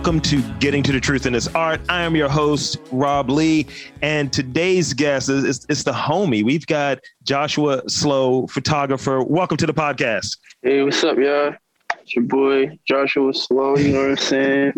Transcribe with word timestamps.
Welcome 0.00 0.20
to 0.22 0.40
Getting 0.60 0.82
to 0.84 0.92
the 0.92 0.98
Truth 0.98 1.26
in 1.26 1.34
This 1.34 1.46
Art. 1.48 1.78
I 1.90 2.04
am 2.04 2.16
your 2.16 2.30
host, 2.30 2.78
Rob 2.90 3.28
Lee, 3.28 3.66
and 4.00 4.32
today's 4.32 4.94
guest 4.94 5.28
is, 5.28 5.44
is, 5.44 5.66
is 5.68 5.84
the 5.84 5.92
homie. 5.92 6.42
We've 6.42 6.66
got 6.66 7.00
Joshua 7.22 7.82
Slowe, 7.86 8.46
photographer. 8.46 9.22
Welcome 9.22 9.58
to 9.58 9.66
the 9.66 9.74
podcast. 9.74 10.38
Hey, 10.62 10.82
what's 10.82 11.04
up, 11.04 11.18
y'all? 11.18 11.52
It's 12.00 12.16
your 12.16 12.24
boy 12.24 12.78
Joshua 12.88 13.34
Slowe. 13.34 13.76
You 13.76 13.92
know 13.92 14.00
what 14.00 14.10
I'm 14.12 14.16
saying? 14.16 14.72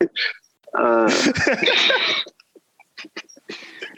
uh, 0.76 1.22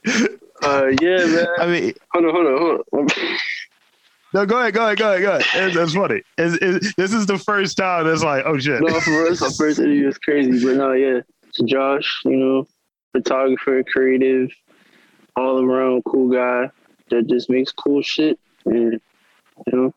uh, 0.63 0.89
yeah, 1.01 1.25
man. 1.25 1.47
I 1.59 1.67
mean, 1.69 1.95
hold 2.13 2.27
on, 2.27 2.35
hold 2.35 2.47
on, 2.47 2.83
hold 2.93 3.13
on. 3.13 3.39
No, 4.35 4.45
go 4.45 4.59
ahead, 4.59 4.75
go 4.75 4.85
ahead, 4.85 4.99
go 4.99 5.11
ahead, 5.11 5.23
go 5.23 5.37
ahead. 5.37 5.69
It's, 5.69 5.77
it's 5.77 5.95
funny. 5.95 6.23
It's, 6.37 6.59
it's, 6.61 6.95
this 6.97 7.13
is 7.13 7.27
the 7.27 7.39
first 7.39 7.77
time 7.77 8.07
that's 8.07 8.23
like, 8.23 8.45
oh 8.45 8.59
shit. 8.59 8.83
No, 8.83 9.01
for 9.01 9.11
real, 9.11 9.33
it's 9.33 9.41
my 9.41 9.51
first 9.57 9.79
interview. 9.79 10.09
It's 10.09 10.19
crazy, 10.19 10.65
but 10.65 10.77
no, 10.77 10.93
yeah. 10.93 11.21
It's 11.49 11.59
Josh, 11.61 12.23
you 12.25 12.37
know, 12.37 12.67
photographer, 13.13 13.83
creative, 13.85 14.51
all 15.37 15.63
around 15.63 16.03
cool 16.05 16.29
guy 16.29 16.71
that 17.11 17.29
just 17.29 17.49
makes 17.49 17.73
cool 17.73 18.03
shit, 18.03 18.39
and 18.65 19.01
you 19.67 19.73
know, 19.73 19.95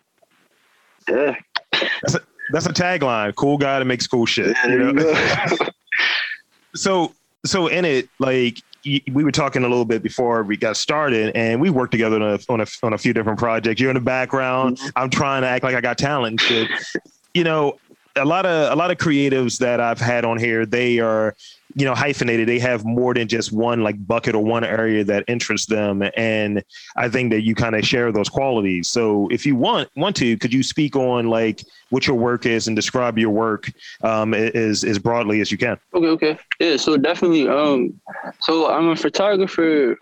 yeah. 1.10 1.36
That's 2.02 2.16
a, 2.16 2.22
that's 2.52 2.66
a 2.66 2.74
tagline. 2.74 3.36
Cool 3.36 3.58
guy 3.58 3.80
that 3.80 3.86
makes 3.86 4.08
cool 4.08 4.26
shit. 4.26 4.55
Yeah, 4.64 4.68
you 4.68 4.94
know? 4.94 5.02
You 5.02 5.58
so, 6.76 7.14
so 7.46 7.68
in 7.68 7.86
it, 7.86 8.10
like 8.20 8.62
we 8.86 9.24
were 9.24 9.32
talking 9.32 9.64
a 9.64 9.68
little 9.68 9.86
bit 9.86 10.02
before 10.02 10.44
we 10.44 10.58
got 10.58 10.78
started, 10.78 11.36
and 11.36 11.60
we 11.60 11.70
worked 11.70 11.92
together 11.92 12.16
on 12.18 12.22
a 12.22 12.40
on 12.50 12.62
a, 12.62 12.66
on 12.84 12.94
a 12.94 12.98
few 12.98 13.14
different 13.14 13.40
projects. 13.40 13.82
You're 13.82 13.90
in 13.90 13.96
the 13.96 14.02
background. 14.02 14.77
Mm-hmm. 14.77 14.90
I'm 14.96 15.10
trying 15.10 15.41
to 15.41 15.48
act 15.48 15.63
like 15.63 15.76
I 15.76 15.82
got 15.82 15.98
talent. 15.98 16.40
Shit. 16.41 16.70
you 17.34 17.44
know, 17.44 17.77
a 18.20 18.25
lot 18.25 18.45
of 18.45 18.71
a 18.71 18.75
lot 18.75 18.91
of 18.91 18.98
creatives 18.98 19.57
that 19.59 19.79
I've 19.79 19.99
had 19.99 20.25
on 20.25 20.37
here, 20.37 20.65
they 20.65 20.99
are 20.99 21.35
you 21.75 21.85
know 21.85 21.95
hyphenated. 21.95 22.48
They 22.48 22.59
have 22.59 22.85
more 22.85 23.13
than 23.13 23.27
just 23.27 23.51
one 23.51 23.84
like 23.84 24.05
bucket 24.07 24.35
or 24.35 24.43
one 24.43 24.63
area 24.63 25.03
that 25.03 25.23
interests 25.27 25.67
them 25.67 26.03
and 26.17 26.63
i 26.95 27.07
think 27.07 27.31
that 27.31 27.41
you 27.41 27.55
kind 27.55 27.75
of 27.75 27.85
share 27.85 28.12
those 28.12 28.29
qualities. 28.29 28.90
So 28.90 29.27
if 29.31 29.45
you 29.45 29.55
want 29.55 29.90
want 29.95 30.15
to 30.17 30.37
could 30.37 30.53
you 30.53 30.63
speak 30.63 30.95
on 30.95 31.27
like 31.27 31.63
what 31.90 32.07
your 32.07 32.15
work 32.15 32.45
is 32.45 32.67
and 32.67 32.75
describe 32.75 33.17
your 33.17 33.29
work 33.29 33.71
um 34.03 34.34
as 34.34 34.84
as 34.84 34.99
broadly 34.99 35.41
as 35.41 35.51
you 35.51 35.57
can? 35.57 35.77
Okay 35.93 36.07
okay. 36.07 36.37
Yeah 36.59 36.77
so 36.77 36.97
definitely 36.97 37.47
um 37.47 37.99
so 38.41 38.70
i'm 38.70 38.90
a 38.90 38.95
photographer 38.95 39.97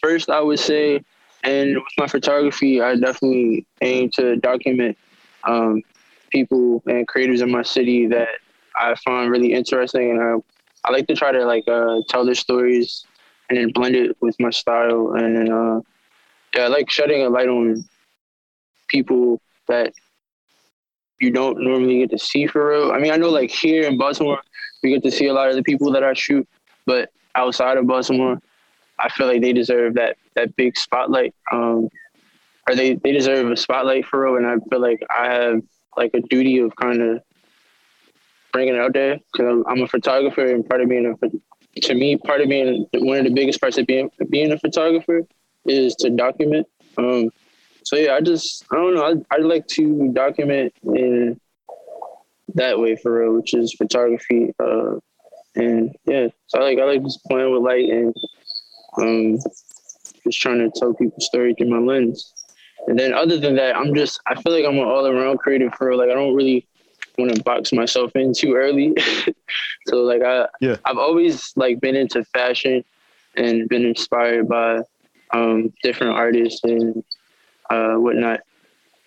first 0.00 0.28
i 0.28 0.40
would 0.40 0.60
say 0.60 1.02
and 1.44 1.74
with 1.74 1.94
my 1.98 2.06
photography 2.06 2.80
i 2.80 2.94
definitely 2.94 3.64
aim 3.80 4.10
to 4.10 4.36
document 4.36 4.96
um 5.44 5.82
people 6.32 6.82
and 6.86 7.06
creators 7.06 7.40
in 7.42 7.50
my 7.50 7.62
city 7.62 8.06
that 8.08 8.28
I 8.76 8.94
find 8.96 9.30
really 9.30 9.52
interesting, 9.52 10.10
and 10.10 10.20
I 10.20 10.34
I 10.84 10.92
like 10.92 11.06
to 11.08 11.14
try 11.14 11.30
to 11.32 11.44
like 11.44 11.68
uh, 11.68 12.00
tell 12.08 12.24
their 12.24 12.34
stories 12.34 13.04
and 13.48 13.58
then 13.58 13.70
blend 13.72 13.94
it 13.94 14.16
with 14.20 14.38
my 14.40 14.50
style. 14.50 15.12
And 15.14 15.48
uh, 15.48 15.80
yeah, 16.54 16.64
I 16.64 16.68
like 16.68 16.90
shedding 16.90 17.22
a 17.22 17.28
light 17.28 17.48
on 17.48 17.84
people 18.88 19.40
that 19.68 19.92
you 21.20 21.30
don't 21.30 21.62
normally 21.62 21.98
get 21.98 22.10
to 22.10 22.18
see 22.18 22.46
for 22.46 22.70
real. 22.70 22.92
I 22.92 22.98
mean, 22.98 23.12
I 23.12 23.16
know 23.16 23.30
like 23.30 23.50
here 23.50 23.86
in 23.86 23.96
Baltimore, 23.96 24.40
we 24.82 24.90
get 24.90 25.02
to 25.04 25.10
see 25.10 25.26
a 25.26 25.32
lot 25.32 25.48
of 25.48 25.54
the 25.54 25.62
people 25.62 25.92
that 25.92 26.02
I 26.02 26.14
shoot, 26.14 26.48
but 26.84 27.10
outside 27.34 27.76
of 27.76 27.86
Baltimore, 27.86 28.40
I 28.98 29.08
feel 29.08 29.26
like 29.26 29.40
they 29.40 29.52
deserve 29.52 29.94
that 29.94 30.16
that 30.34 30.56
big 30.56 30.76
spotlight. 30.76 31.34
Um, 31.52 31.88
or 32.68 32.74
they 32.74 32.94
they 32.94 33.12
deserve 33.12 33.50
a 33.50 33.56
spotlight 33.56 34.06
for 34.06 34.24
real, 34.24 34.36
and 34.36 34.46
I 34.46 34.56
feel 34.68 34.80
like 34.80 35.02
I 35.10 35.32
have 35.32 35.62
like 35.96 36.12
a 36.14 36.20
duty 36.20 36.58
of 36.58 36.74
kind 36.76 37.02
of 37.02 37.22
bringing 38.52 38.74
it 38.74 38.80
out 38.80 38.92
there 38.92 39.18
because 39.32 39.48
I'm, 39.48 39.66
I'm, 39.66 39.82
a 39.82 39.88
photographer 39.88 40.44
and 40.44 40.68
part 40.68 40.82
of 40.82 40.88
being 40.88 41.06
a 41.06 41.80
to 41.80 41.94
me 41.94 42.16
part 42.18 42.40
of 42.40 42.48
being 42.48 42.86
one 42.94 43.18
of 43.18 43.24
the 43.24 43.32
biggest 43.32 43.60
parts 43.60 43.78
of 43.78 43.86
being 43.86 44.10
being 44.28 44.52
a 44.52 44.58
photographer 44.58 45.22
is 45.64 45.94
to 45.96 46.10
document. 46.10 46.66
Um, 46.98 47.30
so 47.84 47.96
yeah, 47.96 48.14
I 48.14 48.20
just 48.20 48.64
I 48.70 48.76
don't 48.76 48.94
know. 48.94 49.04
I 49.04 49.36
I 49.36 49.38
like 49.38 49.66
to 49.68 50.12
document 50.12 50.74
in 50.84 51.40
that 52.54 52.78
way 52.78 52.96
for 52.96 53.20
real, 53.20 53.34
which 53.34 53.54
is 53.54 53.72
photography. 53.72 54.52
Uh, 54.58 54.96
and 55.54 55.94
yeah, 56.04 56.28
so 56.46 56.60
I 56.60 56.62
like 56.62 56.78
I 56.78 56.84
like 56.84 57.02
just 57.02 57.24
playing 57.24 57.52
with 57.52 57.62
light 57.62 57.88
and 57.88 58.14
um, 58.98 59.38
just 60.24 60.40
trying 60.40 60.58
to 60.58 60.70
tell 60.78 60.94
people 60.94 61.20
story 61.20 61.54
through 61.54 61.70
my 61.70 61.78
lens. 61.78 62.32
And 62.86 62.98
then 62.98 63.14
other 63.14 63.38
than 63.38 63.56
that, 63.56 63.76
I'm 63.76 63.94
just 63.94 64.20
I 64.26 64.34
feel 64.40 64.52
like 64.52 64.64
I'm 64.64 64.78
an 64.78 64.84
all 64.84 65.06
around 65.06 65.38
creative 65.38 65.74
for. 65.74 65.94
Like 65.94 66.10
I 66.10 66.14
don't 66.14 66.34
really 66.34 66.66
want 67.18 67.34
to 67.34 67.42
box 67.42 67.72
myself 67.72 68.12
in 68.14 68.32
too 68.32 68.54
early. 68.54 68.94
so 69.86 69.96
like 69.98 70.22
I 70.22 70.46
yeah. 70.60 70.76
I've 70.84 70.98
always 70.98 71.52
like 71.56 71.80
been 71.80 71.96
into 71.96 72.24
fashion 72.24 72.84
and 73.36 73.68
been 73.68 73.84
inspired 73.84 74.48
by 74.48 74.80
um, 75.32 75.72
different 75.82 76.14
artists 76.14 76.62
and 76.64 77.02
uh, 77.70 77.94
whatnot 77.94 78.40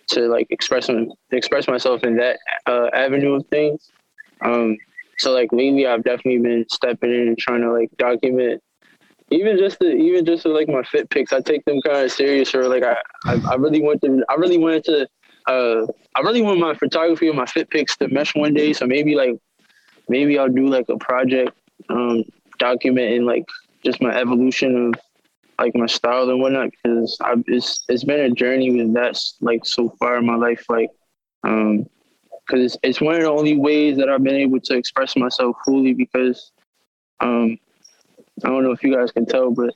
to 0.08 0.28
like 0.28 0.48
express 0.50 0.90
express 1.32 1.68
myself 1.68 2.04
in 2.04 2.16
that 2.18 2.40
uh, 2.66 2.90
avenue 2.94 3.34
of 3.34 3.46
things. 3.48 3.92
Um, 4.42 4.78
so 5.18 5.34
like 5.34 5.52
lately, 5.52 5.88
I've 5.88 6.04
definitely 6.04 6.40
been 6.40 6.66
stepping 6.70 7.12
in 7.12 7.28
and 7.28 7.38
trying 7.38 7.62
to 7.62 7.72
like 7.72 7.90
document 7.98 8.62
even 9.32 9.58
just 9.58 9.80
the 9.80 9.92
even 9.92 10.26
just 10.26 10.44
to 10.44 10.50
like 10.50 10.68
my 10.68 10.84
fit 10.84 11.10
pics. 11.10 11.34
I 11.34 11.42
take 11.42 11.66
them 11.66 11.82
kind 11.82 12.06
of 12.06 12.12
serious 12.12 12.54
or 12.54 12.68
like 12.68 12.84
I, 12.84 12.98
I 13.26 13.42
I 13.52 13.56
really 13.56 13.82
want 13.82 14.02
to 14.02 14.24
I 14.30 14.36
really 14.36 14.58
wanted 14.58 14.84
to 14.86 15.08
uh, 15.48 15.86
I 16.16 16.22
really 16.22 16.42
want 16.42 16.60
my 16.60 16.74
photography 16.74 17.28
and 17.28 17.38
my 17.38 17.46
fit 17.46 17.70
pics 17.70 17.96
to 17.98 18.08
mesh 18.08 18.36
one 18.36 18.54
day. 18.54 18.74
So 18.74 18.86
maybe 18.86 19.16
like, 19.16 19.36
maybe 20.10 20.40
I'll 20.40 20.50
do 20.50 20.68
like 20.68 20.90
a 20.90 20.98
project, 20.98 21.52
um, 21.90 22.24
documenting 22.60 23.26
like 23.26 23.46
just 23.84 24.02
my 24.02 24.16
evolution 24.16 24.88
of 24.88 25.02
like 25.60 25.76
my 25.76 25.86
style 25.86 26.30
and 26.30 26.42
whatnot. 26.42 26.70
Because 26.72 27.18
I've, 27.22 27.44
it's 27.48 27.86
it's 27.90 28.04
been 28.04 28.20
a 28.22 28.32
journey 28.32 28.72
with 28.72 28.94
that 28.94 29.20
like 29.42 29.66
so 29.66 29.90
far 30.00 30.18
in 30.18 30.26
my 30.26 30.36
life. 30.36 30.66
Like, 30.70 30.90
um, 31.44 31.86
because 32.48 32.66
it's 32.66 32.78
it's 32.84 33.02
one 33.02 33.16
of 33.16 33.22
the 33.22 33.30
only 33.30 33.58
ways 33.58 33.98
that 33.98 34.10
I've 34.10 34.24
been 34.24 34.36
able 34.36 34.60
to 34.62 34.76
express 34.76 35.16
myself 35.16 35.56
fully. 35.66 35.94
Because, 35.94 36.52
um, 37.20 37.58
I 38.44 38.50
don't 38.50 38.64
know 38.64 38.72
if 38.72 38.84
you 38.84 38.94
guys 38.94 39.12
can 39.12 39.26
tell, 39.26 39.52
but 39.52 39.74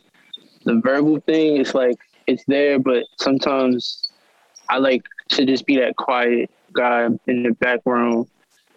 the 0.66 0.82
verbal 0.84 1.20
thing 1.22 1.58
is 1.58 1.74
like 1.74 1.98
it's 2.28 2.44
there, 2.48 2.80
but 2.80 3.04
sometimes 3.18 4.12
I 4.70 4.78
like 4.78 5.04
to 5.30 5.46
just 5.46 5.66
be 5.66 5.78
that 5.78 5.96
quiet 5.96 6.50
guy 6.74 7.08
in 7.28 7.44
the 7.44 7.52
background 7.60 8.28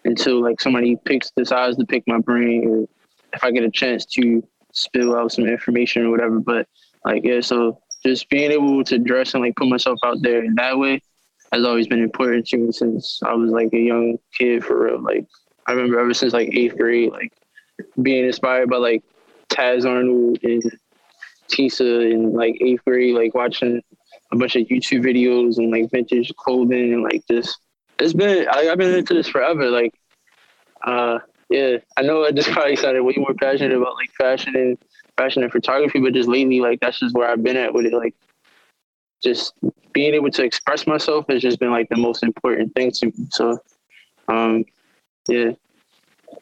until 0.05 0.41
like 0.41 0.59
somebody 0.61 0.97
picks 1.05 1.31
decides 1.31 1.77
to 1.77 1.85
pick 1.85 2.03
my 2.07 2.19
brain 2.19 2.67
or 2.67 2.87
if 3.33 3.43
I 3.43 3.51
get 3.51 3.63
a 3.63 3.71
chance 3.71 4.05
to 4.05 4.45
spill 4.71 5.15
out 5.15 5.31
some 5.31 5.45
information 5.45 6.05
or 6.05 6.11
whatever. 6.11 6.39
But 6.39 6.67
like 7.05 7.23
yeah, 7.23 7.41
so 7.41 7.79
just 8.05 8.29
being 8.29 8.51
able 8.51 8.83
to 8.85 8.97
dress 8.97 9.33
and 9.33 9.43
like 9.43 9.55
put 9.55 9.67
myself 9.67 9.99
out 10.03 10.21
there 10.21 10.43
in 10.43 10.55
that 10.55 10.77
way 10.77 11.01
has 11.51 11.65
always 11.65 11.87
been 11.87 12.01
important 12.01 12.47
to 12.47 12.57
me 12.57 12.71
since 12.71 13.19
I 13.23 13.33
was 13.33 13.51
like 13.51 13.71
a 13.73 13.79
young 13.79 14.17
kid 14.37 14.63
for 14.63 14.85
real. 14.85 15.01
Like 15.01 15.25
I 15.67 15.73
remember 15.73 15.99
ever 15.99 16.13
since 16.13 16.33
like 16.33 16.49
eighth 16.53 16.77
grade, 16.77 17.11
like 17.11 17.33
being 18.01 18.25
inspired 18.25 18.69
by 18.69 18.77
like 18.77 19.03
Taz 19.53 19.85
Arnold 19.85 20.39
and 20.43 20.63
Tisa 21.49 22.11
in 22.11 22.33
like 22.33 22.57
eighth 22.61 22.83
grade, 22.85 23.15
like 23.15 23.33
watching 23.33 23.81
a 24.31 24.35
bunch 24.35 24.55
of 24.55 24.67
YouTube 24.67 25.03
videos 25.03 25.57
and 25.57 25.71
like 25.71 25.91
vintage 25.91 26.33
clothing 26.35 26.93
and 26.93 27.03
like 27.03 27.25
this. 27.27 27.55
It's 27.99 28.13
been 28.13 28.47
I, 28.49 28.63
have 28.63 28.77
been 28.77 28.95
into 28.95 29.13
this 29.13 29.27
forever. 29.27 29.69
Like, 29.69 29.93
uh, 30.83 31.19
yeah, 31.49 31.77
I 31.97 32.01
know 32.01 32.25
I 32.25 32.31
just 32.31 32.49
probably 32.51 32.75
sounded 32.75 33.03
way 33.03 33.13
more 33.17 33.33
passionate 33.35 33.77
about 33.77 33.95
like 33.95 34.11
fashion 34.11 34.55
and 34.55 34.77
fashion 35.17 35.43
and 35.43 35.51
photography, 35.51 35.99
but 35.99 36.13
just 36.13 36.29
lately, 36.29 36.59
like 36.59 36.79
that's 36.79 36.99
just 36.99 37.15
where 37.15 37.29
I've 37.29 37.43
been 37.43 37.57
at 37.57 37.73
with 37.73 37.85
it. 37.85 37.93
Like, 37.93 38.15
just 39.23 39.53
being 39.93 40.15
able 40.15 40.31
to 40.31 40.43
express 40.43 40.87
myself 40.87 41.25
has 41.29 41.41
just 41.41 41.59
been 41.59 41.71
like 41.71 41.89
the 41.89 41.97
most 41.97 42.23
important 42.23 42.73
thing 42.73 42.91
to 42.91 43.05
me. 43.05 43.13
So, 43.29 43.59
um, 44.27 44.65
yeah, 45.27 45.51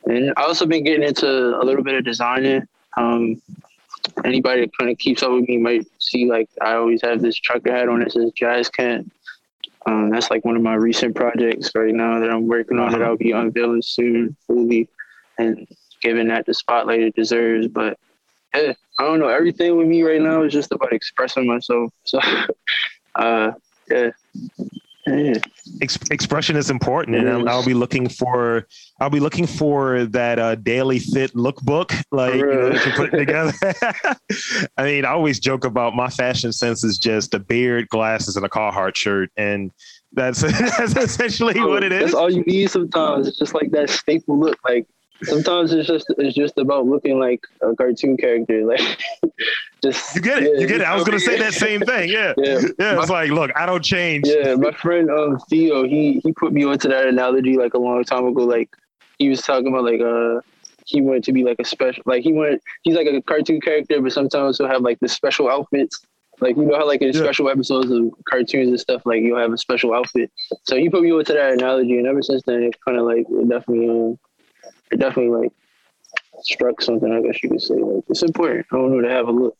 and 0.05 0.33
I 0.37 0.43
also 0.43 0.65
been 0.65 0.83
getting 0.83 1.03
into 1.03 1.27
a 1.27 1.63
little 1.63 1.83
bit 1.83 1.95
of 1.95 2.05
designing. 2.05 2.67
Um, 2.97 3.41
anybody 4.23 4.61
that 4.61 4.77
kind 4.77 4.91
of 4.91 4.97
keeps 4.97 5.23
up 5.23 5.31
with 5.31 5.47
me 5.47 5.57
might 5.57 5.87
see 5.99 6.29
like 6.29 6.49
I 6.61 6.73
always 6.73 7.01
have 7.01 7.21
this 7.21 7.35
trucker 7.35 7.71
hat 7.71 7.89
on 7.89 7.99
that 7.99 8.11
says 8.11 8.31
Jazz 8.35 8.69
Kent. 8.69 9.11
Um, 9.85 10.09
that's 10.11 10.29
like 10.29 10.45
one 10.45 10.55
of 10.55 10.61
my 10.61 10.75
recent 10.75 11.15
projects 11.15 11.71
right 11.73 11.93
now 11.93 12.19
that 12.19 12.29
I'm 12.29 12.47
working 12.47 12.79
on 12.79 12.91
that. 12.91 13.01
I'll 13.01 13.17
be 13.17 13.31
unveiling 13.31 13.81
soon 13.81 14.35
fully 14.45 14.87
and 15.39 15.67
giving 16.01 16.27
that 16.27 16.45
the 16.45 16.53
spotlight 16.53 17.01
it 17.01 17.15
deserves. 17.15 17.67
But 17.67 17.97
yeah, 18.53 18.73
I 18.99 19.03
don't 19.03 19.19
know. 19.19 19.27
Everything 19.27 19.77
with 19.77 19.87
me 19.87 20.03
right 20.03 20.21
now 20.21 20.43
is 20.43 20.53
just 20.53 20.71
about 20.71 20.93
expressing 20.93 21.47
myself. 21.47 21.91
So 22.03 22.19
uh, 23.15 23.51
yeah, 23.89 24.11
Ex- 25.81 25.97
expression 26.11 26.55
is 26.55 26.69
important, 26.69 27.17
and 27.17 27.27
I'll, 27.27 27.49
I'll, 27.49 27.65
be 27.65 27.73
looking 27.73 28.07
for 28.07 28.67
I'll 28.99 29.09
be 29.09 29.19
looking 29.19 29.47
for 29.47 30.05
that 30.05 30.37
uh, 30.37 30.55
daily 30.55 30.99
fit 30.99 31.33
lookbook, 31.33 31.91
like 32.11 32.35
you 32.35 32.45
know, 32.45 32.71
to 32.71 32.91
put 32.95 33.11
together. 33.11 33.53
I 34.77 34.83
mean, 34.83 35.05
I 35.05 35.09
always 35.09 35.39
joke 35.39 35.65
about 35.65 35.95
my 35.95 36.09
fashion 36.09 36.53
sense 36.53 36.83
is 36.83 36.99
just 36.99 37.33
a 37.33 37.39
beard, 37.39 37.89
glasses, 37.89 38.35
and 38.35 38.45
a 38.45 38.49
Carhartt 38.49 38.95
shirt, 38.95 39.31
and 39.37 39.71
that's 40.13 40.41
that's 40.77 40.95
essentially 40.95 41.55
oh, 41.57 41.67
what 41.67 41.83
it 41.83 41.91
is. 41.91 42.01
That's 42.01 42.13
all 42.13 42.31
you 42.31 42.43
need 42.43 42.69
sometimes. 42.69 43.27
It's 43.27 43.39
just 43.39 43.55
like 43.55 43.71
that 43.71 43.89
staple 43.89 44.39
look. 44.39 44.59
Like 44.63 44.87
sometimes 45.23 45.73
it's 45.73 45.87
just 45.87 46.05
it's 46.17 46.35
just 46.35 46.57
about 46.57 46.85
looking 46.85 47.19
like 47.19 47.45
a 47.61 47.75
cartoon 47.75 48.17
character. 48.17 48.65
Like 48.71 49.03
just 49.83 50.15
you 50.15 50.21
get 50.21 50.43
it. 50.43 50.53
Yeah, 50.53 50.59
you 50.61 50.67
get 50.67 50.81
it. 50.81 50.87
I 50.87 50.95
was 50.95 51.03
gonna 51.03 51.19
say 51.19 51.37
that 51.39 51.53
same 51.53 51.81
thing. 51.81 52.09
Yeah. 52.09 52.33
Yeah. 52.37 52.59
yeah 52.79 52.99
it's 52.99 53.09
my, 53.09 53.23
like, 53.23 53.31
look, 53.31 53.51
I 53.55 53.65
don't 53.65 53.83
change. 53.83 54.27
Yeah. 54.27 54.55
My 54.55 54.71
friend 54.71 55.09
um 55.09 55.39
Theo, 55.49 55.83
he 55.83 56.21
he 56.23 56.31
put 56.33 56.53
me 56.53 56.63
onto 56.63 56.87
that 56.89 57.05
analogy 57.05 57.57
like 57.57 57.73
a 57.73 57.79
long 57.79 58.03
time 58.03 58.25
ago. 58.25 58.43
Like 58.43 58.69
he 59.17 59.29
was 59.29 59.41
talking 59.41 59.67
about 59.67 59.83
like 59.83 60.01
uh 60.01 60.41
he 60.85 61.01
wanted 61.01 61.23
to 61.23 61.33
be 61.33 61.43
like 61.43 61.57
a 61.59 61.65
special 61.65 62.03
like 62.05 62.23
he 62.23 62.31
wanted 62.31 62.61
he's 62.83 62.95
like 62.95 63.07
a 63.07 63.21
cartoon 63.21 63.59
character, 63.61 64.01
but 64.01 64.11
sometimes 64.11 64.57
he'll 64.57 64.67
have 64.67 64.81
like 64.81 64.99
the 64.99 65.09
special 65.09 65.49
outfits. 65.49 66.05
Like 66.41 66.57
you 66.57 66.63
know 66.63 66.75
how 66.75 66.87
like 66.87 67.01
in 67.01 67.13
yeah. 67.13 67.21
special 67.21 67.49
episodes 67.49 67.91
of 67.91 68.11
cartoons 68.27 68.69
and 68.69 68.79
stuff, 68.79 69.03
like 69.05 69.21
you'll 69.21 69.39
have 69.39 69.53
a 69.53 69.57
special 69.57 69.93
outfit. 69.93 70.31
So 70.63 70.75
he 70.75 70.89
put 70.89 71.03
me 71.03 71.11
onto 71.11 71.33
that 71.33 71.53
analogy, 71.53 71.97
and 71.97 72.07
ever 72.07 72.23
since 72.23 72.41
then, 72.45 72.63
it's 72.63 72.77
kind 72.83 72.97
of 72.97 73.05
like 73.05 73.25
it 73.29 73.49
definitely, 73.49 73.89
um, 73.89 74.19
it 74.91 74.99
definitely 74.99 75.43
like 75.43 75.51
struck 76.41 76.81
something. 76.81 77.11
I 77.11 77.21
guess 77.21 77.41
you 77.43 77.49
could 77.49 77.61
say 77.61 77.75
like 77.75 78.03
it's 78.09 78.23
important. 78.23 78.65
I 78.71 78.75
don't 78.75 79.01
to 79.01 79.09
have 79.09 79.27
a 79.27 79.31
look. 79.31 79.57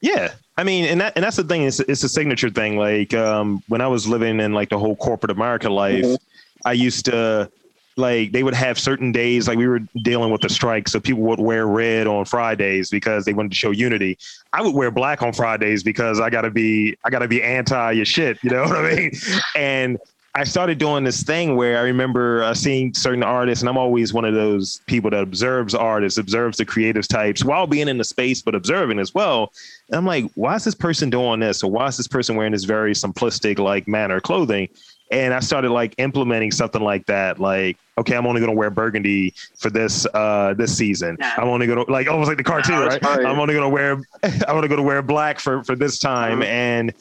Yeah, 0.00 0.32
I 0.56 0.64
mean, 0.64 0.84
and 0.84 1.00
that 1.00 1.14
and 1.16 1.24
that's 1.24 1.36
the 1.36 1.44
thing. 1.44 1.62
It's 1.62 1.80
it's 1.80 2.02
a 2.02 2.08
signature 2.08 2.50
thing. 2.50 2.76
Like 2.76 3.14
um, 3.14 3.62
when 3.68 3.80
I 3.80 3.88
was 3.88 4.06
living 4.06 4.40
in 4.40 4.52
like 4.52 4.68
the 4.68 4.78
whole 4.78 4.96
corporate 4.96 5.30
America 5.30 5.68
life, 5.68 6.04
mm-hmm. 6.04 6.68
I 6.68 6.72
used 6.72 7.06
to 7.06 7.50
like 7.98 8.32
they 8.32 8.42
would 8.42 8.54
have 8.54 8.78
certain 8.78 9.10
days 9.12 9.48
like 9.48 9.58
we 9.58 9.66
were 9.66 9.80
dealing 10.02 10.30
with 10.30 10.40
the 10.40 10.48
strike 10.48 10.88
so 10.88 11.00
people 11.00 11.22
would 11.22 11.40
wear 11.40 11.66
red 11.66 12.06
on 12.06 12.24
fridays 12.24 12.90
because 12.90 13.24
they 13.24 13.32
wanted 13.32 13.50
to 13.50 13.56
show 13.56 13.72
unity 13.72 14.16
i 14.52 14.62
would 14.62 14.72
wear 14.72 14.90
black 14.90 15.20
on 15.20 15.32
fridays 15.32 15.82
because 15.82 16.20
i 16.20 16.30
gotta 16.30 16.50
be 16.50 16.96
i 17.04 17.10
gotta 17.10 17.26
be 17.26 17.42
anti 17.42 17.90
your 17.90 18.04
shit 18.04 18.38
you 18.42 18.50
know 18.50 18.62
what 18.68 18.76
i 18.76 18.94
mean 18.94 19.10
and 19.56 19.98
I 20.34 20.44
started 20.44 20.78
doing 20.78 21.04
this 21.04 21.22
thing 21.22 21.56
where 21.56 21.78
I 21.78 21.82
remember 21.82 22.42
uh, 22.42 22.54
seeing 22.54 22.94
certain 22.94 23.22
artists, 23.22 23.62
and 23.62 23.68
I'm 23.68 23.78
always 23.78 24.12
one 24.12 24.24
of 24.24 24.34
those 24.34 24.80
people 24.86 25.10
that 25.10 25.22
observes 25.22 25.74
artists, 25.74 26.18
observes 26.18 26.58
the 26.58 26.64
creative 26.64 27.08
types 27.08 27.44
while 27.44 27.66
being 27.66 27.88
in 27.88 27.98
the 27.98 28.04
space, 28.04 28.42
but 28.42 28.54
observing 28.54 28.98
as 28.98 29.14
well. 29.14 29.52
And 29.88 29.96
I'm 29.96 30.06
like, 30.06 30.30
why 30.34 30.54
is 30.54 30.64
this 30.64 30.74
person 30.74 31.10
doing 31.10 31.40
this? 31.40 31.62
Or 31.62 31.70
why 31.70 31.86
is 31.86 31.96
this 31.96 32.06
person 32.06 32.36
wearing 32.36 32.52
this 32.52 32.64
very 32.64 32.92
simplistic 32.92 33.58
like 33.58 33.88
manner 33.88 34.20
clothing? 34.20 34.68
and 35.10 35.32
I 35.32 35.40
started 35.40 35.70
like 35.70 35.94
implementing 35.98 36.50
something 36.50 36.82
like 36.82 37.06
that. 37.06 37.38
Like, 37.38 37.78
okay, 37.96 38.16
I'm 38.16 38.26
only 38.26 38.40
going 38.40 38.52
to 38.52 38.56
wear 38.56 38.70
burgundy 38.70 39.34
for 39.56 39.70
this 39.70 40.06
uh 40.12 40.54
this 40.56 40.76
season. 40.76 41.16
Yeah. 41.18 41.34
I'm 41.38 41.48
only 41.48 41.66
going 41.66 41.84
to 41.84 41.90
like 41.90 42.08
almost 42.08 42.28
like 42.28 42.36
the 42.36 42.44
cartoon, 42.44 42.78
right? 42.78 43.04
I'm 43.04 43.38
only 43.38 43.54
going 43.54 43.64
to 43.64 43.68
wear 43.68 44.00
I'm 44.22 44.56
only 44.56 44.68
going 44.68 44.78
to 44.78 44.86
wear 44.86 45.02
black 45.02 45.40
for 45.40 45.64
for 45.64 45.74
this 45.76 45.98
time. 45.98 46.40
Mm-hmm. 46.40 46.42
And 46.42 46.94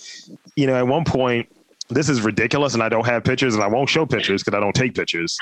you 0.56 0.68
know, 0.68 0.76
at 0.76 0.88
one 0.88 1.04
point, 1.04 1.50
this 1.90 2.10
is 2.10 2.22
ridiculous, 2.22 2.74
and 2.74 2.84
I 2.84 2.90
don't 2.90 3.06
have 3.06 3.24
pictures, 3.24 3.56
and 3.56 3.64
I 3.64 3.68
won't 3.68 3.90
show 3.90 4.06
pictures 4.06 4.44
because 4.44 4.58
I 4.58 4.60
don't 4.60 4.76
take 4.76 4.94
pictures. 4.94 5.38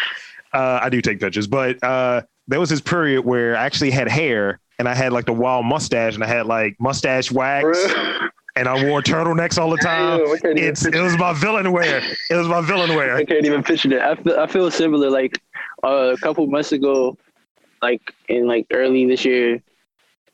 Uh, 0.53 0.79
I 0.81 0.89
do 0.89 1.01
take 1.01 1.19
pictures, 1.19 1.47
but 1.47 1.83
uh, 1.83 2.21
there 2.47 2.59
was 2.59 2.69
this 2.69 2.81
period 2.81 3.25
where 3.25 3.57
I 3.57 3.65
actually 3.65 3.91
had 3.91 4.07
hair 4.07 4.59
and 4.79 4.87
I 4.87 4.95
had 4.95 5.13
like 5.13 5.25
the 5.25 5.33
wild 5.33 5.65
mustache 5.65 6.15
and 6.15 6.23
I 6.23 6.27
had 6.27 6.45
like 6.45 6.75
mustache 6.79 7.31
wax 7.31 7.65
and 8.55 8.67
I 8.67 8.85
wore 8.85 9.01
turtlenecks 9.01 9.57
all 9.57 9.69
the 9.69 9.77
time. 9.77 10.19
it's 10.43 10.85
it 10.85 10.95
was 10.95 11.17
my 11.17 11.33
villain 11.33 11.71
wear. 11.71 12.01
It 12.29 12.35
was 12.35 12.47
my 12.47 12.61
villain 12.61 12.95
wear. 12.95 13.15
I 13.15 13.25
can't 13.25 13.45
even 13.45 13.63
picture 13.63 13.89
that. 13.89 14.01
I 14.01 14.15
feel, 14.15 14.39
I 14.39 14.47
feel 14.47 14.71
similar. 14.71 15.09
Like 15.09 15.41
uh, 15.83 16.13
a 16.13 16.17
couple 16.17 16.45
months 16.47 16.71
ago, 16.71 17.17
like 17.81 18.13
in 18.29 18.47
like 18.47 18.67
early 18.71 19.05
this 19.05 19.25
year, 19.25 19.61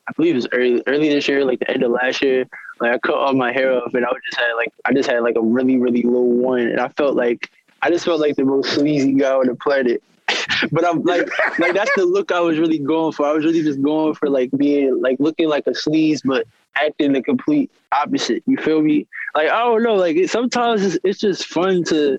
I 0.08 0.12
believe 0.16 0.32
it 0.32 0.36
was 0.36 0.48
early 0.52 0.82
early 0.86 1.08
this 1.08 1.28
year, 1.28 1.44
like 1.44 1.60
the 1.60 1.70
end 1.70 1.82
of 1.82 1.92
last 1.92 2.22
year. 2.22 2.46
Like 2.80 2.94
I 2.94 2.98
cut 2.98 3.14
all 3.14 3.34
my 3.34 3.52
hair 3.52 3.72
off, 3.72 3.94
and 3.94 4.04
I 4.04 4.10
just 4.24 4.36
had 4.36 4.52
like 4.54 4.72
I 4.84 4.92
just 4.92 5.08
had 5.08 5.22
like 5.22 5.36
a 5.36 5.42
really 5.42 5.78
really 5.78 6.02
low 6.02 6.20
one, 6.20 6.62
and 6.62 6.80
I 6.80 6.88
felt 6.88 7.14
like 7.14 7.50
I 7.82 7.90
just 7.90 8.04
felt 8.04 8.20
like 8.20 8.36
the 8.36 8.44
most 8.44 8.74
sleazy 8.74 9.12
guy 9.12 9.32
on 9.32 9.46
the 9.46 9.54
planet. 9.54 10.02
but 10.72 10.84
I'm 10.84 11.02
like, 11.02 11.28
like 11.58 11.74
that's 11.74 11.90
the 11.96 12.04
look 12.04 12.32
I 12.32 12.40
was 12.40 12.58
really 12.58 12.78
going 12.78 13.12
for. 13.12 13.26
I 13.26 13.32
was 13.32 13.44
really 13.44 13.62
just 13.62 13.82
going 13.82 14.14
for 14.14 14.28
like 14.28 14.50
being 14.56 15.00
like 15.00 15.18
looking 15.20 15.48
like 15.48 15.66
a 15.66 15.70
sleaze, 15.70 16.20
but 16.24 16.46
acting 16.80 17.12
the 17.12 17.22
complete 17.22 17.70
opposite. 17.92 18.42
You 18.46 18.56
feel 18.56 18.82
me? 18.82 19.06
Like 19.34 19.48
I 19.48 19.60
don't 19.60 19.82
know. 19.82 19.94
Like 19.94 20.16
it, 20.16 20.30
sometimes 20.30 20.82
it's, 20.82 20.98
it's 21.04 21.20
just 21.20 21.46
fun 21.46 21.84
to 21.84 22.18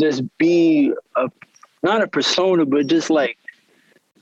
just 0.00 0.22
be 0.38 0.92
a 1.16 1.30
not 1.82 2.02
a 2.02 2.08
persona, 2.08 2.64
but 2.64 2.86
just 2.86 3.10
like 3.10 3.36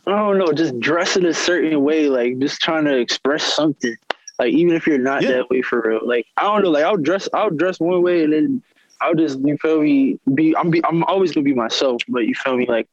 I 0.06 0.10
don't 0.10 0.38
know, 0.38 0.52
just 0.52 0.78
dress 0.80 1.16
in 1.16 1.26
a 1.26 1.34
certain 1.34 1.82
way, 1.82 2.08
like 2.08 2.38
just 2.38 2.60
trying 2.60 2.84
to 2.86 2.96
express 2.96 3.44
something. 3.44 3.96
Like 4.38 4.52
even 4.52 4.74
if 4.74 4.86
you're 4.86 4.98
not 4.98 5.22
yeah. 5.22 5.32
that 5.32 5.50
way 5.50 5.62
for 5.62 5.80
real. 5.80 6.00
Like 6.02 6.26
I 6.36 6.42
don't 6.42 6.62
know, 6.62 6.70
like 6.70 6.84
I'll 6.84 6.96
dress 6.96 7.28
I'll 7.32 7.50
dress 7.50 7.78
one 7.78 8.02
way 8.02 8.24
and 8.24 8.32
then 8.32 8.62
I'll 9.00 9.14
just 9.14 9.38
you 9.40 9.56
feel 9.58 9.80
me 9.80 10.18
be 10.34 10.56
I'm 10.56 10.70
be 10.70 10.84
I'm 10.84 11.04
always 11.04 11.32
gonna 11.32 11.44
be 11.44 11.54
myself, 11.54 12.02
but 12.08 12.26
you 12.26 12.34
feel 12.34 12.56
me 12.56 12.66
like 12.66 12.88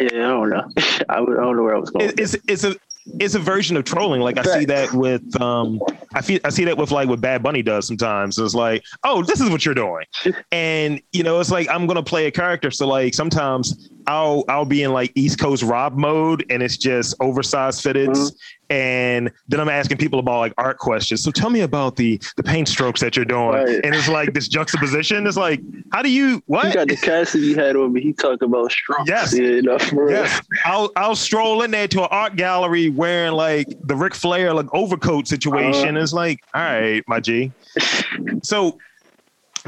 yeah, 0.00 0.06
I 0.06 0.08
don't 0.10 0.50
know. 0.50 0.68
I, 1.08 1.20
would, 1.20 1.38
I 1.38 1.42
don't 1.42 1.56
know 1.56 1.62
where 1.62 1.76
I 1.76 1.78
was 1.78 1.90
going. 1.90 2.12
It's 2.16 2.36
it's 2.46 2.64
a 2.64 2.76
it's 3.20 3.34
a 3.34 3.38
version 3.38 3.76
of 3.76 3.84
trolling. 3.84 4.20
Like 4.20 4.38
I 4.38 4.42
see 4.58 4.64
that 4.66 4.92
with 4.92 5.40
um 5.40 5.80
I 6.14 6.20
feel 6.20 6.40
I 6.44 6.50
see 6.50 6.64
that 6.64 6.76
with 6.76 6.90
like 6.90 7.08
what 7.08 7.20
Bad 7.20 7.42
Bunny 7.42 7.62
does 7.62 7.86
sometimes. 7.86 8.38
It's 8.38 8.54
like, 8.54 8.84
oh, 9.04 9.22
this 9.22 9.40
is 9.40 9.50
what 9.50 9.64
you're 9.64 9.74
doing. 9.74 10.04
And 10.52 11.00
you 11.12 11.22
know, 11.22 11.40
it's 11.40 11.50
like 11.50 11.68
I'm 11.68 11.86
gonna 11.86 12.02
play 12.02 12.26
a 12.26 12.30
character. 12.30 12.70
So 12.70 12.86
like 12.86 13.14
sometimes 13.14 13.90
I'll 14.08 14.44
I'll 14.48 14.64
be 14.64 14.82
in 14.82 14.92
like 14.92 15.12
East 15.14 15.38
Coast 15.38 15.62
Rob 15.62 15.96
mode 15.96 16.44
and 16.48 16.62
it's 16.62 16.78
just 16.78 17.14
oversized 17.20 17.84
fitteds. 17.84 18.16
Mm-hmm. 18.16 18.36
And 18.70 19.32
then 19.48 19.60
I'm 19.60 19.68
asking 19.68 19.98
people 19.98 20.18
about 20.18 20.38
like 20.38 20.54
art 20.58 20.78
questions. 20.78 21.22
So 21.22 21.30
tell 21.30 21.50
me 21.50 21.60
about 21.60 21.96
the 21.96 22.20
the 22.36 22.42
paint 22.42 22.68
strokes 22.68 23.00
that 23.00 23.16
you're 23.16 23.24
doing. 23.26 23.50
Right. 23.50 23.80
And 23.84 23.94
it's 23.94 24.08
like 24.08 24.32
this 24.32 24.48
juxtaposition. 24.48 25.26
It's 25.26 25.36
like, 25.36 25.60
how 25.92 26.02
do 26.02 26.10
you 26.10 26.42
what? 26.46 26.66
You 26.66 26.74
got 26.74 26.88
the 26.88 26.96
Cassidy 26.96 27.54
hat 27.54 27.76
on 27.76 27.92
me. 27.92 28.00
He 28.00 28.14
talk 28.14 28.40
about 28.40 28.72
strokes. 28.72 29.04
Yes. 29.06 29.38
Yeah, 29.38 29.60
yes. 30.08 30.40
I'll 30.64 30.90
I'll 30.96 31.16
stroll 31.16 31.62
in 31.62 31.70
there 31.70 31.88
to 31.88 32.02
an 32.02 32.08
art 32.10 32.36
gallery 32.36 32.88
wearing 32.88 33.32
like 33.32 33.68
the 33.84 33.94
Ric 33.94 34.14
Flair 34.14 34.54
like 34.54 34.72
overcoat 34.72 35.28
situation. 35.28 35.96
Uh, 35.98 36.02
it's 36.02 36.14
like, 36.14 36.40
all 36.54 36.62
right, 36.62 37.02
my 37.08 37.20
G. 37.20 37.52
So 38.42 38.78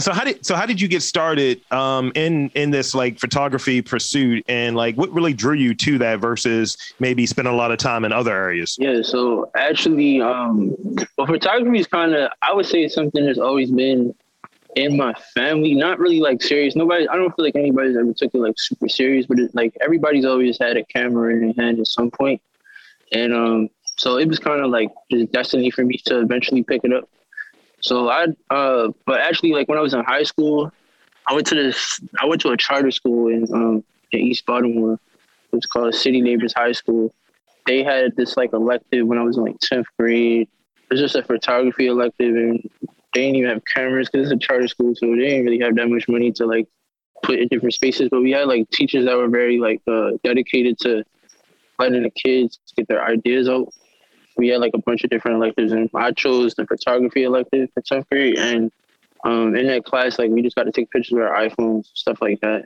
so 0.00 0.12
how 0.12 0.25
did 0.25 0.44
so 0.44 0.55
how 0.55 0.67
did 0.67 0.81
you 0.81 0.88
get 0.88 1.02
started 1.02 1.61
um, 1.73 2.12
in 2.14 2.50
in 2.55 2.70
this 2.70 2.94
like 2.94 3.19
photography 3.19 3.82
pursuit? 3.82 4.44
And 4.49 4.76
like 4.76 4.97
what 4.97 5.11
really 5.12 5.32
drew 5.32 5.55
you 5.55 5.75
to 5.75 5.99
that 5.99 6.20
versus 6.20 6.76
maybe 6.99 7.26
spending 7.26 7.55
a 7.55 7.56
lot 7.56 7.70
of 7.70 7.79
time 7.79 8.05
in 8.05 8.12
other 8.12 8.35
areas? 8.35 8.76
Yeah 8.79 9.02
so 9.02 9.50
actually 9.56 10.20
um 10.20 10.76
well 11.17 11.26
photography 11.26 11.81
is 11.81 11.87
kind 11.87 12.14
of 12.14 12.31
i 12.43 12.52
would 12.52 12.67
say 12.67 12.88
something 12.88 13.25
that's 13.25 13.38
always 13.38 13.71
been 13.71 14.14
in 14.76 14.97
my 14.97 15.12
family. 15.35 15.75
Not 15.75 15.99
really 15.99 16.21
like 16.21 16.42
serious. 16.42 16.76
Nobody 16.76 17.09
i 17.09 17.16
don't 17.16 17.35
feel 17.37 17.45
like 17.45 17.57
anybody's 17.57 17.97
ever 17.97 18.12
took 18.12 18.35
it 18.35 18.38
like 18.38 18.59
super 18.59 18.88
serious 18.88 19.26
but 19.26 19.38
it, 19.38 19.54
like 19.54 19.76
everybody's 19.80 20.25
always 20.25 20.59
had 20.59 20.76
a 20.76 20.85
camera 20.85 21.33
in 21.33 21.40
their 21.40 21.64
hand 21.64 21.80
at 21.80 21.87
some 21.87 22.11
point. 22.11 22.40
And 23.12 23.35
um 23.35 23.69
so 23.97 24.16
it 24.16 24.28
was 24.28 24.38
kind 24.38 24.64
of 24.64 24.71
like 24.71 24.90
just 25.11 25.30
destiny 25.33 25.71
for 25.71 25.85
me 25.85 25.99
to 26.07 26.21
eventually 26.21 26.62
pick 26.62 26.83
it 26.85 26.92
up 26.92 27.09
so 27.80 28.08
I, 28.08 28.26
uh, 28.50 28.88
but 29.06 29.20
actually, 29.20 29.52
like 29.52 29.68
when 29.68 29.78
I 29.78 29.80
was 29.82 29.94
in 29.94 30.04
high 30.04 30.22
school, 30.22 30.72
I 31.26 31.34
went 31.34 31.46
to 31.49 31.54
this. 31.54 32.00
I 32.20 32.26
went 32.26 32.40
to 32.42 32.50
a 32.50 32.56
charter 32.56 32.90
school 32.90 33.28
in 33.28 33.46
um 33.52 33.84
in 34.12 34.20
East 34.20 34.46
Baltimore. 34.46 34.94
It 35.52 35.56
was 35.56 35.66
called 35.66 35.94
City 35.94 36.20
Neighbors 36.20 36.52
High 36.54 36.72
School. 36.72 37.12
They 37.66 37.82
had 37.82 38.16
this 38.16 38.37
like 38.37 38.52
elective 38.52 39.06
when 39.06 39.18
I 39.18 39.22
was 39.22 39.37
in 39.37 39.44
like 39.44 39.58
tenth 39.60 39.87
grade. 39.99 40.49
It 40.90 40.94
was 40.94 41.00
just 41.00 41.14
a 41.14 41.22
photography 41.22 41.87
elective, 41.87 42.34
and 42.34 42.70
they 43.14 43.22
didn't 43.22 43.37
even 43.37 43.50
have 43.50 43.62
cameras 43.64 44.08
because 44.10 44.30
it's 44.30 44.44
a 44.44 44.46
charter 44.46 44.68
school, 44.68 44.94
so 44.94 45.06
they 45.06 45.16
didn't 45.16 45.44
really 45.44 45.60
have 45.60 45.75
that 45.76 45.88
much 45.88 46.08
money 46.08 46.32
to 46.32 46.46
like 46.46 46.68
put 47.22 47.38
in 47.38 47.49
different 47.49 47.75
spaces. 47.75 48.08
But 48.10 48.22
we 48.22 48.32
had 48.32 48.46
like 48.46 48.68
teachers 48.70 49.06
that 49.06 49.16
were 49.16 49.28
very 49.28 49.58
like 49.58 49.80
uh, 49.87 50.12
dedicated 50.22 50.78
to 50.80 51.04
letting 51.78 52.02
the 52.02 52.10
kids 52.10 52.58
get 52.76 52.88
their 52.88 53.04
ideas 53.04 53.49
out 53.49 53.72
we 54.40 54.49
had 54.49 54.61
like 54.61 54.73
a 54.75 54.78
bunch 54.78 55.04
of 55.04 55.11
different 55.11 55.37
electives, 55.37 55.70
and 55.73 55.90
I 55.94 56.12
chose 56.12 56.54
the 56.54 56.66
photography 56.66 57.25
elective 57.25 57.68
for 57.75 57.82
10th 57.82 58.09
grade. 58.11 58.38
And 58.38 58.73
um, 59.23 59.54
in 59.54 59.66
that 59.66 59.85
class, 59.85 60.18
like 60.18 60.30
we 60.30 60.40
just 60.40 60.56
got 60.56 60.64
to 60.64 60.73
take 60.73 60.90
pictures 60.90 61.12
with 61.12 61.23
our 61.23 61.37
iPhones, 61.37 61.90
stuff 61.92 62.23
like 62.23 62.40
that. 62.40 62.64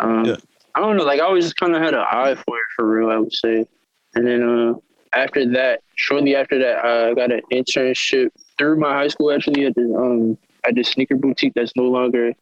Um, 0.00 0.24
yeah. 0.24 0.36
I 0.74 0.80
don't 0.80 0.96
know, 0.96 1.04
like 1.04 1.20
I 1.20 1.24
always 1.24 1.44
just 1.44 1.56
kind 1.56 1.76
of 1.76 1.82
had 1.82 1.92
an 1.92 2.04
eye 2.10 2.34
for 2.34 2.56
it 2.56 2.64
for 2.74 2.88
real, 2.88 3.10
I 3.10 3.18
would 3.18 3.34
say. 3.34 3.66
And 4.14 4.26
then 4.26 4.42
uh, 4.42 4.74
after 5.12 5.46
that, 5.52 5.82
shortly 5.94 6.34
after 6.34 6.58
that, 6.58 6.84
I 6.84 7.12
got 7.12 7.32
an 7.32 7.42
internship 7.52 8.30
through 8.56 8.78
my 8.78 8.94
high 8.94 9.08
school 9.08 9.30
actually 9.30 9.66
at 9.66 9.74
the 9.74 9.94
um 9.94 10.38
at 10.66 10.74
the 10.74 10.82
sneaker 10.82 11.16
boutique 11.16 11.52
that's 11.54 11.76
no 11.76 11.84
longer 11.84 12.32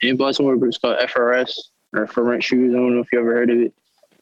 in 0.00 0.16
Baltimore, 0.16 0.56
but 0.56 0.66
it's 0.66 0.78
called 0.78 0.98
FRS 0.98 1.56
or 1.94 2.06
For 2.08 2.24
Rent 2.24 2.42
Shoes. 2.42 2.74
I 2.74 2.78
don't 2.78 2.94
know 2.94 3.00
if 3.00 3.12
you 3.12 3.20
ever 3.20 3.32
heard 3.32 3.50
of 3.50 3.58
it. 3.58 3.72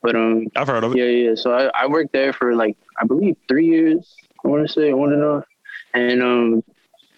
But 0.02 0.16
um, 0.16 0.46
I've 0.56 0.66
heard 0.66 0.84
of 0.84 0.92
it. 0.92 0.98
Yeah, 0.98 1.04
yeah. 1.04 1.34
So 1.34 1.52
I, 1.52 1.70
I 1.74 1.86
worked 1.86 2.12
there 2.12 2.32
for 2.32 2.54
like 2.54 2.76
I 3.00 3.06
believe 3.06 3.36
three 3.48 3.66
years. 3.66 4.14
I 4.44 4.48
want 4.48 4.66
to 4.66 4.72
say 4.72 4.92
on 4.92 5.12
and 5.12 5.24
off, 5.24 5.44
and 5.94 6.22
um, 6.22 6.64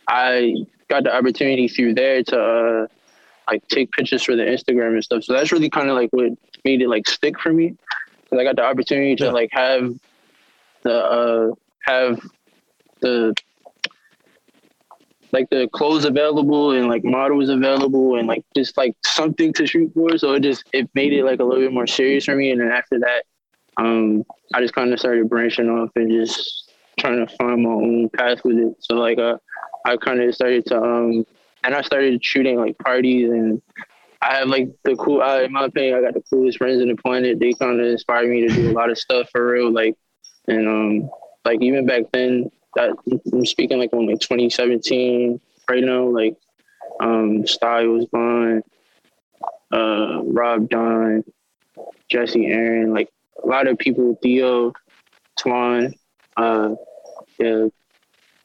I 0.09 0.55
got 0.89 1.05
the 1.05 1.15
opportunity 1.15 1.69
through 1.69 1.95
there 1.95 2.23
to 2.23 2.41
uh, 2.41 2.87
like 3.51 3.67
take 3.69 3.91
pictures 3.93 4.23
for 4.23 4.37
the 4.37 4.43
Instagram 4.43 4.95
and 4.95 5.05
stuff. 5.05 5.25
So 5.25 5.33
that's 5.33 5.53
really 5.53 5.71
kind 5.71 5.89
of 5.89 5.97
like 5.97 6.11
what 6.11 6.33
made 6.65 6.83
it 6.83 6.89
like 6.89 7.09
stick 7.09 7.39
for 7.41 7.53
me, 7.53 7.77
because 8.23 8.39
I 8.39 8.45
got 8.45 8.57
the 8.57 8.65
opportunity 8.65 9.17
to 9.17 9.25
yeah. 9.25 9.31
like 9.31 9.51
have 9.53 9.93
the 10.83 10.95
uh 10.95 11.55
have 11.85 12.21
the 13.01 13.35
like 15.33 15.49
the 15.51 15.69
clothes 15.73 16.05
available 16.05 16.73
and 16.73 16.89
like 16.89 17.05
models 17.05 17.49
available 17.49 18.17
and 18.19 18.29
like 18.29 18.45
just 18.55 18.77
like 18.77 18.95
something 19.05 19.53
to 19.55 19.67
shoot 19.67 19.93
for. 19.95 20.19
So 20.19 20.35
it 20.35 20.43
just 20.43 20.65
it 20.73 20.91
made 20.95 21.12
it 21.12 21.25
like 21.25 21.41
a 21.41 21.45
little 21.45 21.62
bit 21.65 21.73
more 21.73 21.87
serious 21.87 22.25
for 22.27 22.37
me. 22.37 22.51
And 22.51 22.61
then 22.61 22.71
after 22.71 22.99
that, 23.01 23.25
um, 23.76 24.25
I 24.55 24.61
just 24.61 24.75
kind 24.75 24.93
of 24.93 24.99
started 24.99 25.29
branching 25.29 25.69
off 25.69 25.91
and 25.97 26.11
just 26.11 26.73
trying 26.99 27.25
to 27.25 27.37
find 27.37 27.62
my 27.62 27.71
own 27.71 28.11
path 28.11 28.45
with 28.45 28.59
it. 28.59 28.76
So 28.81 28.97
like 28.97 29.19
uh, 29.19 29.37
I 29.85 29.97
kind 29.97 30.21
of 30.21 30.35
started 30.35 30.67
to 30.67 30.83
um, 30.83 31.26
and 31.64 31.75
I 31.75 31.83
started 31.83 32.25
shooting 32.25 32.59
like 32.59 32.79
parties 32.79 33.31
and 33.31 33.62
I 34.21 34.37
have 34.37 34.49
like 34.49 34.69
the 34.85 34.95
cool. 34.95 35.21
In 35.21 35.52
my 35.52 35.64
opinion, 35.64 35.97
I 35.97 36.00
got 36.00 36.14
the 36.14 36.23
coolest 36.31 36.59
friends 36.59 36.81
in 36.81 36.88
the 36.88 36.97
planet. 36.97 37.41
They 37.41 37.52
kind 37.55 37.81
of 37.81 37.87
inspired 37.87 38.31
me 38.31 38.47
to 38.47 38.55
do 38.55 38.71
a 38.71 38.73
lot 38.73 38.91
of 38.91 38.97
stuff 38.97 39.29
for 39.31 39.45
real. 39.45 39.73
Like, 39.73 39.97
and 40.47 40.69
um, 40.69 41.11
like 41.45 41.61
even 41.61 41.87
back 41.87 42.05
then, 42.12 42.49
that 42.76 42.91
I'm 43.33 43.45
speaking 43.45 43.79
like 43.79 43.93
on 43.93 44.07
like 44.07 44.21
2017 44.21 45.41
right 45.69 45.83
now. 45.83 46.05
Like, 46.05 46.37
um, 47.00 47.45
Styles 47.49 48.07
Bond, 48.07 48.62
uh, 49.73 50.21
Rob 50.23 50.69
Don, 50.69 51.25
Jesse 52.09 52.47
Aaron, 52.47 52.95
like 52.95 53.09
a 53.43 53.47
lot 53.47 53.69
of 53.69 53.79
people. 53.79 54.19
Theo, 54.23 54.73
Twan, 55.39 55.95
uh, 56.37 56.75
yeah, 57.39 57.67
a 57.67 57.71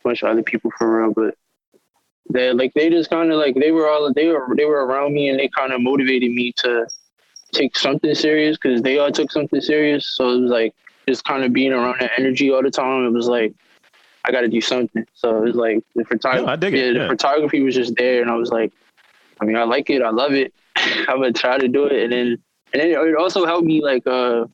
bunch 0.03 0.23
of 0.23 0.29
other 0.29 0.43
people 0.43 0.71
for 0.77 1.01
real, 1.01 1.13
but 1.13 1.35
they 2.29 2.51
like 2.51 2.73
they 2.73 2.89
just 2.89 3.09
kind 3.09 3.31
of 3.31 3.37
like 3.37 3.55
they 3.55 3.71
were 3.71 3.89
all 3.89 4.11
they 4.13 4.27
were 4.27 4.47
they 4.55 4.65
were 4.65 4.85
around 4.85 5.13
me 5.13 5.29
and 5.29 5.39
they 5.39 5.47
kind 5.47 5.71
of 5.71 5.81
motivated 5.81 6.31
me 6.31 6.51
to 6.57 6.85
take 7.53 7.77
something 7.77 8.13
serious 8.13 8.57
because 8.57 8.81
they 8.81 8.97
all 8.99 9.11
took 9.11 9.31
something 9.31 9.61
serious. 9.61 10.07
So 10.15 10.29
it 10.31 10.41
was 10.41 10.51
like 10.51 10.75
just 11.07 11.23
kind 11.23 11.43
of 11.43 11.53
being 11.53 11.71
around 11.71 12.01
that 12.01 12.11
energy 12.17 12.51
all 12.51 12.61
the 12.61 12.71
time. 12.71 13.05
It 13.05 13.11
was 13.11 13.27
like 13.27 13.53
I 14.25 14.31
got 14.31 14.41
to 14.41 14.49
do 14.49 14.59
something. 14.59 15.05
So 15.13 15.37
it 15.37 15.41
was 15.41 15.55
like 15.55 15.83
the 15.95 16.03
photography. 16.03 16.77
Yeah, 16.77 16.85
yeah, 16.85 17.03
the 17.03 17.07
photography 17.07 17.61
was 17.61 17.75
just 17.75 17.95
there, 17.95 18.21
and 18.21 18.29
I 18.29 18.35
was 18.35 18.51
like, 18.51 18.73
I 19.39 19.45
mean, 19.45 19.55
I 19.55 19.63
like 19.63 19.89
it, 19.89 20.01
I 20.01 20.09
love 20.09 20.33
it. 20.33 20.53
I'm 20.75 21.19
gonna 21.19 21.31
try 21.31 21.57
to 21.57 21.67
do 21.67 21.85
it, 21.85 22.03
and 22.03 22.11
then 22.11 22.27
and 22.73 22.81
then 22.81 22.89
it 22.89 23.15
also 23.15 23.45
helped 23.45 23.65
me 23.65 23.81
like 23.81 24.05
uh 24.05 24.45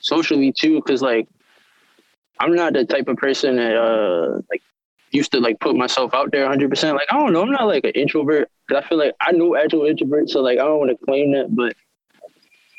socially 0.00 0.52
too, 0.52 0.76
because 0.76 1.02
like 1.02 1.28
I'm 2.38 2.54
not 2.54 2.72
the 2.72 2.84
type 2.84 3.08
of 3.08 3.16
person 3.16 3.56
that 3.56 3.76
uh 3.76 4.40
like 4.50 4.62
used 5.12 5.32
to 5.32 5.40
like 5.40 5.58
put 5.60 5.76
myself 5.76 6.14
out 6.14 6.30
there 6.30 6.48
100%. 6.48 6.94
Like, 6.94 7.08
I 7.10 7.16
don't 7.16 7.32
know, 7.32 7.42
I'm 7.42 7.50
not 7.50 7.66
like 7.66 7.84
an 7.84 7.90
introvert 7.90 8.48
because 8.66 8.84
I 8.84 8.88
feel 8.88 8.98
like 8.98 9.14
I 9.20 9.32
know 9.32 9.56
actual 9.56 9.86
introvert, 9.86 10.30
so 10.30 10.40
like 10.40 10.58
I 10.58 10.64
don't 10.64 10.78
want 10.78 10.90
to 10.90 11.04
claim 11.04 11.32
that, 11.32 11.54
but 11.54 11.74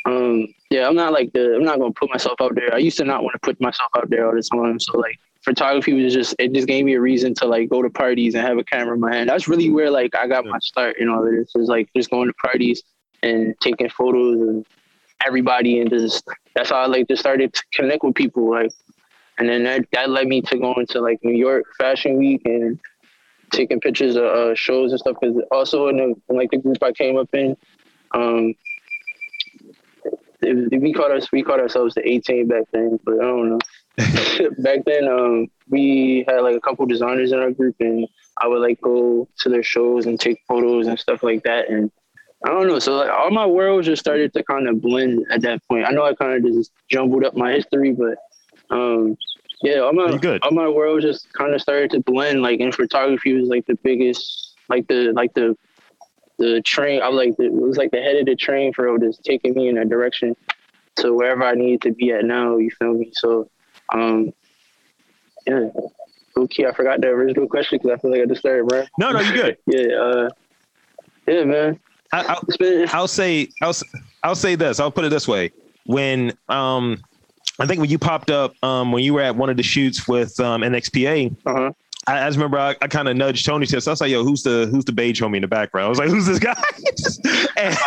um, 0.05 0.47
yeah, 0.69 0.87
I'm 0.87 0.95
not 0.95 1.13
like 1.13 1.31
the 1.33 1.55
I'm 1.55 1.63
not 1.63 1.79
gonna 1.79 1.93
put 1.93 2.09
myself 2.09 2.41
out 2.41 2.55
there. 2.55 2.73
I 2.73 2.77
used 2.77 2.97
to 2.97 3.05
not 3.05 3.23
want 3.23 3.33
to 3.33 3.39
put 3.39 3.59
myself 3.61 3.91
out 3.97 4.09
there 4.09 4.25
all 4.25 4.35
the 4.35 4.41
time, 4.41 4.79
so 4.79 4.97
like 4.97 5.17
photography 5.43 5.93
was 5.93 6.13
just 6.13 6.35
it 6.39 6.53
just 6.53 6.67
gave 6.67 6.85
me 6.85 6.93
a 6.93 7.01
reason 7.01 7.33
to 7.35 7.45
like 7.45 7.69
go 7.69 7.81
to 7.81 7.89
parties 7.89 8.35
and 8.35 8.45
have 8.45 8.57
a 8.57 8.63
camera 8.63 8.95
in 8.95 8.99
my 8.99 9.13
hand. 9.13 9.29
That's 9.29 9.47
really 9.47 9.69
where 9.69 9.91
like 9.91 10.15
I 10.15 10.27
got 10.27 10.45
my 10.45 10.59
start 10.59 10.97
in 10.97 11.09
all 11.09 11.25
of 11.25 11.31
this. 11.31 11.51
Is 11.55 11.67
like 11.67 11.89
just 11.95 12.09
going 12.09 12.27
to 12.27 12.33
parties 12.33 12.81
and 13.21 13.53
taking 13.59 13.89
photos 13.89 14.39
and 14.41 14.65
everybody 15.25 15.79
and 15.79 15.89
just 15.89 16.27
that's 16.55 16.69
how 16.69 16.77
I 16.77 16.85
like 16.85 17.07
just 17.07 17.21
started 17.21 17.53
to 17.53 17.63
connect 17.73 18.03
with 18.03 18.15
people. 18.15 18.49
Like 18.49 18.71
and 19.37 19.49
then 19.49 19.63
that, 19.63 19.87
that 19.93 20.09
led 20.09 20.27
me 20.27 20.41
to 20.43 20.57
going 20.57 20.85
to 20.87 21.01
like 21.01 21.19
New 21.23 21.35
York 21.35 21.65
Fashion 21.77 22.17
Week 22.17 22.41
and 22.45 22.79
taking 23.51 23.79
pictures 23.79 24.15
of 24.15 24.23
uh, 24.23 24.55
shows 24.55 24.91
and 24.91 24.99
stuff. 24.99 25.17
Because 25.19 25.41
also 25.51 25.87
in, 25.87 25.97
the, 25.97 26.15
in, 26.29 26.37
like 26.37 26.51
the 26.51 26.57
group 26.57 26.77
I 26.83 26.91
came 26.91 27.17
up 27.17 27.29
in, 27.33 27.57
um, 28.13 28.53
it, 30.41 30.81
we 30.81 30.93
called 30.93 31.11
us 31.11 31.31
we 31.31 31.43
called 31.43 31.59
ourselves 31.59 31.95
the 31.95 32.07
18 32.07 32.47
back 32.47 32.65
then, 32.71 32.99
but 33.03 33.15
I 33.15 33.23
don't 33.23 33.49
know. 33.49 33.59
back 34.59 34.85
then, 34.85 35.07
um, 35.07 35.47
we 35.69 36.23
had 36.27 36.41
like 36.41 36.55
a 36.55 36.61
couple 36.61 36.85
designers 36.85 37.31
in 37.31 37.39
our 37.39 37.51
group, 37.51 37.75
and 37.79 38.07
I 38.39 38.47
would 38.47 38.61
like 38.61 38.79
go 38.81 39.27
to 39.39 39.49
their 39.49 39.63
shows 39.63 40.05
and 40.05 40.19
take 40.19 40.39
photos 40.47 40.87
and 40.87 40.99
stuff 40.99 41.23
like 41.23 41.43
that. 41.43 41.69
And 41.69 41.91
I 42.45 42.49
don't 42.49 42.67
know. 42.67 42.79
So 42.79 42.95
like 42.95 43.09
all 43.09 43.29
my 43.29 43.45
worlds 43.45 43.87
just 43.87 43.99
started 43.99 44.33
to 44.33 44.43
kind 44.43 44.67
of 44.67 44.81
blend 44.81 45.25
at 45.31 45.41
that 45.41 45.65
point. 45.67 45.85
I 45.85 45.91
know 45.91 46.03
I 46.03 46.15
kind 46.15 46.33
of 46.33 46.53
just 46.53 46.71
jumbled 46.89 47.23
up 47.23 47.35
my 47.35 47.51
history, 47.51 47.91
but 47.91 48.17
um, 48.71 49.17
yeah, 49.61 49.79
all 49.79 49.93
my 49.93 50.17
good. 50.17 50.41
all 50.41 50.51
my 50.51 50.67
world 50.67 51.01
just 51.01 51.31
kind 51.33 51.53
of 51.53 51.61
started 51.61 51.91
to 51.91 51.99
blend. 51.99 52.41
Like 52.41 52.59
in 52.59 52.71
photography 52.71 53.33
was 53.33 53.47
like 53.47 53.65
the 53.67 53.75
biggest, 53.83 54.55
like 54.69 54.87
the 54.87 55.11
like 55.13 55.33
the 55.35 55.55
the 56.39 56.61
train. 56.63 57.01
I 57.01 57.09
was 57.09 57.17
like 57.17 57.37
the, 57.37 57.45
it 57.45 57.53
was 57.53 57.77
like 57.77 57.91
the 57.91 58.01
head 58.01 58.15
of 58.15 58.25
the 58.25 58.35
train 58.35 58.73
for 58.73 58.97
just 58.97 59.23
taking 59.23 59.53
me 59.53 59.69
in 59.69 59.75
that 59.75 59.89
direction 59.89 60.35
to 60.95 61.13
wherever 61.13 61.43
I 61.43 61.53
needed 61.53 61.81
to 61.83 61.91
be 61.91 62.11
at 62.11 62.25
now. 62.25 62.57
You 62.57 62.71
feel 62.71 62.93
me? 62.93 63.11
So, 63.13 63.49
um, 63.93 64.33
yeah. 65.45 65.69
Okay, 66.37 66.65
I 66.65 66.73
forgot 66.73 67.01
the 67.01 67.07
original 67.07 67.47
question 67.47 67.77
because 67.77 67.97
I 67.97 68.01
feel 68.01 68.11
like 68.11 68.21
I 68.21 68.25
just 68.25 68.39
started, 68.39 68.67
bro. 68.67 68.85
No, 68.97 69.11
no, 69.11 69.19
you 69.19 69.33
good. 69.33 69.57
yeah, 69.67 69.95
uh, 69.95 70.29
yeah, 71.27 71.43
man. 71.43 71.79
I, 72.13 72.37
will 72.59 72.87
I'll 72.91 73.07
say 73.07 73.49
I'll 73.61 73.75
I'll 74.23 74.35
say 74.35 74.55
this. 74.55 74.79
I'll 74.79 74.91
put 74.91 75.05
it 75.05 75.09
this 75.09 75.27
way. 75.27 75.51
When 75.85 76.33
um 76.49 77.01
I 77.59 77.67
think 77.67 77.79
when 77.79 77.89
you 77.89 77.99
popped 77.99 78.31
up, 78.31 78.53
um, 78.63 78.91
when 78.91 79.03
you 79.03 79.13
were 79.13 79.21
at 79.21 79.35
one 79.35 79.49
of 79.49 79.57
the 79.57 79.63
shoots 79.63 80.07
with 80.07 80.39
um, 80.39 80.61
NXPA, 80.61 81.35
uh-huh. 81.45 81.71
I, 82.07 82.23
I, 82.23 82.27
just 82.27 82.37
remember 82.37 82.57
I, 82.57 82.75
I 82.81 82.87
kind 82.87 83.07
of 83.07 83.15
nudged 83.15 83.45
Tony 83.45 83.67
to. 83.67 83.75
I 83.75 83.77
was 83.77 84.01
like, 84.01 84.09
"Yo, 84.09 84.23
who's 84.23 84.41
the 84.41 84.67
who's 84.71 84.85
the 84.85 84.91
beige 84.91 85.21
homie 85.21 85.35
in 85.35 85.41
the 85.43 85.47
background?" 85.47 85.85
I 85.85 85.89
was 85.89 85.99
like, 85.99 86.09
"Who's 86.09 86.25
this 86.25 86.39
guy?" 86.39 86.59
and, 87.57 87.77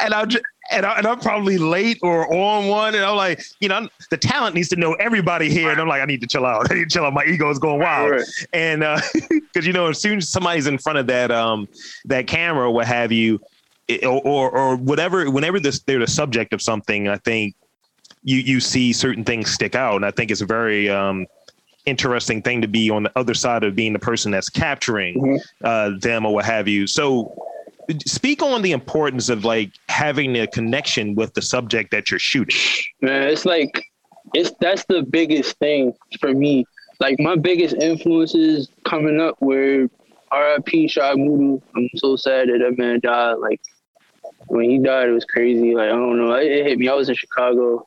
and 0.00 0.14
I 0.14 0.24
and, 0.74 0.86
I, 0.86 0.98
and 0.98 1.06
I'm 1.06 1.20
probably 1.20 1.58
late 1.58 1.98
or 2.02 2.32
on 2.32 2.68
one, 2.68 2.94
and 2.94 3.04
I'm 3.04 3.16
like, 3.16 3.42
you 3.60 3.68
know, 3.68 3.88
the 4.10 4.16
talent 4.16 4.54
needs 4.54 4.68
to 4.70 4.76
know 4.76 4.94
everybody 4.94 5.48
here, 5.48 5.70
and 5.70 5.80
I'm 5.80 5.88
like, 5.88 6.02
I 6.02 6.04
need 6.04 6.20
to 6.22 6.26
chill 6.26 6.44
out. 6.44 6.66
I 6.70 6.74
need 6.74 6.90
to 6.90 6.90
chill 6.90 7.04
out. 7.04 7.12
My 7.12 7.24
ego 7.24 7.50
is 7.50 7.58
going 7.58 7.80
wild, 7.80 8.10
right. 8.10 8.22
and 8.52 8.80
because 8.80 9.42
uh, 9.56 9.60
you 9.62 9.72
know, 9.72 9.86
as 9.86 10.00
soon 10.00 10.18
as 10.18 10.28
somebody's 10.28 10.66
in 10.66 10.78
front 10.78 10.98
of 10.98 11.06
that 11.06 11.30
um 11.30 11.68
that 12.06 12.26
camera, 12.26 12.70
what 12.70 12.86
have 12.86 13.12
you, 13.12 13.40
or, 14.02 14.20
or, 14.22 14.50
or 14.50 14.76
whatever, 14.76 15.30
whenever 15.30 15.60
this, 15.60 15.80
they're 15.80 15.98
the 15.98 16.06
subject 16.06 16.52
of 16.52 16.60
something, 16.60 17.08
I 17.08 17.18
think 17.18 17.54
you 18.22 18.38
you 18.38 18.60
see 18.60 18.92
certain 18.92 19.24
things 19.24 19.50
stick 19.50 19.74
out, 19.74 19.96
and 19.96 20.04
I 20.04 20.10
think 20.10 20.30
it's 20.30 20.40
a 20.40 20.46
very 20.46 20.88
um, 20.88 21.26
interesting 21.86 22.42
thing 22.42 22.62
to 22.62 22.68
be 22.68 22.90
on 22.90 23.02
the 23.04 23.12
other 23.16 23.34
side 23.34 23.62
of 23.62 23.76
being 23.76 23.92
the 23.92 23.98
person 23.98 24.32
that's 24.32 24.48
capturing 24.48 25.20
mm-hmm. 25.20 25.64
uh, 25.64 25.98
them 26.00 26.26
or 26.26 26.34
what 26.34 26.44
have 26.44 26.66
you. 26.66 26.86
So, 26.86 27.34
speak 28.06 28.42
on 28.42 28.62
the 28.62 28.72
importance 28.72 29.28
of 29.28 29.44
like 29.44 29.72
having 29.88 30.36
a 30.36 30.46
connection 30.46 31.14
with 31.14 31.34
the 31.34 31.42
subject 31.42 31.90
that 31.90 32.10
you're 32.10 32.20
shooting. 32.20 32.58
Man, 33.00 33.28
it's 33.28 33.44
like 33.44 33.84
it's 34.34 34.52
that's 34.60 34.84
the 34.86 35.02
biggest 35.02 35.58
thing 35.58 35.92
for 36.20 36.32
me. 36.32 36.64
Like 37.00 37.18
my 37.18 37.36
biggest 37.36 37.74
influences 37.76 38.68
coming 38.84 39.20
up 39.20 39.36
were 39.40 39.88
R.I.P. 40.30 40.88
Shai 40.88 41.14
Mudu. 41.14 41.60
I'm 41.76 41.88
so 41.96 42.16
sad 42.16 42.48
that 42.48 42.58
that 42.58 42.78
man 42.78 43.00
died. 43.00 43.34
Like 43.34 43.60
when 44.46 44.68
he 44.68 44.78
died, 44.78 45.08
it 45.08 45.12
was 45.12 45.24
crazy. 45.24 45.74
Like 45.74 45.88
I 45.88 45.92
don't 45.92 46.18
know, 46.18 46.34
it, 46.34 46.50
it 46.50 46.66
hit 46.66 46.78
me. 46.78 46.88
I 46.88 46.94
was 46.94 47.08
in 47.08 47.14
Chicago 47.14 47.86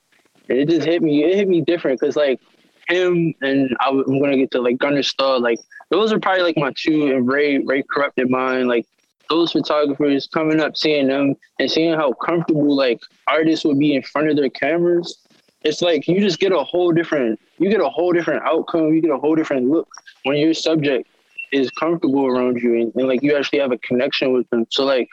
and 0.49 0.59
it 0.59 0.69
just 0.69 0.85
hit 0.85 1.01
me. 1.01 1.23
It 1.23 1.35
hit 1.35 1.47
me 1.47 1.61
different 1.61 1.99
because 1.99 2.15
like 2.15 2.39
him 2.87 3.33
and 3.41 3.75
I, 3.79 3.89
am 3.89 4.19
gonna 4.19 4.37
get 4.37 4.51
to 4.51 4.61
like 4.61 4.77
Gunner 4.77 5.03
Stahl. 5.03 5.41
Like 5.41 5.59
those 5.89 6.11
are 6.11 6.19
probably 6.19 6.43
like 6.43 6.57
my 6.57 6.71
two 6.77 7.07
and 7.07 7.27
Ray 7.27 7.59
Ray 7.59 7.83
corrupted 7.83 8.29
mind. 8.29 8.67
Like 8.67 8.85
those 9.29 9.51
photographers 9.51 10.27
coming 10.27 10.59
up, 10.59 10.77
seeing 10.77 11.07
them 11.07 11.35
and 11.59 11.69
seeing 11.69 11.93
how 11.93 12.13
comfortable 12.13 12.75
like 12.75 12.99
artists 13.27 13.65
would 13.65 13.79
be 13.79 13.95
in 13.95 14.01
front 14.01 14.29
of 14.29 14.35
their 14.35 14.49
cameras. 14.49 15.19
It's 15.63 15.81
like 15.81 16.07
you 16.07 16.19
just 16.19 16.39
get 16.39 16.51
a 16.51 16.63
whole 16.63 16.91
different. 16.91 17.39
You 17.57 17.69
get 17.69 17.81
a 17.81 17.89
whole 17.89 18.13
different 18.13 18.43
outcome. 18.43 18.93
You 18.93 19.01
get 19.01 19.11
a 19.11 19.17
whole 19.17 19.35
different 19.35 19.69
look 19.69 19.89
when 20.23 20.37
your 20.37 20.53
subject 20.53 21.07
is 21.51 21.71
comfortable 21.71 22.25
around 22.25 22.57
you 22.61 22.75
and, 22.75 22.93
and 22.95 23.07
like 23.07 23.23
you 23.23 23.35
actually 23.35 23.59
have 23.59 23.71
a 23.71 23.77
connection 23.79 24.33
with 24.33 24.49
them. 24.49 24.65
So 24.69 24.85
like 24.85 25.07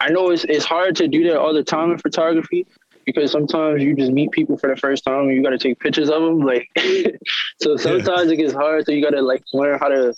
I 0.00 0.10
know 0.10 0.30
it's 0.30 0.44
it's 0.44 0.64
hard 0.64 0.96
to 0.96 1.08
do 1.08 1.24
that 1.28 1.38
all 1.38 1.54
the 1.54 1.64
time 1.64 1.90
in 1.92 1.98
photography, 1.98 2.66
because 3.06 3.30
sometimes 3.30 3.82
you 3.82 3.94
just 3.94 4.12
meet 4.12 4.30
people 4.32 4.58
for 4.58 4.68
the 4.68 4.76
first 4.76 5.04
time 5.04 5.28
and 5.28 5.34
you 5.34 5.42
got 5.42 5.50
to 5.50 5.58
take 5.58 5.78
pictures 5.78 6.10
of 6.10 6.22
them. 6.22 6.40
Like, 6.40 6.68
so 7.60 7.76
sometimes 7.76 8.26
yeah. 8.26 8.32
it 8.32 8.36
gets 8.36 8.52
hard. 8.52 8.84
So 8.84 8.92
you 8.92 9.02
got 9.02 9.10
to 9.10 9.22
like 9.22 9.42
learn 9.54 9.78
how 9.78 9.88
to 9.88 10.12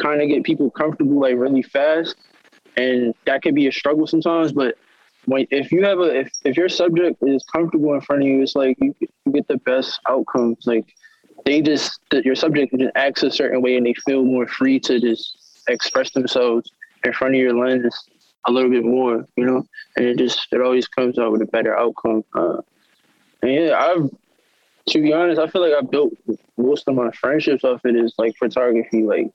kind 0.00 0.20
of 0.20 0.28
get 0.28 0.44
people 0.44 0.70
comfortable 0.70 1.20
like 1.20 1.36
really 1.36 1.62
fast, 1.62 2.16
and 2.76 3.14
that 3.26 3.42
can 3.42 3.54
be 3.54 3.66
a 3.66 3.72
struggle 3.72 4.06
sometimes. 4.06 4.52
But 4.52 4.76
when 5.26 5.46
if 5.50 5.70
you 5.70 5.84
have 5.84 5.98
a 5.98 6.20
if, 6.20 6.32
if 6.44 6.56
your 6.56 6.68
subject 6.68 7.22
is 7.22 7.44
comfortable 7.44 7.94
in 7.94 8.00
front 8.00 8.22
of 8.22 8.28
you, 8.28 8.42
it's 8.42 8.56
like 8.56 8.76
you, 8.80 8.94
you 9.00 9.32
get 9.32 9.48
the 9.48 9.58
best 9.58 10.00
outcomes. 10.08 10.66
Like 10.66 10.86
they 11.44 11.60
just 11.60 12.00
that 12.10 12.24
your 12.24 12.34
subject 12.34 12.74
just 12.76 12.92
acts 12.94 13.22
a 13.22 13.30
certain 13.30 13.62
way 13.62 13.76
and 13.76 13.86
they 13.86 13.94
feel 14.06 14.24
more 14.24 14.46
free 14.46 14.80
to 14.80 15.00
just 15.00 15.62
express 15.68 16.10
themselves 16.12 16.70
in 17.04 17.12
front 17.12 17.34
of 17.34 17.40
your 17.40 17.54
lens 17.54 17.94
a 18.46 18.52
little 18.52 18.70
bit 18.70 18.84
more, 18.84 19.26
you 19.36 19.44
know, 19.44 19.64
and 19.96 20.06
it 20.06 20.18
just 20.18 20.48
it 20.52 20.60
always 20.60 20.88
comes 20.88 21.18
out 21.18 21.32
with 21.32 21.42
a 21.42 21.46
better 21.46 21.76
outcome. 21.76 22.24
Uh, 22.34 22.60
and 23.42 23.52
yeah, 23.52 23.78
I've 23.78 24.10
to 24.88 25.00
be 25.00 25.12
honest, 25.12 25.40
I 25.40 25.46
feel 25.46 25.62
like 25.62 25.72
I 25.72 25.86
built 25.86 26.12
most 26.56 26.88
of 26.88 26.94
my 26.94 27.10
friendships 27.12 27.64
off 27.64 27.84
it 27.84 27.96
is 27.96 28.14
like 28.18 28.36
photography. 28.36 29.02
Like, 29.02 29.30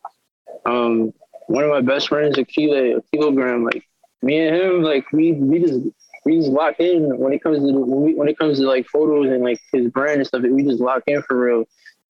um, 0.65 1.13
one 1.47 1.63
of 1.63 1.69
my 1.69 1.81
best 1.81 2.09
friends, 2.09 2.37
Akila, 2.37 3.01
kilogram, 3.11 3.63
like 3.63 3.83
me 4.21 4.39
and 4.39 4.55
him, 4.55 4.81
like 4.81 5.11
we 5.11 5.33
we 5.33 5.59
just 5.59 5.79
we 6.25 6.37
just 6.37 6.49
lock 6.49 6.79
in 6.79 7.17
when 7.17 7.33
it 7.33 7.43
comes 7.43 7.59
to 7.59 7.71
when, 7.71 8.01
we, 8.01 8.15
when 8.15 8.27
it 8.27 8.37
comes 8.37 8.59
to 8.59 8.65
like 8.65 8.87
photos 8.87 9.27
and 9.27 9.43
like 9.43 9.59
his 9.71 9.89
brand 9.89 10.17
and 10.17 10.27
stuff. 10.27 10.41
We 10.41 10.63
just 10.63 10.81
lock 10.81 11.03
in 11.07 11.21
for 11.23 11.39
real, 11.39 11.65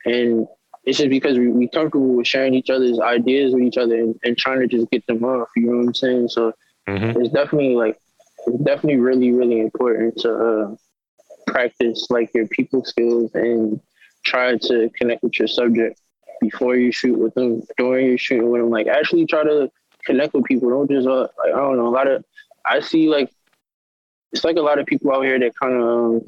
and 0.05 0.47
it's 0.85 0.97
just 0.97 1.09
because 1.09 1.37
we 1.37 1.49
we 1.49 1.67
comfortable 1.67 2.15
with 2.15 2.27
sharing 2.27 2.53
each 2.53 2.69
other's 2.69 2.99
ideas 2.99 3.53
with 3.53 3.63
each 3.63 3.77
other 3.77 3.95
and, 3.95 4.15
and 4.23 4.37
trying 4.37 4.61
to 4.61 4.67
just 4.67 4.89
get 4.91 5.05
them 5.07 5.23
off. 5.23 5.49
You 5.55 5.67
know 5.67 5.77
what 5.77 5.87
I'm 5.87 5.93
saying? 5.93 6.29
So 6.29 6.53
mm-hmm. 6.87 7.19
it's 7.19 7.33
definitely 7.33 7.75
like 7.75 7.99
it's 8.47 8.63
definitely 8.63 8.99
really 8.99 9.31
really 9.31 9.59
important 9.59 10.17
to 10.19 10.33
uh, 10.33 10.75
practice 11.47 12.07
like 12.09 12.33
your 12.33 12.47
people 12.47 12.85
skills 12.85 13.31
and 13.33 13.79
try 14.23 14.57
to 14.57 14.89
connect 14.97 15.23
with 15.23 15.37
your 15.37 15.47
subject 15.47 15.99
before 16.41 16.75
you 16.75 16.91
shoot 16.91 17.17
with 17.17 17.33
them, 17.33 17.63
during 17.77 18.07
you 18.07 18.17
shooting 18.17 18.49
with 18.49 18.61
them. 18.61 18.69
Like 18.69 18.87
actually 18.87 19.25
try 19.25 19.43
to 19.43 19.71
connect 20.05 20.33
with 20.33 20.45
people. 20.45 20.69
Don't 20.69 20.89
just 20.89 21.07
uh, 21.07 21.27
like 21.37 21.53
I 21.53 21.57
don't 21.57 21.77
know. 21.77 21.87
A 21.87 21.89
lot 21.89 22.07
of 22.07 22.23
I 22.65 22.79
see 22.79 23.09
like 23.09 23.31
it's 24.31 24.43
like 24.43 24.57
a 24.57 24.61
lot 24.61 24.79
of 24.79 24.85
people 24.85 25.11
out 25.13 25.23
here 25.23 25.39
that 25.39 25.57
kind 25.57 25.73
of 25.75 25.81
um, 25.81 26.21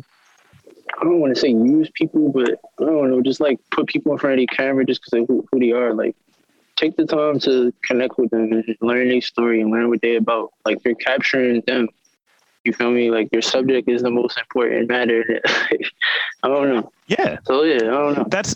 I 1.00 1.04
don't 1.04 1.20
want 1.20 1.36
to 1.36 1.40
say 1.40 1.50
use 1.50 1.90
people, 1.94 2.32
but 2.32 2.60
I 2.80 2.86
don't 2.86 3.10
know, 3.10 3.22
just 3.22 3.40
like 3.40 3.60
put 3.72 3.88
people 3.88 4.14
in 4.14 4.18
front 4.18 4.40
of 4.40 4.40
the 4.40 4.48
camera 4.48 4.86
just 4.86 5.02
because 5.02 5.22
of 5.22 5.28
who, 5.28 5.48
who 5.52 5.60
they 5.60 5.72
are. 5.72 5.94
Like 5.94 6.16
take 6.76 6.96
the 6.96 7.06
time 7.06 7.40
to 7.40 7.74
connect 7.84 8.18
with 8.18 8.30
them 8.32 8.52
and 8.54 8.78
learn 8.82 9.10
their 9.10 9.22
story 9.22 9.62
and 9.62 9.72
learn 9.72 9.90
what 9.90 10.02
they're 10.02 10.18
about. 10.18 10.54
Like 10.66 10.84
you're 10.86 10.96
capturing 10.96 11.62
them. 11.68 11.90
You 12.64 12.74
feel 12.74 12.92
me? 12.92 13.12
Like 13.12 13.30
your 13.32 13.42
subject 13.42 13.90
is 13.90 14.02
the 14.02 14.12
most 14.12 14.38
important 14.38 14.90
matter. 14.90 15.42
I 15.46 16.48
don't 16.48 16.70
know. 16.70 16.92
Yeah. 17.08 17.38
So 17.46 17.64
yeah, 17.64 17.76
I 17.76 17.80
don't 17.80 18.18
know. 18.18 18.26
That's. 18.30 18.56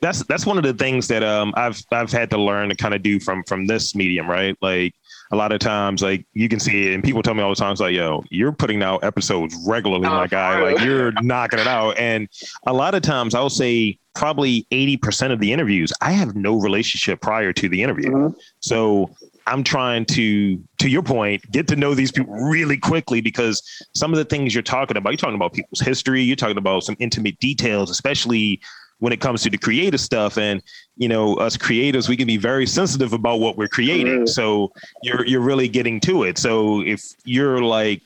That's 0.00 0.24
that's 0.24 0.46
one 0.46 0.56
of 0.56 0.64
the 0.64 0.74
things 0.74 1.08
that 1.08 1.22
um 1.22 1.52
I've 1.56 1.82
I've 1.92 2.10
had 2.10 2.30
to 2.30 2.38
learn 2.38 2.68
to 2.70 2.74
kind 2.74 2.94
of 2.94 3.02
do 3.02 3.20
from 3.20 3.44
from 3.44 3.66
this 3.66 3.94
medium, 3.94 4.28
right? 4.28 4.56
Like 4.60 4.94
a 5.32 5.36
lot 5.36 5.52
of 5.52 5.60
times, 5.60 6.02
like 6.02 6.26
you 6.32 6.48
can 6.48 6.58
see 6.58 6.88
it, 6.88 6.94
and 6.94 7.04
people 7.04 7.22
tell 7.22 7.34
me 7.34 7.42
all 7.42 7.50
the 7.50 7.56
time, 7.56 7.72
it's 7.72 7.80
like, 7.80 7.94
yo, 7.94 8.24
you're 8.30 8.52
putting 8.52 8.82
out 8.82 9.04
episodes 9.04 9.56
regularly, 9.66 10.06
oh, 10.06 10.10
my 10.10 10.26
guy. 10.26 10.72
Like 10.72 10.84
you're 10.84 11.12
knocking 11.22 11.60
it 11.60 11.68
out. 11.68 11.96
And 11.98 12.28
a 12.66 12.72
lot 12.72 12.94
of 12.94 13.02
times, 13.02 13.34
I'll 13.34 13.50
say 13.50 13.98
probably 14.14 14.66
80% 14.72 15.32
of 15.32 15.38
the 15.38 15.52
interviews, 15.52 15.92
I 16.00 16.12
have 16.12 16.34
no 16.34 16.58
relationship 16.60 17.20
prior 17.20 17.52
to 17.52 17.68
the 17.68 17.80
interview. 17.80 18.10
Mm-hmm. 18.10 18.38
So 18.58 19.10
I'm 19.46 19.62
trying 19.62 20.04
to, 20.06 20.62
to 20.78 20.88
your 20.88 21.02
point, 21.02 21.48
get 21.52 21.68
to 21.68 21.76
know 21.76 21.94
these 21.94 22.10
people 22.10 22.34
really 22.34 22.76
quickly 22.76 23.20
because 23.20 23.62
some 23.94 24.12
of 24.12 24.18
the 24.18 24.24
things 24.24 24.52
you're 24.52 24.62
talking 24.62 24.96
about, 24.96 25.10
you're 25.10 25.16
talking 25.18 25.36
about 25.36 25.52
people's 25.52 25.80
history, 25.80 26.22
you're 26.22 26.36
talking 26.36 26.58
about 26.58 26.82
some 26.82 26.96
intimate 26.98 27.38
details, 27.38 27.88
especially 27.88 28.60
when 29.00 29.12
it 29.12 29.20
comes 29.20 29.42
to 29.42 29.50
the 29.50 29.58
creative 29.58 30.00
stuff. 30.00 30.38
And 30.38 30.62
you 30.96 31.08
know, 31.08 31.34
us 31.36 31.56
creators, 31.56 32.08
we 32.08 32.16
can 32.16 32.26
be 32.26 32.36
very 32.36 32.66
sensitive 32.66 33.12
about 33.12 33.40
what 33.40 33.56
we're 33.56 33.68
creating. 33.68 34.06
Mm-hmm. 34.06 34.26
So 34.26 34.72
you're 35.02 35.26
you're 35.26 35.40
really 35.40 35.68
getting 35.68 36.00
to 36.00 36.22
it. 36.22 36.38
So 36.38 36.82
if 36.82 37.02
you're 37.24 37.62
like 37.62 38.00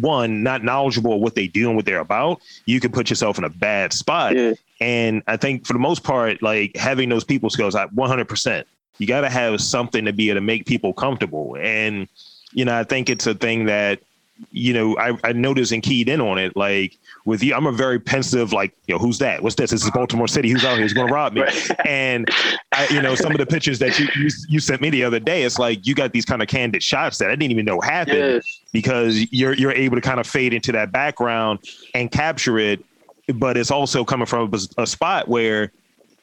one 0.00 0.42
not 0.42 0.62
knowledgeable 0.62 1.14
of 1.14 1.20
what 1.20 1.34
they 1.34 1.46
do 1.46 1.68
and 1.68 1.76
what 1.76 1.86
they're 1.86 2.00
about, 2.00 2.40
you 2.66 2.80
can 2.80 2.92
put 2.92 3.10
yourself 3.10 3.38
in 3.38 3.44
a 3.44 3.50
bad 3.50 3.92
spot. 3.92 4.36
Yeah. 4.36 4.54
And 4.80 5.22
I 5.26 5.36
think 5.36 5.66
for 5.66 5.72
the 5.72 5.78
most 5.78 6.04
part, 6.04 6.42
like 6.42 6.76
having 6.76 7.08
those 7.08 7.24
people 7.24 7.50
skills, 7.50 7.74
I 7.74 7.86
100%. 7.86 8.64
You 8.98 9.06
got 9.06 9.22
to 9.22 9.30
have 9.30 9.60
something 9.60 10.04
to 10.04 10.12
be 10.12 10.30
able 10.30 10.36
to 10.36 10.42
make 10.42 10.66
people 10.66 10.92
comfortable. 10.92 11.56
And 11.58 12.08
you 12.52 12.64
know, 12.64 12.76
I 12.76 12.84
think 12.84 13.08
it's 13.08 13.26
a 13.26 13.34
thing 13.34 13.66
that 13.66 14.00
you 14.50 14.72
know 14.72 14.96
I, 14.98 15.18
I 15.24 15.32
noticed 15.32 15.72
and 15.72 15.82
keyed 15.82 16.08
in 16.08 16.20
on 16.20 16.38
it. 16.38 16.56
Like 16.56 16.98
with 17.24 17.42
you. 17.42 17.54
I'm 17.54 17.66
a 17.66 17.72
very 17.72 17.98
pensive, 18.00 18.52
like, 18.52 18.72
you 18.86 18.94
know, 18.94 18.98
who's 18.98 19.18
that? 19.18 19.42
What's 19.42 19.54
this? 19.54 19.70
This 19.70 19.84
is 19.84 19.90
Baltimore 19.90 20.28
City. 20.28 20.50
Who's 20.50 20.64
out 20.64 20.74
here? 20.74 20.82
Who's 20.82 20.92
going 20.92 21.08
to 21.08 21.12
rob 21.12 21.32
me? 21.32 21.42
And 21.84 22.28
I, 22.72 22.86
you 22.88 23.02
know, 23.02 23.14
some 23.14 23.32
of 23.32 23.38
the 23.38 23.46
pictures 23.46 23.78
that 23.80 23.98
you, 23.98 24.06
you, 24.16 24.30
you 24.48 24.60
sent 24.60 24.80
me 24.80 24.90
the 24.90 25.02
other 25.02 25.18
day, 25.18 25.42
it's 25.42 25.58
like 25.58 25.86
you 25.86 25.94
got 25.94 26.12
these 26.12 26.24
kind 26.24 26.42
of 26.42 26.48
candid 26.48 26.82
shots 26.82 27.18
that 27.18 27.28
I 27.30 27.32
didn't 27.36 27.52
even 27.52 27.64
know 27.64 27.80
happened 27.80 28.18
yes. 28.18 28.60
because 28.72 29.26
you're 29.32 29.54
you're 29.54 29.72
able 29.72 29.96
to 29.96 30.00
kind 30.00 30.20
of 30.20 30.26
fade 30.26 30.52
into 30.54 30.72
that 30.72 30.92
background 30.92 31.60
and 31.94 32.10
capture 32.10 32.58
it. 32.58 32.84
But 33.34 33.56
it's 33.56 33.70
also 33.70 34.04
coming 34.04 34.26
from 34.26 34.52
a, 34.52 34.82
a 34.82 34.86
spot 34.86 35.28
where 35.28 35.72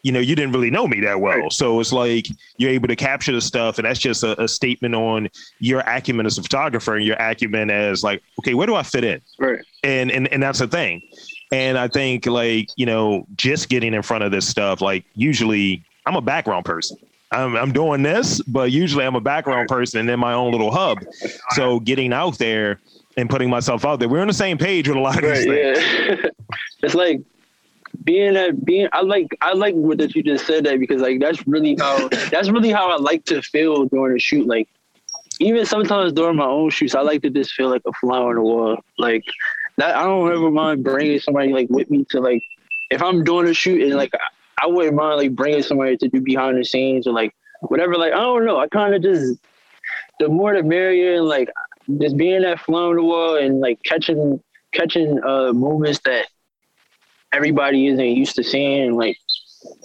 you 0.08 0.14
know, 0.14 0.22
you 0.22 0.38
didn't 0.38 0.54
really 0.54 0.72
know 0.72 0.88
me 0.88 1.02
that 1.02 1.20
well. 1.20 1.38
Right. 1.38 1.52
So 1.52 1.82
it's 1.82 1.92
like 1.92 2.28
you're 2.56 2.72
able 2.72 2.88
to 2.88 2.96
capture 2.96 3.34
the 3.34 3.42
stuff. 3.42 3.78
And 3.78 3.86
that's 3.86 4.00
just 4.00 4.24
a, 4.24 4.42
a, 4.42 4.48
statement 4.48 4.96
on 4.96 5.28
your 5.60 5.82
acumen 5.82 6.26
as 6.26 6.38
a 6.38 6.43
photographer 6.43 6.96
and 6.96 7.06
your 7.06 7.17
acumen 7.17 7.70
as 7.70 8.06
like, 8.06 8.24
okay, 8.39 8.54
where 8.54 8.65
do 8.65 8.76
I 8.76 8.84
fit 8.84 9.04
in? 9.04 9.20
Right. 9.38 9.60
And, 9.84 10.10
and, 10.10 10.30
and 10.30 10.41
that's 10.41 10.60
the 10.60 10.67
thing. 10.70 11.02
And 11.52 11.78
I 11.78 11.89
think 11.89 12.26
like, 12.26 12.70
you 12.78 12.86
know, 12.86 13.28
just 13.36 13.67
getting 13.67 13.93
in 13.93 14.02
front 14.02 14.24
of 14.24 14.32
this 14.32 14.48
stuff, 14.48 14.80
like 14.80 15.04
usually 15.13 15.84
I'm 16.06 16.15
a 16.15 16.22
background 16.22 16.63
person. 16.63 16.98
I'm, 17.34 17.58
I'm 17.58 17.74
doing 17.74 18.02
this, 18.02 18.41
but 18.43 18.72
usually 18.72 19.04
I'm 19.04 19.15
a 19.17 19.22
background 19.22 19.67
person 19.67 20.08
in 20.08 20.20
my 20.22 20.32
own 20.32 20.54
little 20.54 20.72
hub. 20.72 21.00
So 21.50 21.82
getting 21.82 22.13
out 22.13 22.38
there 22.38 22.80
and 23.17 23.30
putting 23.30 23.50
myself 23.50 23.84
out 23.84 24.00
there, 24.00 24.08
we're 24.08 24.22
on 24.22 24.28
the 24.28 24.34
same 24.34 24.58
page 24.58 24.88
with 24.88 24.96
a 24.96 25.02
lot 25.02 25.22
of 25.22 25.30
right, 25.30 25.36
these 25.36 25.46
things. 25.46 26.24
Yeah. 26.24 26.30
it's 26.84 26.96
like 26.96 27.20
being 28.04 28.36
at 28.36 28.64
being 28.66 28.88
I 28.94 29.02
like 29.02 29.28
I 29.42 29.54
like 29.54 29.76
what 29.76 29.98
that 30.00 30.16
you 30.16 30.24
just 30.24 30.46
said 30.46 30.66
that 30.66 30.80
because 30.80 31.02
like 31.02 31.20
that's 31.20 31.46
really 31.48 31.76
how 31.80 32.08
that's 32.32 32.50
really 32.50 32.72
how 32.72 32.90
I 32.92 32.98
like 32.98 33.26
to 33.26 33.42
feel 33.42 33.86
during 33.86 34.16
a 34.16 34.20
shoot. 34.20 34.48
Like 34.48 34.68
even 35.40 35.66
sometimes 35.66 36.14
during 36.14 36.38
my 36.38 36.46
own 36.46 36.70
shoots, 36.70 36.96
I 36.96 37.02
like 37.02 37.22
to 37.24 37.30
just 37.30 37.54
feel 37.54 37.70
like 37.70 37.84
a 37.86 37.94
fly 37.94 38.20
on 38.20 38.36
the 38.36 38.42
wall. 38.42 38.78
Like 38.98 39.24
that 39.78 39.96
I 39.96 40.04
don't 40.04 40.32
ever 40.32 40.52
mind 40.52 40.84
bringing 40.84 41.20
somebody 41.20 41.54
like 41.54 41.68
with 41.70 41.90
me 41.90 42.06
to 42.12 42.20
like 42.20 42.44
if 42.90 43.02
I'm 43.02 43.24
doing 43.24 43.48
a 43.48 43.54
shoot 43.54 43.82
and 43.82 43.96
like 43.96 44.12
I 44.62 44.68
wouldn't 44.68 44.96
mind 44.96 45.18
like 45.18 45.36
bringing 45.36 45.62
somebody 45.62 45.98
to 45.98 46.08
do 46.08 46.22
behind 46.22 46.58
the 46.58 46.66
scenes 46.66 47.08
or 47.08 47.14
like 47.14 47.34
whatever. 47.62 47.96
Like 47.96 48.14
I 48.14 48.18
don't 48.18 48.46
know. 48.46 48.58
I 48.58 48.68
kind 48.68 48.96
of 48.96 49.02
just 49.02 49.40
the 50.20 50.30
more 50.30 50.54
the 50.54 50.64
merrier 50.64 51.16
and 51.16 51.26
like 51.26 51.50
just 52.00 52.18
being 52.18 52.42
that 52.42 52.60
fly 52.60 52.82
on 52.82 52.96
the 52.96 53.04
wall 53.04 53.38
and 53.38 53.60
like 53.60 53.82
catching 53.84 54.42
catching 54.74 55.24
uh 55.24 55.54
moments 55.54 56.00
that 56.06 56.28
everybody 57.32 57.88
isn't 57.88 58.06
used 58.06 58.36
to 58.36 58.44
seeing. 58.44 58.96
Like 58.96 59.18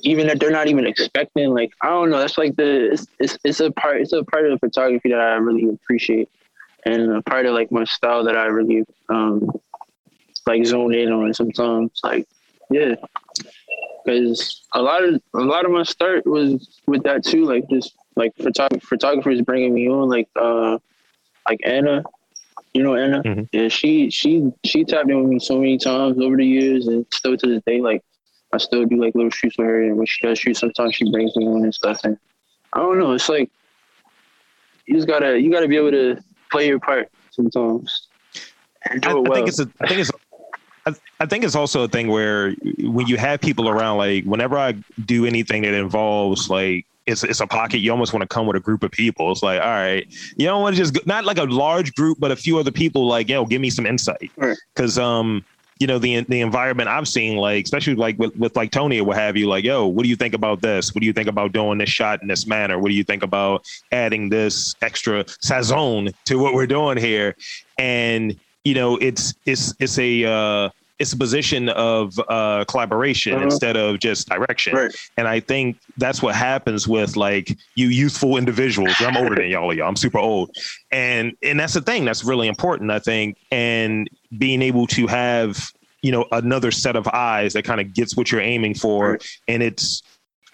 even 0.02 0.28
if 0.28 0.38
they're 0.38 0.50
not 0.50 0.68
even 0.68 0.86
expecting, 0.86 1.50
like 1.50 1.72
I 1.80 1.88
don't 1.88 2.10
know. 2.10 2.18
That's 2.18 2.38
like 2.38 2.56
the 2.56 2.92
it's, 2.92 3.06
it's 3.18 3.38
it's 3.44 3.60
a 3.60 3.70
part 3.72 4.00
it's 4.00 4.12
a 4.12 4.24
part 4.24 4.46
of 4.46 4.52
the 4.52 4.58
photography 4.58 5.10
that 5.10 5.20
I 5.20 5.34
really 5.34 5.68
appreciate, 5.68 6.28
and 6.84 7.12
a 7.16 7.22
part 7.22 7.46
of 7.46 7.54
like 7.54 7.70
my 7.70 7.84
style 7.84 8.24
that 8.24 8.36
I 8.36 8.46
really 8.46 8.84
um 9.08 9.50
like 10.46 10.64
zone 10.64 10.94
in 10.94 11.12
on 11.12 11.32
sometimes. 11.34 12.00
Like 12.02 12.26
yeah, 12.70 12.94
because 14.04 14.62
a 14.74 14.82
lot 14.82 15.04
of 15.04 15.20
a 15.34 15.40
lot 15.40 15.64
of 15.64 15.70
my 15.70 15.82
start 15.82 16.26
was 16.26 16.80
with 16.86 17.02
that 17.04 17.24
too. 17.24 17.44
Like 17.44 17.68
just 17.68 17.94
like 18.16 18.34
photog- 18.36 18.82
photographers 18.82 19.40
bringing 19.42 19.74
me 19.74 19.88
on, 19.88 20.08
like 20.08 20.28
uh 20.36 20.78
like 21.48 21.60
Anna 21.64 22.04
you 22.74 22.82
know 22.82 22.94
Anna? 22.94 23.22
Mm-hmm. 23.22 23.42
Yeah, 23.52 23.68
she 23.68 24.10
she 24.10 24.50
she 24.64 24.84
tapped 24.84 25.10
in 25.10 25.22
with 25.22 25.30
me 25.30 25.38
so 25.38 25.58
many 25.58 25.78
times 25.78 26.18
over 26.18 26.36
the 26.36 26.46
years, 26.46 26.86
and 26.86 27.06
still 27.12 27.36
to 27.36 27.46
this 27.46 27.62
day, 27.66 27.80
like 27.80 28.02
I 28.52 28.58
still 28.58 28.84
do 28.84 29.00
like 29.00 29.14
little 29.14 29.30
shoots 29.30 29.58
with 29.58 29.66
her, 29.66 29.82
and 29.82 29.96
when 29.96 30.06
she 30.06 30.26
does 30.26 30.38
shoot, 30.38 30.56
sometimes 30.56 30.94
she 30.94 31.10
brings 31.10 31.36
me 31.36 31.46
on 31.46 31.64
and 31.64 31.74
stuff. 31.74 32.00
And 32.04 32.18
I 32.72 32.80
don't 32.80 32.98
know, 32.98 33.12
it's 33.12 33.28
like 33.28 33.50
you 34.86 34.94
just 34.96 35.08
gotta 35.08 35.38
you 35.40 35.50
gotta 35.50 35.68
be 35.68 35.76
able 35.76 35.90
to 35.92 36.18
play 36.50 36.66
your 36.66 36.80
part 36.80 37.10
sometimes. 37.30 38.08
I, 38.90 39.14
well. 39.14 39.32
I 39.32 39.36
think 39.36 39.48
it's 39.48 39.60
a 39.60 39.68
I 39.80 39.86
think 39.86 40.00
it's 40.00 40.10
I, 41.20 41.26
think 41.26 41.44
it's 41.44 41.54
also 41.54 41.84
a 41.84 41.88
thing 41.88 42.08
where 42.08 42.54
when 42.80 43.06
you 43.06 43.16
have 43.16 43.40
people 43.40 43.68
around, 43.68 43.98
like 43.98 44.24
whenever 44.24 44.58
I 44.58 44.72
do 45.04 45.26
anything 45.26 45.62
that 45.62 45.74
involves 45.74 46.50
like 46.50 46.86
it's 47.06 47.24
it's 47.24 47.40
a 47.40 47.46
pocket. 47.46 47.78
You 47.78 47.90
almost 47.90 48.12
want 48.12 48.22
to 48.22 48.28
come 48.28 48.46
with 48.46 48.56
a 48.56 48.60
group 48.60 48.82
of 48.82 48.90
people. 48.90 49.32
It's 49.32 49.42
like, 49.42 49.60
all 49.60 49.66
right, 49.66 50.06
you 50.36 50.46
don't 50.46 50.62
want 50.62 50.76
to 50.76 50.82
just 50.82 51.06
not 51.06 51.24
like 51.24 51.38
a 51.38 51.44
large 51.44 51.94
group, 51.94 52.18
but 52.20 52.30
a 52.30 52.36
few 52.36 52.58
other 52.58 52.70
people. 52.70 53.06
Like, 53.06 53.28
yo, 53.28 53.44
give 53.44 53.60
me 53.60 53.70
some 53.70 53.86
insight, 53.86 54.30
because 54.74 54.98
um, 54.98 55.44
you 55.78 55.86
know, 55.86 55.98
the 55.98 56.20
the 56.28 56.40
environment 56.40 56.88
I've 56.88 57.08
seen, 57.08 57.36
like 57.36 57.64
especially 57.64 57.96
like 57.96 58.18
with, 58.18 58.36
with 58.36 58.54
like 58.54 58.70
Tony 58.70 59.00
or 59.00 59.04
what 59.04 59.16
have 59.16 59.36
you, 59.36 59.48
like, 59.48 59.64
yo, 59.64 59.86
what 59.86 60.04
do 60.04 60.08
you 60.08 60.16
think 60.16 60.32
about 60.32 60.62
this? 60.62 60.94
What 60.94 61.00
do 61.00 61.06
you 61.06 61.12
think 61.12 61.28
about 61.28 61.52
doing 61.52 61.78
this 61.78 61.88
shot 61.88 62.22
in 62.22 62.28
this 62.28 62.46
manner? 62.46 62.78
What 62.78 62.90
do 62.90 62.94
you 62.94 63.04
think 63.04 63.24
about 63.24 63.66
adding 63.90 64.28
this 64.28 64.76
extra 64.80 65.24
sazon 65.24 66.14
to 66.26 66.36
what 66.36 66.54
we're 66.54 66.68
doing 66.68 66.98
here? 66.98 67.34
And 67.78 68.38
you 68.64 68.74
know, 68.74 68.96
it's 68.98 69.34
it's 69.46 69.74
it's 69.80 69.98
a 69.98 70.24
uh, 70.24 70.70
it's 70.98 71.12
a 71.12 71.16
position 71.16 71.68
of 71.70 72.18
uh, 72.28 72.64
collaboration 72.66 73.34
uh-huh. 73.34 73.44
instead 73.44 73.76
of 73.76 73.98
just 73.98 74.28
direction. 74.28 74.74
Right. 74.74 74.94
And 75.16 75.26
I 75.26 75.40
think 75.40 75.78
that's 75.96 76.22
what 76.22 76.34
happens 76.34 76.86
with 76.86 77.16
like 77.16 77.58
you 77.74 77.88
youthful 77.88 78.36
individuals. 78.36 78.94
I'm 79.00 79.16
older 79.16 79.34
than 79.34 79.48
y'all, 79.48 79.74
y'all. 79.74 79.88
I'm 79.88 79.96
super 79.96 80.18
old, 80.18 80.56
and 80.92 81.36
and 81.42 81.58
that's 81.58 81.74
the 81.74 81.80
thing 81.80 82.04
that's 82.04 82.24
really 82.24 82.46
important. 82.46 82.90
I 82.90 83.00
think, 83.00 83.36
and 83.50 84.08
being 84.38 84.62
able 84.62 84.86
to 84.88 85.06
have 85.08 85.72
you 86.02 86.12
know 86.12 86.26
another 86.30 86.70
set 86.70 86.94
of 86.94 87.08
eyes 87.08 87.52
that 87.54 87.64
kind 87.64 87.80
of 87.80 87.92
gets 87.94 88.16
what 88.16 88.30
you're 88.30 88.40
aiming 88.40 88.74
for, 88.74 89.12
right. 89.12 89.26
and 89.48 89.62
it's 89.62 90.02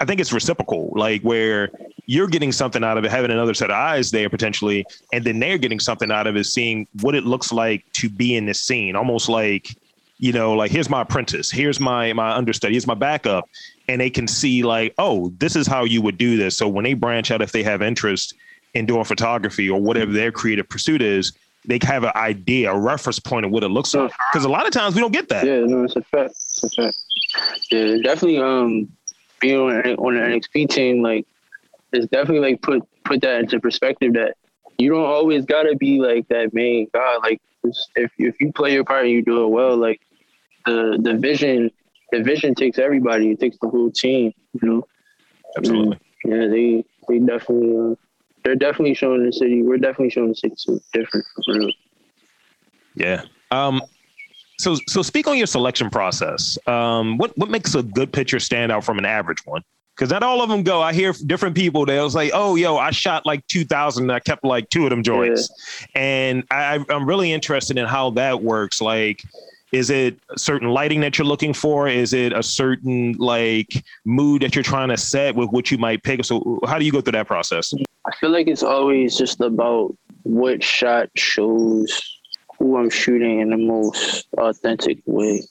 I 0.00 0.04
think 0.04 0.20
it's 0.20 0.32
reciprocal, 0.32 0.92
like 0.94 1.22
where 1.22 1.70
you're 2.06 2.28
getting 2.28 2.52
something 2.52 2.84
out 2.84 2.98
of 2.98 3.04
it, 3.04 3.10
having 3.10 3.30
another 3.30 3.54
set 3.54 3.70
of 3.70 3.76
eyes 3.76 4.10
there 4.10 4.30
potentially, 4.30 4.86
and 5.12 5.24
then 5.24 5.40
they're 5.40 5.58
getting 5.58 5.80
something 5.80 6.10
out 6.10 6.26
of 6.26 6.36
it, 6.36 6.44
seeing 6.44 6.86
what 7.00 7.14
it 7.14 7.24
looks 7.24 7.52
like 7.52 7.84
to 7.94 8.08
be 8.08 8.36
in 8.36 8.46
this 8.46 8.60
scene, 8.60 8.96
almost 8.96 9.28
like 9.28 9.76
you 10.18 10.32
know, 10.32 10.52
like 10.54 10.70
here's 10.70 10.90
my 10.90 11.02
apprentice, 11.02 11.50
here's 11.50 11.80
my 11.80 12.12
my 12.12 12.32
understudy, 12.32 12.74
here's 12.74 12.86
my 12.86 12.94
backup, 12.94 13.48
and 13.88 14.00
they 14.00 14.10
can 14.10 14.26
see 14.26 14.62
like, 14.62 14.94
oh, 14.98 15.32
this 15.38 15.56
is 15.56 15.66
how 15.66 15.84
you 15.84 16.02
would 16.02 16.18
do 16.18 16.36
this. 16.36 16.56
So 16.56 16.68
when 16.68 16.84
they 16.84 16.94
branch 16.94 17.30
out, 17.30 17.40
if 17.40 17.52
they 17.52 17.62
have 17.62 17.82
interest 17.82 18.34
in 18.74 18.84
doing 18.84 19.04
photography 19.04 19.70
or 19.70 19.80
whatever 19.80 20.12
their 20.12 20.32
creative 20.32 20.68
pursuit 20.68 21.02
is, 21.02 21.32
they 21.64 21.78
have 21.82 22.04
an 22.04 22.12
idea, 22.16 22.72
a 22.72 22.78
reference 22.78 23.18
point 23.18 23.46
of 23.46 23.52
what 23.52 23.62
it 23.62 23.68
looks 23.68 23.94
like. 23.94 24.12
Because 24.32 24.44
a 24.44 24.48
lot 24.48 24.66
of 24.66 24.72
times 24.72 24.94
we 24.94 25.00
don't 25.00 25.12
get 25.12 25.28
that. 25.28 25.46
Yeah, 25.46 25.60
no, 25.60 25.84
it's 25.84 25.96
a 25.96 26.02
fact. 26.02 26.30
It's 26.30 26.64
a 26.64 26.70
fact. 26.70 26.96
Yeah, 27.70 27.96
definitely. 28.02 28.38
Um, 28.38 28.88
being 29.40 29.58
on, 29.58 29.74
on 29.96 30.16
an 30.16 30.40
NXP 30.40 30.68
team, 30.70 31.02
like 31.02 31.26
it's 31.92 32.06
definitely 32.06 32.50
like 32.50 32.62
put 32.62 32.82
put 33.04 33.20
that 33.22 33.40
into 33.40 33.60
perspective 33.60 34.14
that 34.14 34.36
you 34.78 34.90
don't 34.90 35.04
always 35.04 35.44
gotta 35.44 35.74
be 35.76 36.00
like 36.00 36.28
that 36.28 36.54
main 36.54 36.88
guy. 36.92 37.16
Like 37.16 37.40
if 37.64 38.10
if 38.18 38.40
you 38.40 38.52
play 38.52 38.72
your 38.72 38.84
part 38.84 39.04
and 39.04 39.12
you 39.12 39.22
do 39.22 39.44
it 39.44 39.48
well, 39.48 39.76
like 39.76 40.00
the 40.66 40.98
the 41.00 41.14
vision 41.14 41.70
the 42.12 42.22
vision 42.22 42.54
takes 42.54 42.78
everybody. 42.78 43.30
It 43.30 43.40
takes 43.40 43.58
the 43.60 43.68
whole 43.68 43.90
team. 43.90 44.32
You 44.60 44.68
know. 44.68 44.86
Absolutely. 45.56 45.98
And, 46.24 46.32
yeah, 46.32 46.46
they 46.48 46.84
they 47.08 47.18
definitely 47.18 47.92
uh, 47.92 47.94
they're 48.44 48.54
definitely 48.54 48.94
showing 48.94 49.24
the 49.24 49.32
city. 49.32 49.62
We're 49.62 49.78
definitely 49.78 50.10
showing 50.10 50.28
the 50.28 50.34
city 50.34 50.54
something 50.56 50.84
different. 50.92 51.26
Yeah. 52.94 53.22
Um. 53.50 53.82
So 54.58 54.76
so 54.88 55.02
speak 55.02 55.26
on 55.28 55.36
your 55.36 55.46
selection 55.46 55.90
process. 55.90 56.58
Um. 56.66 57.16
What 57.18 57.36
what 57.38 57.50
makes 57.50 57.74
a 57.74 57.82
good 57.82 58.12
pitcher 58.12 58.40
stand 58.40 58.72
out 58.72 58.84
from 58.84 58.98
an 58.98 59.04
average 59.04 59.44
one? 59.46 59.62
Because 59.96 60.10
not 60.10 60.22
all 60.22 60.42
of 60.42 60.48
them 60.48 60.62
go. 60.62 60.80
I 60.80 60.92
hear 60.92 61.12
different 61.26 61.56
people. 61.56 61.84
They'll 61.84 62.10
say, 62.10 62.30
"Oh, 62.32 62.54
yo, 62.54 62.76
I 62.76 62.90
shot 62.90 63.26
like 63.26 63.46
two 63.46 63.64
thousand. 63.64 64.10
I 64.10 64.20
kept 64.20 64.44
like 64.44 64.68
two 64.70 64.84
of 64.84 64.90
them 64.90 65.02
joints," 65.02 65.48
yeah. 65.94 66.00
and 66.00 66.44
I, 66.50 66.84
I'm 66.88 67.06
really 67.06 67.32
interested 67.32 67.78
in 67.78 67.86
how 67.86 68.10
that 68.10 68.42
works. 68.42 68.80
Like, 68.80 69.22
is 69.72 69.90
it 69.90 70.18
certain 70.36 70.68
lighting 70.68 71.00
that 71.00 71.18
you're 71.18 71.26
looking 71.26 71.52
for? 71.52 71.88
Is 71.88 72.12
it 72.12 72.32
a 72.32 72.42
certain 72.42 73.12
like 73.12 73.84
mood 74.04 74.42
that 74.42 74.54
you're 74.54 74.62
trying 74.62 74.88
to 74.88 74.96
set 74.96 75.34
with 75.34 75.50
what 75.50 75.70
you 75.70 75.78
might 75.78 76.02
pick? 76.02 76.24
So 76.24 76.60
how 76.66 76.78
do 76.78 76.84
you 76.84 76.92
go 76.92 77.00
through 77.00 77.12
that 77.12 77.26
process? 77.26 77.72
I 78.06 78.14
feel 78.16 78.30
like 78.30 78.46
it's 78.46 78.62
always 78.62 79.16
just 79.16 79.40
about 79.40 79.96
what 80.22 80.62
shot 80.62 81.10
shows 81.16 82.17
who 82.58 82.76
I'm 82.76 82.90
shooting 82.90 83.40
in 83.40 83.50
the 83.50 83.56
most 83.56 84.26
authentic 84.36 84.98
way. 85.06 85.42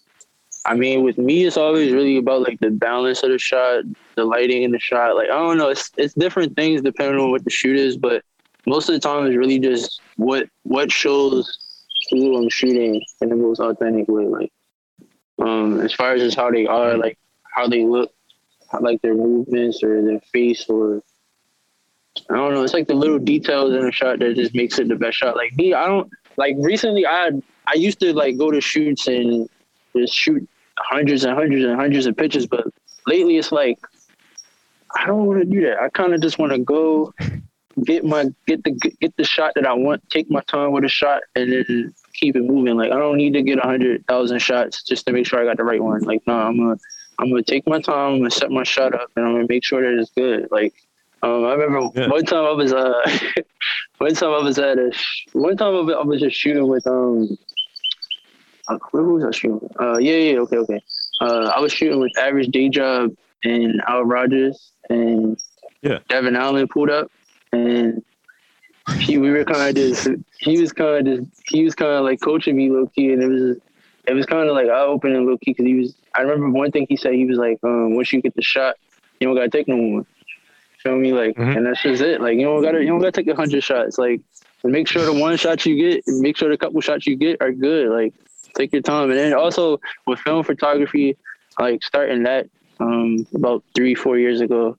I 0.65 0.76
mean, 0.76 1.04
with 1.04 1.17
me, 1.17 1.46
it's 1.46 1.56
always 1.56 1.93
really 1.93 2.17
about 2.17 2.41
like 2.41 2.60
the 2.60 2.70
balance 2.70 3.24
of 3.24 3.32
the 3.32 3.39
shot, 3.39 3.84
the 4.15 4.26
lighting 4.26 4.63
in 4.63 4.72
the 4.72 4.80
shot. 4.80 5.15
Like 5.15 5.30
I 5.30 5.38
don't 5.38 5.58
know, 5.58 5.70
it's 5.70 5.91
it's 5.98 6.13
different 6.13 6.56
things 6.56 6.82
depending 6.82 7.22
on 7.22 7.32
what 7.32 7.46
the 7.46 7.50
shoot 7.50 7.78
is, 7.78 7.96
but 7.96 8.24
most 8.65 8.89
of 8.89 8.93
the 8.93 9.00
time 9.00 9.26
it's 9.26 9.38
really 9.38 9.60
just 9.60 10.02
what 10.17 10.50
what 10.63 10.91
shows 10.91 11.58
who 12.12 12.38
I'm 12.38 12.50
shooting 12.50 13.02
in 13.22 13.30
the 13.30 13.36
most 13.36 13.60
authentic 13.60 14.10
way. 14.10 14.26
Like, 14.26 14.52
um, 15.39 15.80
as 15.80 15.93
far 15.93 16.13
as 16.13 16.22
just 16.22 16.38
how 16.38 16.52
they 16.52 16.65
are, 16.65 16.98
like 16.98 17.17
how 17.43 17.67
they 17.70 17.86
look, 17.86 18.12
how, 18.70 18.82
like 18.82 19.02
their 19.02 19.15
movements 19.15 19.82
or 19.84 20.02
their 20.02 20.20
face 20.34 20.65
or 20.70 21.02
I 22.30 22.36
don't 22.36 22.54
know. 22.54 22.63
It's 22.63 22.74
like 22.74 22.88
the 22.88 22.93
little 22.93 23.20
details 23.20 23.74
in 23.74 23.86
a 23.86 23.91
shot 23.91 24.20
that 24.20 24.36
just 24.36 24.54
makes 24.54 24.80
it 24.80 24.89
the 24.89 24.96
best 24.96 25.17
shot. 25.17 25.38
Like 25.38 25.56
me, 25.56 25.74
I 25.74 25.88
don't 25.88 26.12
like 26.38 26.56
recently. 26.60 27.06
I 27.06 27.32
I 27.67 27.73
used 27.73 28.00
to 28.00 28.13
like 28.13 28.38
go 28.38 28.52
to 28.52 28.62
shoots 28.62 29.08
and 29.08 29.50
just 29.95 30.13
shoot 30.13 30.47
hundreds 30.78 31.23
and 31.23 31.36
hundreds 31.36 31.65
and 31.65 31.76
hundreds 31.76 32.06
of 32.06 32.15
pitches, 32.15 32.47
but 32.47 32.65
lately 33.06 33.38
it's 33.38 33.52
like 33.52 33.80
I 34.95 35.06
don't 35.06 35.26
want 35.26 35.39
to 35.39 35.45
do 35.45 35.62
that. 35.62 35.82
I 35.82 35.89
kind 35.89 36.13
of 36.13 36.21
just 36.21 36.39
want 36.39 36.54
to 36.54 36.60
go 36.60 37.13
get 37.84 38.06
my 38.06 38.26
get 38.45 38.63
the 38.63 38.71
get 38.71 39.15
the 39.17 39.23
shot 39.23 39.54
that 39.56 39.65
I 39.65 39.73
want, 39.73 40.08
take 40.10 40.30
my 40.32 40.41
time 40.41 40.71
with 40.71 40.84
a 40.84 40.89
shot, 40.89 41.21
and 41.36 41.52
then 41.52 41.93
keep 42.13 42.36
it 42.36 42.43
moving. 42.43 42.78
Like 42.78 42.91
I 42.91 42.97
don't 42.97 43.17
need 43.17 43.34
to 43.34 43.41
get 43.41 43.60
a 43.60 43.67
hundred 43.67 44.06
thousand 44.08 44.39
shots 44.39 44.84
just 44.84 45.06
to 45.08 45.13
make 45.13 45.26
sure 45.26 45.39
I 45.39 45.45
got 45.45 45.58
the 45.58 45.63
right 45.63 45.82
one. 45.82 46.02
Like 46.02 46.21
no, 46.28 46.34
I'm 46.34 46.58
gonna 46.58 46.78
I'm 47.19 47.30
gonna 47.30 47.43
take 47.43 47.67
my 47.67 47.82
time, 47.82 48.13
I'm 48.13 48.17
gonna 48.19 48.32
set 48.32 48.52
my 48.52 48.63
shot 48.63 48.93
up, 48.93 49.10
and 49.15 49.26
I'm 49.26 49.34
gonna 49.34 49.47
make 49.50 49.63
sure 49.63 49.82
that 49.82 50.00
it's 50.00 50.12
good. 50.12 50.47
Like 50.52 50.73
um, 51.23 51.45
I 51.45 51.54
remember 51.54 51.89
yeah. 52.00 52.08
one 52.10 52.26
time 52.26 52.45
I 52.45 52.52
was 52.52 52.73
uh 52.73 53.02
one 53.97 54.13
time 54.13 54.29
I 54.29 54.39
was 54.39 54.57
at 54.60 54.77
a 54.77 54.91
one 55.33 55.57
time 55.57 55.75
I 55.89 56.03
was 56.03 56.21
just 56.21 56.36
shooting 56.36 56.67
with 56.67 56.86
um 56.88 57.38
uh, 58.67 58.77
where 58.91 59.03
was 59.03 59.23
I 59.23 59.31
shooting? 59.31 59.69
Uh 59.79 59.97
yeah 59.97 60.15
yeah 60.15 60.39
okay 60.39 60.57
okay. 60.57 60.81
Uh 61.21 61.51
I 61.55 61.60
was 61.60 61.71
shooting 61.71 61.99
with 61.99 62.17
Average 62.17 62.49
Day 62.49 62.69
Job 62.69 63.15
and 63.43 63.81
Al 63.88 64.03
Rogers 64.03 64.71
and 64.89 65.38
yeah 65.81 65.99
Devin 66.10 66.36
Allen 66.36 66.67
pulled 66.67 66.89
up 66.89 67.12
and 67.51 68.03
he 68.99 69.17
we 69.17 69.31
were 69.31 69.43
kind 69.43 69.69
of 69.69 69.75
just 69.75 70.07
he 70.39 70.60
was 70.60 70.71
kind 70.71 71.07
of 71.07 71.19
just 71.19 71.41
he 71.47 71.63
was 71.63 71.75
kind 71.75 71.91
of 71.91 72.03
like 72.03 72.21
coaching 72.21 72.55
me 72.55 72.69
low 72.69 72.88
key, 72.88 73.13
and 73.13 73.21
it 73.21 73.27
was 73.27 73.57
it 74.07 74.13
was 74.13 74.25
kind 74.25 74.47
of 74.47 74.55
like 74.55 74.67
eye 74.67 74.81
opening 74.81 75.25
low 75.25 75.38
key 75.38 75.51
because 75.51 75.65
he 75.65 75.75
was. 75.75 75.95
I 76.15 76.21
remember 76.21 76.49
one 76.49 76.71
thing 76.71 76.88
he 76.89 76.97
said. 76.97 77.13
He 77.13 77.25
was 77.25 77.38
like, 77.38 77.60
um, 77.63 77.95
"Once 77.95 78.12
you 78.12 78.21
get 78.21 78.36
the 78.36 78.41
shot, 78.41 78.75
you 79.19 79.27
don't 79.27 79.36
gotta 79.36 79.49
take 79.49 79.67
no 79.67 79.75
more." 79.75 80.05
Feel 80.88 80.97
me? 80.97 81.13
Like, 81.13 81.36
mm-hmm. 81.36 81.58
and 81.58 81.65
that's 81.65 81.82
just 81.82 82.02
it. 82.02 82.21
Like, 82.21 82.38
you 82.38 82.45
don't 82.45 82.62
gotta 82.62 82.82
you 82.82 82.88
don't 82.88 83.00
gotta 83.00 83.12
take 83.12 83.28
a 83.28 83.36
hundred 83.36 83.63
shots. 83.63 83.97
Like, 83.97 84.21
make 84.63 84.88
sure 84.88 85.06
the 85.06 85.13
one 85.13 85.38
shot 85.38 85.65
you 85.65 85.76
get, 85.76 86.04
make 86.08 86.38
sure 86.38 86.50
the 86.50 86.58
couple 86.58 86.82
shots 86.82 87.08
you 87.08 87.15
get 87.15 87.41
are 87.41 87.52
good. 87.52 87.89
Like, 87.89 88.13
take 88.56 88.73
your 88.73 88.82
time, 88.82 89.10
and 89.10 89.19
then 89.19 89.34
also 89.34 89.80
with 90.06 90.19
film 90.19 90.43
photography, 90.43 91.17
like 91.60 91.84
starting 91.84 92.23
that 92.23 92.50
um 92.80 93.26
about 93.34 93.63
three 93.76 93.95
four 93.95 94.19
years 94.19 94.39
ago 94.39 94.78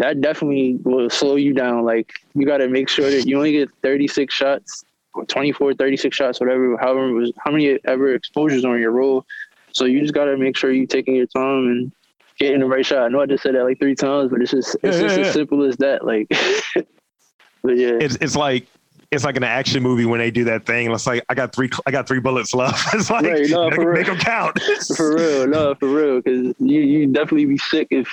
that 0.00 0.22
definitely 0.22 0.78
will 0.82 1.10
slow 1.10 1.36
you 1.36 1.52
down. 1.52 1.84
Like 1.84 2.14
you 2.34 2.46
got 2.46 2.58
to 2.58 2.68
make 2.68 2.88
sure 2.88 3.10
that 3.10 3.26
you 3.26 3.36
only 3.36 3.52
get 3.52 3.70
36 3.82 4.32
shots, 4.32 4.82
24, 5.28 5.74
36 5.74 6.16
shots, 6.16 6.40
whatever, 6.40 6.78
however, 6.78 7.12
was, 7.12 7.32
how 7.38 7.50
many 7.50 7.78
ever 7.84 8.14
exposures 8.14 8.64
on 8.64 8.80
your 8.80 8.92
roll. 8.92 9.26
So 9.72 9.84
you 9.84 10.00
just 10.00 10.14
got 10.14 10.24
to 10.24 10.38
make 10.38 10.56
sure 10.56 10.72
you're 10.72 10.86
taking 10.86 11.16
your 11.16 11.26
time 11.26 11.66
and 11.66 11.92
getting 12.40 12.60
the 12.60 12.66
right 12.66 12.84
shot. 12.84 13.02
I 13.02 13.08
know 13.08 13.20
I 13.20 13.26
just 13.26 13.42
said 13.42 13.54
that 13.54 13.64
like 13.64 13.78
three 13.78 13.94
times, 13.94 14.30
but 14.30 14.40
it's 14.40 14.50
just 14.50 14.76
it's 14.82 14.96
yeah, 14.96 15.02
just 15.02 15.16
yeah, 15.16 15.20
as 15.20 15.26
yeah. 15.28 15.32
simple 15.32 15.62
as 15.62 15.76
that. 15.76 16.04
Like, 16.04 16.28
but 17.62 17.76
yeah, 17.76 17.98
it's 18.00 18.16
it's 18.16 18.34
like 18.34 18.66
it's 19.12 19.24
like 19.24 19.36
an 19.36 19.44
action 19.44 19.82
movie 19.82 20.06
when 20.06 20.18
they 20.18 20.30
do 20.30 20.44
that 20.44 20.66
thing. 20.66 20.90
It's 20.90 21.06
like 21.06 21.24
I 21.28 21.34
got 21.34 21.54
three, 21.54 21.70
I 21.86 21.90
got 21.90 22.08
three 22.08 22.20
bullets 22.20 22.54
left. 22.54 22.94
It's 22.94 23.10
like 23.10 23.24
right, 23.24 23.48
no, 23.48 23.70
make, 23.70 23.88
make 23.88 24.06
them 24.06 24.16
count. 24.16 24.60
for 24.96 25.14
real, 25.14 25.46
no, 25.46 25.74
for 25.74 25.88
real, 25.88 26.20
because 26.20 26.54
you 26.58 26.80
you 26.80 27.06
definitely 27.06 27.46
be 27.46 27.58
sick 27.58 27.88
if 27.90 28.08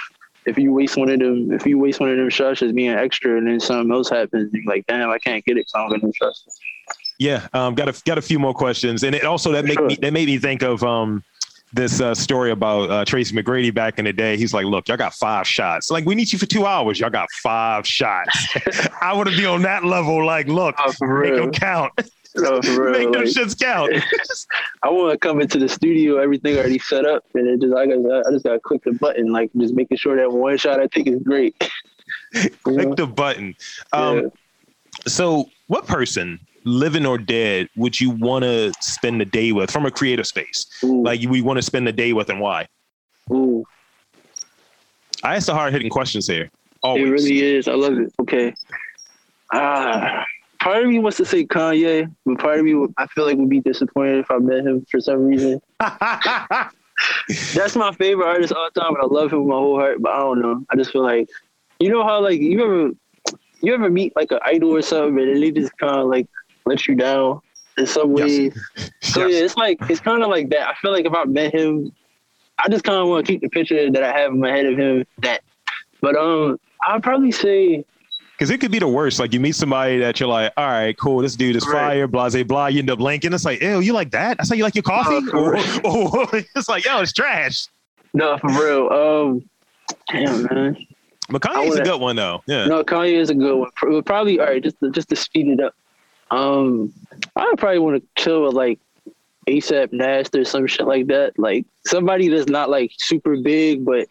if 0.45 0.57
you 0.57 0.71
waste 0.71 0.97
one 0.97 1.09
of 1.09 1.19
them, 1.19 1.51
if 1.51 1.65
you 1.65 1.77
waste 1.77 1.99
one 1.99 2.09
of 2.09 2.17
them 2.17 2.29
shots 2.29 2.61
as 2.61 2.71
being 2.71 2.91
extra, 2.91 3.37
and 3.37 3.47
then 3.47 3.59
something 3.59 3.91
else 3.91 4.09
happens, 4.09 4.51
you're 4.53 4.63
like, 4.65 4.85
damn, 4.87 5.09
I 5.09 5.19
can't 5.19 5.43
get 5.45 5.57
it, 5.57 5.69
so 5.69 5.79
I'm 5.79 5.89
gonna 5.89 6.11
trust. 6.13 6.49
Yeah, 7.19 7.47
um, 7.53 7.75
got 7.75 7.89
a 7.89 8.01
got 8.05 8.17
a 8.17 8.21
few 8.21 8.39
more 8.39 8.53
questions, 8.53 9.03
and 9.03 9.15
it 9.15 9.23
also 9.23 9.51
that 9.53 9.65
make 9.65 9.79
sure. 9.79 9.87
me 9.87 9.97
that 10.01 10.13
made 10.13 10.27
me 10.27 10.37
think 10.37 10.63
of 10.63 10.83
um 10.83 11.23
this 11.73 11.99
uh, 11.99 12.15
story 12.15 12.51
about 12.51 12.89
uh, 12.89 13.05
Tracy 13.05 13.35
McGrady 13.35 13.73
back 13.73 13.99
in 13.99 14.05
the 14.05 14.13
day. 14.13 14.37
He's 14.37 14.53
like, 14.53 14.65
"Look, 14.65 14.87
y'all 14.87 14.97
got 14.97 15.13
five 15.13 15.47
shots. 15.47 15.91
Like, 15.91 16.05
we 16.05 16.15
need 16.15 16.31
you 16.31 16.39
for 16.39 16.45
two 16.45 16.65
hours. 16.65 16.99
Y'all 16.99 17.09
got 17.09 17.29
five 17.43 17.85
shots. 17.85 18.57
I 19.01 19.13
want 19.13 19.29
to 19.29 19.35
be 19.35 19.45
on 19.45 19.61
that 19.63 19.83
level. 19.83 20.25
Like, 20.25 20.47
look, 20.47 20.75
oh, 20.79 20.93
make 21.21 21.35
them 21.35 21.51
count. 21.51 21.93
No, 22.35 22.59
real. 22.77 22.91
Make 22.91 23.11
them 23.11 23.23
like, 23.23 23.33
shits 23.33 23.59
count. 23.59 23.93
I 24.83 24.89
want 24.89 25.11
to 25.11 25.17
come 25.17 25.41
into 25.41 25.57
the 25.57 25.67
studio, 25.67 26.17
everything 26.17 26.57
already 26.57 26.77
set 26.77 27.05
up, 27.05 27.23
and 27.33 27.47
it 27.47 27.61
just 27.61 27.75
I 27.75 27.87
got 27.87 28.27
I 28.27 28.31
just 28.31 28.45
got 28.45 28.53
to 28.53 28.59
click 28.59 28.83
the 28.83 28.93
button, 28.93 29.31
like 29.31 29.49
just 29.57 29.73
making 29.73 29.97
sure 29.97 30.15
that 30.15 30.31
one 30.31 30.57
shot 30.57 30.79
I 30.79 30.87
take 30.87 31.07
is 31.07 31.21
great. 31.23 31.55
click 32.63 32.95
the 32.95 33.07
button. 33.07 33.55
Um, 33.91 34.17
yeah. 34.17 34.29
So, 35.07 35.49
what 35.67 35.87
person, 35.87 36.39
living 36.67 37.05
or 37.05 37.17
dead, 37.17 37.69
would 37.75 37.99
you 37.99 38.11
want 38.11 38.43
to 38.43 38.73
spend 38.79 39.21
the 39.21 39.25
day 39.25 39.51
with 39.51 39.71
from 39.71 39.85
a 39.85 39.91
creative 39.91 40.27
space? 40.27 40.65
Ooh. 40.83 41.03
Like, 41.03 41.21
we 41.21 41.41
want 41.41 41.57
to 41.57 41.63
spend 41.63 41.87
the 41.87 41.91
day 41.91 42.13
with, 42.13 42.29
and 42.29 42.39
why? 42.39 42.67
Ooh. 43.31 43.65
I 45.23 45.35
ask 45.35 45.47
the 45.47 45.53
hard 45.53 45.73
hitting 45.73 45.89
questions 45.89 46.27
here. 46.27 46.49
Always. 46.83 47.03
It 47.03 47.09
really 47.09 47.41
is. 47.41 47.67
I 47.67 47.73
love 47.73 47.97
it. 47.97 48.13
Okay. 48.21 48.53
Ah 49.51 50.25
part 50.67 50.83
of 50.83 50.89
me 50.89 50.99
wants 50.99 51.17
to 51.17 51.25
say 51.25 51.45
Kanye, 51.45 52.13
but 52.25 52.39
part 52.39 52.59
of 52.59 52.65
me 52.65 52.87
I 52.97 53.07
feel 53.07 53.25
like 53.25 53.37
would 53.37 53.49
be 53.49 53.61
disappointed 53.61 54.19
if 54.19 54.29
I 54.29 54.37
met 54.37 54.65
him 54.65 54.85
for 54.89 54.99
some 54.99 55.25
reason. 55.25 55.61
That's 57.53 57.75
my 57.75 57.93
favorite 57.93 58.27
artist 58.27 58.53
all 58.53 58.69
the 58.73 58.79
time, 58.79 58.95
and 58.95 59.03
I 59.03 59.05
love 59.05 59.31
him 59.31 59.39
with 59.39 59.49
my 59.49 59.55
whole 59.55 59.79
heart. 59.79 60.01
But 60.01 60.11
I 60.11 60.19
don't 60.19 60.41
know. 60.41 60.65
I 60.69 60.75
just 60.75 60.91
feel 60.91 61.03
like, 61.03 61.29
you 61.79 61.89
know 61.89 62.03
how 62.03 62.21
like 62.21 62.41
you 62.41 62.63
ever, 62.63 62.91
you 63.61 63.73
ever 63.73 63.89
meet 63.89 64.13
like 64.15 64.31
an 64.31 64.39
idol 64.43 64.75
or 64.75 64.81
something, 64.81 65.17
and 65.17 65.41
they 65.41 65.51
just 65.51 65.77
kind 65.77 65.95
of 65.95 66.07
like 66.07 66.27
let 66.67 66.87
you 66.87 66.95
down 66.95 67.41
in 67.77 67.85
some 67.85 68.13
ways. 68.13 68.53
Yes. 68.75 68.91
So 69.01 69.27
yes. 69.27 69.37
yeah, 69.37 69.45
it's 69.45 69.57
like 69.57 69.77
it's 69.89 69.99
kind 69.99 70.23
of 70.23 70.29
like 70.29 70.49
that. 70.49 70.67
I 70.67 70.73
feel 70.75 70.91
like 70.91 71.05
if 71.05 71.13
I 71.13 71.23
met 71.25 71.53
him, 71.53 71.91
I 72.63 72.69
just 72.69 72.83
kind 72.83 72.99
of 72.99 73.07
want 73.07 73.25
to 73.25 73.31
keep 73.31 73.41
the 73.41 73.49
picture 73.49 73.89
that 73.89 74.03
I 74.03 74.17
have 74.17 74.31
in 74.31 74.39
my 74.39 74.49
head 74.49 74.65
of 74.65 74.77
him. 74.77 75.05
That, 75.19 75.41
but 76.01 76.15
um, 76.15 76.59
I'd 76.85 77.03
probably 77.03 77.31
say 77.31 77.85
because 78.37 78.51
it 78.51 78.59
could 78.59 78.71
be 78.71 78.79
the 78.79 78.87
worst. 78.87 79.19
Like 79.19 79.33
you 79.33 79.39
meet 79.39 79.55
somebody 79.55 79.97
that 79.99 80.19
you're 80.19 80.29
like, 80.29 80.53
all 80.57 80.67
right, 80.67 80.95
cool, 80.97 81.21
this 81.21 81.35
dude 81.35 81.55
is 81.55 81.65
right. 81.65 81.73
fire, 81.73 82.07
blase 82.07 82.43
blah. 82.43 82.67
You 82.67 82.79
end 82.79 82.89
up 82.89 82.99
linking. 82.99 83.33
It's 83.33 83.45
like, 83.45 83.61
ew, 83.61 83.79
you 83.79 83.93
like 83.93 84.11
that? 84.11 84.37
That's 84.37 84.49
how 84.49 84.55
you 84.55 84.63
like 84.63 84.75
your 84.75 84.83
coffee? 84.83 85.27
Oh, 85.33 85.39
or, 85.39 85.57
or, 85.83 86.19
or, 86.19 86.43
it's 86.55 86.69
like, 86.69 86.85
yo, 86.85 87.01
it's 87.01 87.13
trash. 87.13 87.67
No, 88.13 88.37
for 88.37 88.49
real. 88.49 88.89
Um, 88.89 89.49
damn 90.11 90.43
man. 90.43 90.87
But 91.29 91.41
Kanye's 91.41 91.69
wanna, 91.69 91.81
a 91.81 91.83
good 91.83 92.01
one 92.01 92.15
though. 92.15 92.43
Yeah. 92.45 92.67
No, 92.67 92.83
Kanye 92.83 93.13
is 93.13 93.29
a 93.29 93.35
good 93.35 93.57
one. 93.57 94.03
Probably 94.03 94.39
all 94.39 94.45
right. 94.45 94.63
Just 94.63 94.79
to, 94.79 94.91
just 94.91 95.09
to 95.09 95.15
speed 95.15 95.47
it 95.47 95.59
up. 95.59 95.73
Um, 96.31 96.93
I 97.35 97.53
probably 97.57 97.79
want 97.79 98.01
to 98.01 98.21
chill 98.21 98.43
with 98.43 98.53
like 98.53 98.79
ASAP 99.47 99.93
Nast 99.93 100.35
or 100.35 100.43
some 100.43 100.67
shit 100.67 100.85
like 100.85 101.07
that. 101.07 101.37
Like 101.39 101.65
somebody 101.85 102.27
that's 102.27 102.49
not 102.49 102.69
like 102.69 102.91
super 102.97 103.37
big, 103.37 103.85
but 103.85 104.07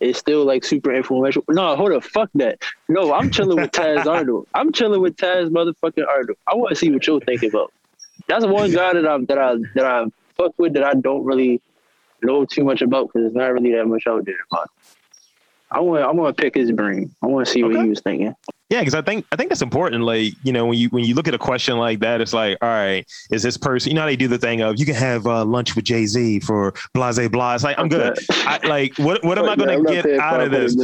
is 0.00 0.18
still 0.18 0.44
like 0.44 0.64
super 0.64 0.92
influential. 0.92 1.44
No, 1.48 1.76
hold 1.76 1.92
up, 1.92 2.04
fuck 2.04 2.30
that. 2.34 2.62
No, 2.88 3.12
I'm 3.12 3.30
chilling 3.30 3.60
with 3.60 3.70
Taz 3.70 4.06
Arnold. 4.10 4.48
I'm 4.54 4.72
chilling 4.72 5.00
with 5.00 5.16
Taz 5.16 5.48
motherfucking 5.48 6.06
Arnold. 6.06 6.36
I 6.46 6.54
want 6.54 6.70
to 6.70 6.76
see 6.76 6.90
what 6.90 7.06
you're 7.06 7.20
thinking 7.20 7.50
about. 7.50 7.72
That's 8.26 8.46
one 8.46 8.72
guy 8.72 8.94
that 8.94 9.06
I 9.06 9.18
that 9.18 9.38
I 9.38 9.54
that 9.74 9.84
I 9.84 10.04
fuck 10.36 10.52
with 10.58 10.74
that 10.74 10.84
I 10.84 10.94
don't 10.94 11.24
really 11.24 11.60
know 12.22 12.44
too 12.44 12.64
much 12.64 12.82
about 12.82 13.08
because 13.08 13.22
there's 13.22 13.34
not 13.34 13.52
really 13.52 13.72
that 13.72 13.86
much 13.86 14.06
out 14.06 14.24
there 14.24 14.36
about. 14.50 14.70
I 15.70 15.80
want 15.80 16.04
I 16.04 16.10
want 16.10 16.36
to 16.36 16.42
pick 16.42 16.54
his 16.54 16.72
brain. 16.72 17.14
I 17.22 17.26
want 17.26 17.46
to 17.46 17.52
see 17.52 17.64
okay. 17.64 17.74
what 17.74 17.84
he 17.84 17.90
was 17.90 18.00
thinking. 18.00 18.34
Yeah, 18.70 18.80
because 18.80 18.94
I 18.94 19.02
think 19.02 19.26
I 19.30 19.36
think 19.36 19.50
that's 19.50 19.62
important. 19.62 20.04
Like 20.04 20.32
you 20.42 20.52
know, 20.52 20.66
when 20.66 20.78
you 20.78 20.88
when 20.88 21.04
you 21.04 21.14
look 21.14 21.28
at 21.28 21.34
a 21.34 21.38
question 21.38 21.76
like 21.76 22.00
that, 22.00 22.20
it's 22.20 22.32
like, 22.32 22.56
all 22.62 22.68
right, 22.68 23.06
is 23.30 23.42
this 23.42 23.58
person? 23.58 23.90
You 23.90 23.94
know, 23.94 24.00
how 24.02 24.06
they 24.06 24.16
do 24.16 24.26
the 24.26 24.38
thing 24.38 24.62
of 24.62 24.78
you 24.78 24.86
can 24.86 24.94
have 24.94 25.26
uh, 25.26 25.44
lunch 25.44 25.76
with 25.76 25.84
Jay 25.84 26.06
Z 26.06 26.40
for 26.40 26.72
blase 26.94 27.28
blah. 27.28 27.54
It's 27.54 27.64
like 27.64 27.78
I'm 27.78 27.88
good. 27.88 28.18
I, 28.30 28.58
like 28.66 28.96
what 28.96 29.22
what 29.22 29.38
am 29.38 29.48
I 29.48 29.56
going 29.56 29.84
to 29.84 29.92
get 29.92 30.18
out 30.18 30.40
of 30.40 30.50
this? 30.50 30.76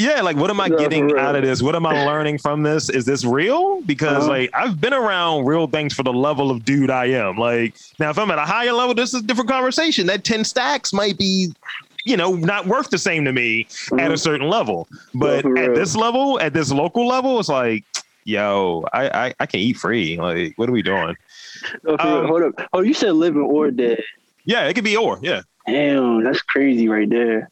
Yeah, 0.00 0.22
like 0.22 0.36
what 0.36 0.48
am 0.48 0.60
I 0.60 0.68
no, 0.68 0.78
getting 0.78 1.18
out 1.18 1.34
of 1.34 1.42
this? 1.42 1.60
What 1.60 1.74
am 1.74 1.84
I 1.84 2.06
learning 2.06 2.38
from 2.38 2.62
this? 2.62 2.88
Is 2.88 3.04
this 3.04 3.24
real? 3.24 3.82
Because 3.82 4.22
uh-huh. 4.22 4.28
like 4.28 4.50
I've 4.54 4.80
been 4.80 4.94
around 4.94 5.44
real 5.44 5.66
things 5.66 5.92
for 5.92 6.04
the 6.04 6.12
level 6.12 6.50
of 6.50 6.64
dude 6.64 6.90
I 6.90 7.06
am. 7.06 7.36
Like 7.36 7.74
now, 7.98 8.10
if 8.10 8.18
I'm 8.18 8.30
at 8.30 8.38
a 8.38 8.46
higher 8.46 8.72
level, 8.72 8.94
this 8.94 9.12
is 9.12 9.20
a 9.20 9.26
different 9.26 9.50
conversation. 9.50 10.06
That 10.06 10.22
ten 10.22 10.44
stacks 10.44 10.92
might 10.92 11.18
be 11.18 11.52
you 12.04 12.16
know, 12.16 12.34
not 12.34 12.66
worth 12.66 12.90
the 12.90 12.98
same 12.98 13.24
to 13.24 13.32
me 13.32 13.64
mm-hmm. 13.64 13.98
at 13.98 14.06
a 14.06 14.14
mm-hmm. 14.14 14.16
certain 14.16 14.48
level. 14.48 14.88
But 15.14 15.44
at 15.58 15.74
this 15.74 15.96
level, 15.96 16.40
at 16.40 16.52
this 16.52 16.72
local 16.72 17.06
level, 17.06 17.38
it's 17.38 17.48
like, 17.48 17.84
yo, 18.24 18.84
I, 18.92 19.26
I, 19.26 19.34
I 19.40 19.46
can 19.46 19.60
eat 19.60 19.76
free. 19.76 20.18
Like, 20.18 20.54
what 20.56 20.68
are 20.68 20.72
we 20.72 20.82
doing? 20.82 21.16
No, 21.84 21.96
um, 21.98 22.26
hold 22.26 22.42
up. 22.42 22.68
Oh, 22.72 22.80
you 22.80 22.94
said 22.94 23.12
living 23.12 23.42
or 23.42 23.70
dead. 23.70 24.02
Yeah, 24.44 24.66
it 24.66 24.74
could 24.74 24.84
be 24.84 24.96
or, 24.96 25.18
yeah. 25.22 25.42
Damn, 25.66 26.24
that's 26.24 26.42
crazy 26.42 26.88
right 26.88 27.08
there. 27.08 27.50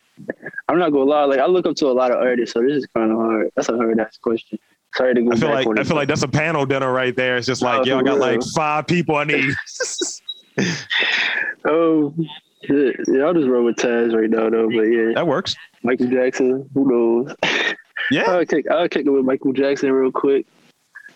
I'm 0.68 0.78
not 0.78 0.90
gonna 0.90 1.04
lie, 1.04 1.24
like 1.24 1.38
I 1.38 1.46
look 1.46 1.66
up 1.66 1.76
to 1.76 1.86
a 1.86 1.92
lot 1.92 2.10
of 2.10 2.18
artists, 2.18 2.54
so 2.54 2.62
this 2.62 2.72
is 2.72 2.86
kind 2.86 3.12
of 3.12 3.18
hard. 3.18 3.52
That's 3.54 3.68
a 3.68 3.76
hard 3.76 4.00
ass 4.00 4.18
question. 4.18 4.58
Sorry 4.94 5.14
to 5.14 5.22
go. 5.22 5.32
I 5.32 5.36
feel 5.36 5.50
like 5.50 5.78
I 5.78 5.84
feel 5.84 5.96
like 5.96 6.08
that's 6.08 6.22
a 6.22 6.28
panel 6.28 6.66
dinner 6.66 6.92
right 6.92 7.14
there. 7.14 7.36
It's 7.36 7.46
just 7.46 7.62
like, 7.62 7.86
yo, 7.86 7.98
I 7.98 8.02
got 8.02 8.14
real. 8.14 8.20
like 8.20 8.42
five 8.54 8.86
people 8.86 9.16
I 9.16 9.24
need. 9.24 9.54
oh, 11.66 12.14
yeah, 12.62 13.24
I'll 13.24 13.34
just 13.34 13.48
roll 13.48 13.64
with 13.64 13.76
Taz 13.76 14.14
right 14.14 14.30
now, 14.30 14.50
though. 14.50 14.68
But 14.68 14.82
yeah, 14.82 15.12
that 15.14 15.26
works. 15.26 15.56
Michael 15.82 16.08
Jackson, 16.08 16.68
who 16.74 17.24
knows? 17.24 17.36
Yeah, 18.10 18.22
I'll 18.28 18.46
kick. 18.46 18.70
I'll 18.70 18.88
kick 18.88 19.06
it 19.06 19.10
with 19.10 19.24
Michael 19.24 19.52
Jackson 19.52 19.92
real 19.92 20.12
quick. 20.12 20.46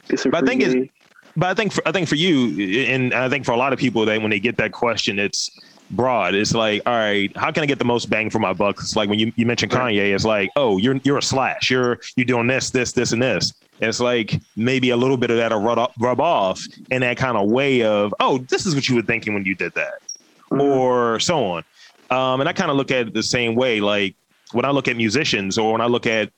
But 0.08 0.34
I 0.34 0.40
think 0.42 0.62
it's, 0.62 0.92
but 1.36 1.46
I 1.46 1.54
think 1.54 1.72
for, 1.72 1.86
I 1.86 1.92
think 1.92 2.08
for 2.08 2.16
you, 2.16 2.84
and 2.86 3.14
I 3.14 3.28
think 3.28 3.44
for 3.44 3.52
a 3.52 3.56
lot 3.56 3.72
of 3.72 3.78
people 3.78 4.04
that 4.04 4.20
when 4.20 4.30
they 4.30 4.40
get 4.40 4.56
that 4.56 4.72
question, 4.72 5.18
it's 5.18 5.50
broad. 5.90 6.34
It's 6.34 6.54
like, 6.54 6.82
all 6.86 6.94
right, 6.94 7.34
how 7.36 7.50
can 7.52 7.62
I 7.62 7.66
get 7.66 7.78
the 7.78 7.84
most 7.84 8.10
bang 8.10 8.30
for 8.30 8.38
my 8.38 8.52
buck? 8.52 8.78
It's 8.80 8.96
like 8.96 9.08
when 9.08 9.18
you, 9.18 9.32
you 9.36 9.46
mentioned 9.46 9.72
Kanye, 9.72 10.14
it's 10.14 10.24
like, 10.24 10.50
oh, 10.56 10.76
you're 10.78 10.96
you're 11.04 11.18
a 11.18 11.22
slash. 11.22 11.70
You're 11.70 12.00
you're 12.16 12.26
doing 12.26 12.46
this, 12.46 12.70
this, 12.70 12.92
this, 12.92 13.12
and 13.12 13.22
this. 13.22 13.54
It's 13.80 14.00
like 14.00 14.40
maybe 14.56 14.90
a 14.90 14.96
little 14.96 15.16
bit 15.16 15.30
of 15.30 15.38
that 15.38 15.50
will 15.52 15.60
rub, 15.60 15.90
rub 15.98 16.20
off 16.20 16.62
in 16.90 17.00
that 17.00 17.16
kind 17.16 17.36
of 17.36 17.50
way 17.50 17.82
of, 17.82 18.14
oh, 18.20 18.38
this 18.38 18.64
is 18.64 18.74
what 18.74 18.88
you 18.88 18.94
were 18.94 19.02
thinking 19.02 19.34
when 19.34 19.44
you 19.44 19.54
did 19.54 19.74
that. 19.74 19.94
Or 20.60 21.20
so 21.20 21.44
on. 21.44 21.64
Um, 22.10 22.40
and 22.40 22.48
I 22.48 22.52
kind 22.52 22.70
of 22.70 22.76
look 22.76 22.90
at 22.90 23.08
it 23.08 23.14
the 23.14 23.22
same 23.22 23.54
way. 23.54 23.80
Like 23.80 24.14
when 24.52 24.64
I 24.64 24.70
look 24.70 24.88
at 24.88 24.96
musicians 24.96 25.58
or 25.58 25.72
when 25.72 25.80
I 25.80 25.86
look 25.86 26.06
at 26.06 26.30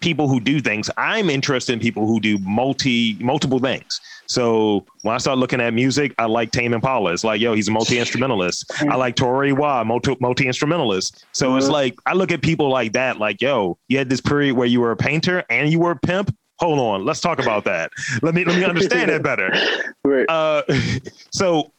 people 0.00 0.28
who 0.28 0.38
do 0.38 0.60
things, 0.60 0.90
I'm 0.98 1.30
interested 1.30 1.72
in 1.72 1.80
people 1.80 2.06
who 2.06 2.20
do 2.20 2.38
multi 2.38 3.16
multiple 3.20 3.58
things. 3.58 4.00
So 4.26 4.86
when 5.02 5.14
I 5.14 5.18
start 5.18 5.38
looking 5.38 5.60
at 5.60 5.74
music, 5.74 6.14
I 6.18 6.26
like 6.26 6.50
Tame 6.50 6.72
Impala. 6.74 7.12
It's 7.12 7.24
like, 7.24 7.40
yo, 7.40 7.54
he's 7.54 7.68
a 7.68 7.70
multi 7.70 7.98
instrumentalist. 7.98 8.70
I 8.90 8.96
like 8.96 9.16
Tori 9.16 9.52
Wah, 9.52 9.84
multi 9.84 10.16
multi 10.20 10.46
instrumentalist. 10.46 11.24
So 11.32 11.48
mm-hmm. 11.48 11.58
it's 11.58 11.68
like 11.68 11.94
I 12.06 12.14
look 12.14 12.32
at 12.32 12.42
people 12.42 12.68
like 12.68 12.92
that, 12.92 13.18
like, 13.18 13.40
yo, 13.40 13.78
you 13.88 13.98
had 13.98 14.08
this 14.08 14.20
period 14.20 14.56
where 14.56 14.66
you 14.66 14.80
were 14.80 14.92
a 14.92 14.96
painter 14.96 15.44
and 15.50 15.70
you 15.70 15.80
were 15.80 15.92
a 15.92 15.98
pimp. 15.98 16.34
Hold 16.60 16.78
on, 16.78 17.04
let's 17.04 17.20
talk 17.20 17.40
about 17.40 17.64
that. 17.64 17.90
Let 18.22 18.34
me 18.34 18.44
let 18.44 18.56
me 18.56 18.64
understand 18.64 19.10
that 19.10 19.22
better. 19.22 19.52
Right. 20.06 20.26
Uh, 20.28 20.62
so 21.32 21.72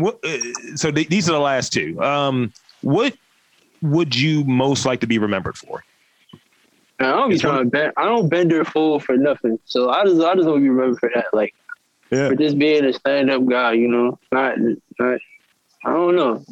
what, 0.00 0.24
uh, 0.24 0.38
so 0.74 0.90
th- 0.90 1.08
these 1.08 1.28
are 1.28 1.32
the 1.32 1.38
last 1.38 1.72
two. 1.72 2.00
Um, 2.02 2.52
what 2.82 3.16
would 3.82 4.14
you 4.16 4.44
most 4.44 4.86
like 4.86 5.00
to 5.00 5.06
be 5.06 5.18
remembered 5.18 5.56
for? 5.56 5.84
I 6.98 7.04
don't 7.04 7.30
be 7.30 7.38
trying 7.38 7.64
to 7.64 7.70
bend. 7.70 7.92
I 7.96 8.04
don't 8.04 8.28
bend 8.28 8.50
their 8.50 8.64
fool 8.64 9.00
for 9.00 9.16
nothing. 9.16 9.58
So 9.64 9.90
I 9.90 10.04
just 10.04 10.20
I 10.20 10.34
just 10.34 10.46
want 10.46 10.58
to 10.58 10.62
be 10.62 10.68
remembered 10.68 10.98
for 10.98 11.10
that. 11.14 11.26
Like 11.32 11.54
yeah. 12.10 12.28
for 12.28 12.36
just 12.36 12.58
being 12.58 12.84
a 12.84 12.92
stand 12.92 13.30
up 13.30 13.44
guy. 13.46 13.72
You 13.72 13.88
know, 13.88 14.18
not 14.32 14.56
not. 14.98 15.18
I 15.84 15.92
don't 15.92 16.16
know. 16.16 16.44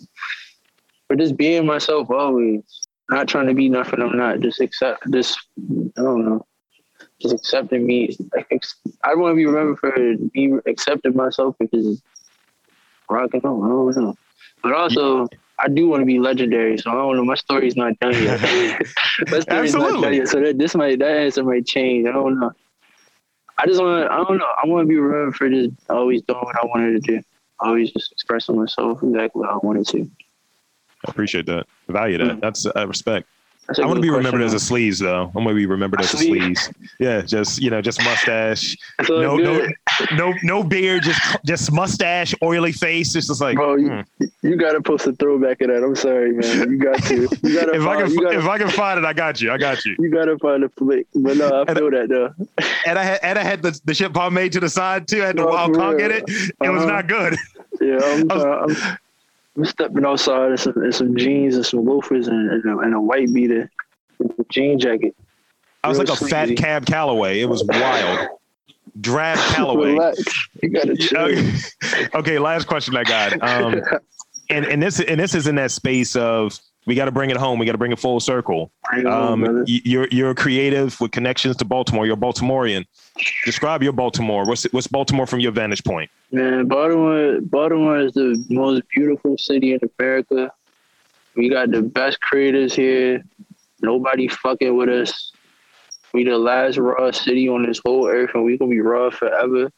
For 1.09 1.17
just 1.17 1.37
being 1.37 1.67
myself 1.67 2.11
always. 2.11 2.63
Not 3.11 3.29
trying 3.29 3.49
to 3.49 3.55
be 3.55 3.69
nothing 3.69 4.01
I'm 4.01 4.17
not. 4.17 4.41
Just 4.41 4.61
accept. 4.61 5.11
Just 5.11 5.39
I 5.59 6.03
don't 6.03 6.25
know. 6.25 6.47
Just 7.21 7.35
accepting 7.35 7.87
me. 7.87 8.17
Like, 8.35 8.63
I 9.03 9.15
want 9.15 9.33
to 9.33 9.37
be 9.37 9.47
remembered 9.47 9.79
for 9.79 9.93
be 10.33 10.55
accepting 10.67 11.15
myself 11.15 11.55
because 11.59 12.03
rock 13.09 13.31
and 13.33 13.45
roll. 13.45 13.91
I 13.91 13.93
don't 13.93 14.05
know. 14.05 14.17
But 14.63 14.73
also, 14.73 15.29
I 15.59 15.69
do 15.69 15.89
want 15.89 16.01
to 16.01 16.07
be 16.07 16.19
legendary, 16.19 16.79
so 16.79 16.91
I 16.91 16.95
don't 16.95 17.17
know. 17.17 17.25
My 17.25 17.35
story's 17.35 17.77
not 17.77 17.99
done 18.01 18.13
yet. 18.13 18.41
my 19.31 19.41
story's 19.41 19.75
Absolutely. 19.75 19.93
not 19.93 20.03
done 20.03 20.15
yet, 20.15 20.29
so 20.29 20.41
that 20.41 20.59
this 20.59 20.75
might 20.75 20.99
that 20.99 21.17
answer 21.17 21.45
might 21.45 21.67
change. 21.67 22.07
I 22.07 22.13
don't 22.13 22.41
know. 22.41 22.53
I 23.59 23.67
just 23.67 23.81
want 23.81 24.07
to. 24.07 24.13
I 24.13 24.17
don't 24.17 24.39
know. 24.39 24.49
I 24.63 24.67
want 24.67 24.85
to 24.85 24.89
be 24.89 24.97
remembered 24.97 25.37
for 25.37 25.49
just 25.49 25.71
always 25.89 26.23
doing 26.23 26.41
what 26.41 26.57
I 26.57 26.67
wanted 26.67 27.05
to 27.05 27.13
do. 27.13 27.23
Always 27.61 27.93
just 27.93 28.11
expressing 28.13 28.57
myself 28.57 29.03
exactly 29.03 29.41
what 29.41 29.51
I 29.51 29.57
wanted 29.59 29.87
to. 29.89 30.11
I 31.07 31.11
appreciate 31.11 31.47
that. 31.47 31.67
Value 31.89 32.19
that. 32.19 32.27
Mm-hmm. 32.27 32.41
That's 32.41 32.67
I 32.75 32.83
respect. 32.83 33.29
I 33.69 33.87
want 33.87 33.97
to 33.97 34.03
be 34.03 34.11
remembered 34.11 34.43
as 34.43 34.53
a 34.53 34.57
sleaze 34.57 35.01
though. 35.01 35.33
I'm 35.35 35.45
gonna 35.45 35.55
be 35.55 35.67
remembered 35.67 36.01
as 36.01 36.13
a 36.13 36.19
sleaze. 36.19 36.73
Yeah, 36.99 37.23
just 37.23 37.61
you 37.63 37.71
know, 37.71 37.81
just 37.81 38.03
mustache. 38.05 38.77
no, 39.09 39.37
no, 39.37 39.69
no, 40.17 40.35
no 40.43 40.63
beard. 40.63 41.03
Just 41.03 41.21
just 41.45 41.73
mustache, 41.73 42.35
oily 42.43 42.73
face. 42.73 43.15
It's 43.17 43.29
just 43.29 43.41
like, 43.41 43.57
bro, 43.57 43.77
you, 43.77 43.89
hmm. 43.91 44.25
you 44.43 44.57
gotta 44.57 44.83
post 44.83 45.07
a 45.07 45.13
throwback 45.13 45.61
of 45.63 45.69
that. 45.69 45.83
I'm 45.83 45.97
sorry, 45.97 46.33
man. 46.33 46.73
You 46.73 46.79
got 46.79 47.03
to. 47.05 47.23
You 47.23 47.29
gotta 47.55 47.75
if 47.75 47.83
find, 47.83 48.03
I 48.03 48.07
can, 48.07 48.17
gotta, 48.17 48.39
if 48.39 48.45
I 48.45 48.59
can 48.59 48.69
find 48.69 48.99
it, 48.99 49.05
I 49.05 49.13
got 49.13 49.41
you. 49.41 49.51
I 49.51 49.57
got 49.57 49.85
you. 49.85 49.97
You 49.99 50.11
gotta 50.11 50.39
find 50.39 50.63
a 50.65 50.69
flick. 50.69 51.07
But 51.15 51.37
no, 51.39 51.65
I 51.67 51.75
feel 51.75 51.91
that 51.91 52.09
though. 52.09 52.35
And 52.87 52.99
I 52.99 53.03
had 53.03 53.21
and 53.23 53.39
I 53.39 53.43
had 53.43 53.63
the 53.63 53.81
the 53.85 53.95
shit 53.95 54.13
pomade 54.13 54.53
to 54.53 54.61
the 54.61 54.69
side 54.69 55.09
too. 55.09 55.23
I 55.23 55.27
had 55.27 55.37
the 55.37 55.47
oh, 55.47 55.51
wild 55.51 55.75
conch 55.75 56.01
in 56.01 56.11
it. 56.11 56.25
It 56.29 56.53
uh-huh. 56.61 56.73
was 56.73 56.87
not 56.87 57.07
good. 57.07 57.37
Yeah, 57.81 57.99
I'm, 58.03 58.29
was, 58.29 58.45
uh, 58.45 58.67
I'm, 58.69 58.99
I'm 59.57 59.65
stepping 59.65 60.05
outside 60.05 60.51
in 60.53 60.57
some, 60.57 60.85
in 60.85 60.93
some 60.93 61.17
jeans 61.17 61.57
and 61.57 61.65
some 61.65 61.85
loafers 61.85 62.27
and, 62.27 62.51
and, 62.51 62.65
a, 62.65 62.79
and 62.79 62.95
a 62.95 63.01
white 63.01 63.33
beater 63.33 63.71
jean 64.49 64.79
jacket. 64.79 65.15
I 65.83 65.89
was 65.89 65.99
like 65.99 66.09
a 66.09 66.17
fat 66.17 66.57
cab 66.57 66.87
Calloway. 66.87 67.41
It 67.41 67.49
was 67.49 67.63
wild. 67.65 68.29
Drab 69.01 69.39
Calloway. 69.55 70.13
You 70.63 70.71
gotta 70.71 70.97
chill. 70.97 71.29
okay, 72.15 72.39
last 72.39 72.67
question 72.67 72.97
I 72.97 73.05
got. 73.05 73.43
Um, 73.43 73.83
and 74.51 74.65
and 74.65 74.83
this 74.83 75.01
and 75.01 75.21
this 75.21 75.35
is 75.35 75.47
in 75.47 75.57
that 75.57 75.71
space 75.71 76.17
of 76.17 76.59
we 76.87 76.95
got 76.95 77.07
to 77.07 77.13
bring 77.13 77.31
it 77.31 77.37
home. 77.37 77.59
We 77.59 77.67
got 77.67 77.73
to 77.73 77.79
bring 77.79 77.93
it 77.93 77.99
full 77.99 78.21
circle. 78.21 78.71
Um, 79.07 79.65
you're 79.67 80.09
you're 80.11 80.31
a 80.31 80.35
creative 80.35 81.01
with 81.01 81.13
connections 81.13 81.57
to 81.57 81.65
Baltimore. 81.65 82.07
You're 82.07 82.17
a 82.17 82.21
Baltimorean. 82.21 82.85
Describe 83.45 83.83
your 83.83 83.93
Baltimore. 83.93 84.45
What's 84.47 84.65
what's 84.73 84.87
Baltimore 84.87 85.27
from 85.27 85.41
your 85.41 85.53
vantage 85.53 85.83
point? 85.85 86.11
Man, 86.31 86.67
Baltimore 86.67 87.41
Baltimore 87.41 87.99
is 87.99 88.13
the 88.13 88.45
most 88.51 88.83
beautiful 88.95 89.39
city 89.39 89.73
in 89.73 89.81
America. 89.99 90.53
We 91.37 91.49
got 91.49 91.71
the 91.71 91.83
best 91.83 92.21
creators 92.21 92.75
here. 92.75 93.25
Nobody 93.81 94.29
fucking 94.29 94.77
with 94.77 94.89
us. 94.89 95.33
We 96.13 96.25
the 96.25 96.39
last 96.39 96.77
raw 96.77 97.11
city 97.11 97.49
on 97.49 97.67
this 97.67 97.81
whole 97.85 98.07
earth, 98.07 98.31
and 98.35 98.45
we 98.45 98.57
gonna 98.57 98.71
be 98.71 98.81
raw 98.81 99.11
forever. 99.11 99.71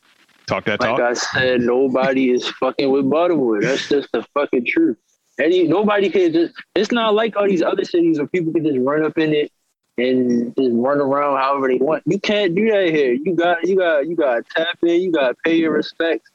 Talk 0.47 0.65
that 0.67 0.81
like 0.81 0.91
talk. 0.91 0.99
Like 0.99 1.11
I 1.11 1.15
said, 1.15 1.61
nobody 1.63 2.31
is 2.31 2.47
fucking 2.49 2.91
with 2.91 3.09
Baltimore. 3.09 3.61
That's 3.61 3.89
just 3.89 4.09
the 4.13 4.23
fucking 4.35 4.67
truth. 4.67 4.99
Any 5.39 5.65
nobody 5.69 6.09
can 6.11 6.33
just. 6.33 6.55
It's 6.75 6.93
not 6.93 7.15
like 7.15 7.37
all 7.37 7.49
these 7.49 7.63
other 7.63 7.85
cities 7.85 8.19
where 8.19 8.27
people 8.27 8.53
can 8.53 8.65
just 8.65 8.79
run 8.79 9.05
up 9.05 9.19
in 9.19 9.35
it 9.35 9.53
and 9.99 10.55
just 10.57 10.71
run 10.73 10.99
around 10.99 11.39
however 11.39 11.69
they 11.69 11.77
want. 11.77 12.03
You 12.07 12.19
can't 12.19 12.55
do 12.55 12.71
that 12.71 12.89
here. 12.89 13.13
You 13.13 13.35
got 13.35 13.67
you 13.67 13.77
got 13.77 14.07
you 14.07 14.17
got 14.17 14.49
tap 14.49 14.79
in. 14.83 15.01
You 15.01 15.13
got 15.13 15.29
to 15.29 15.35
pay 15.45 15.57
your 15.57 15.73
respects. 15.73 16.31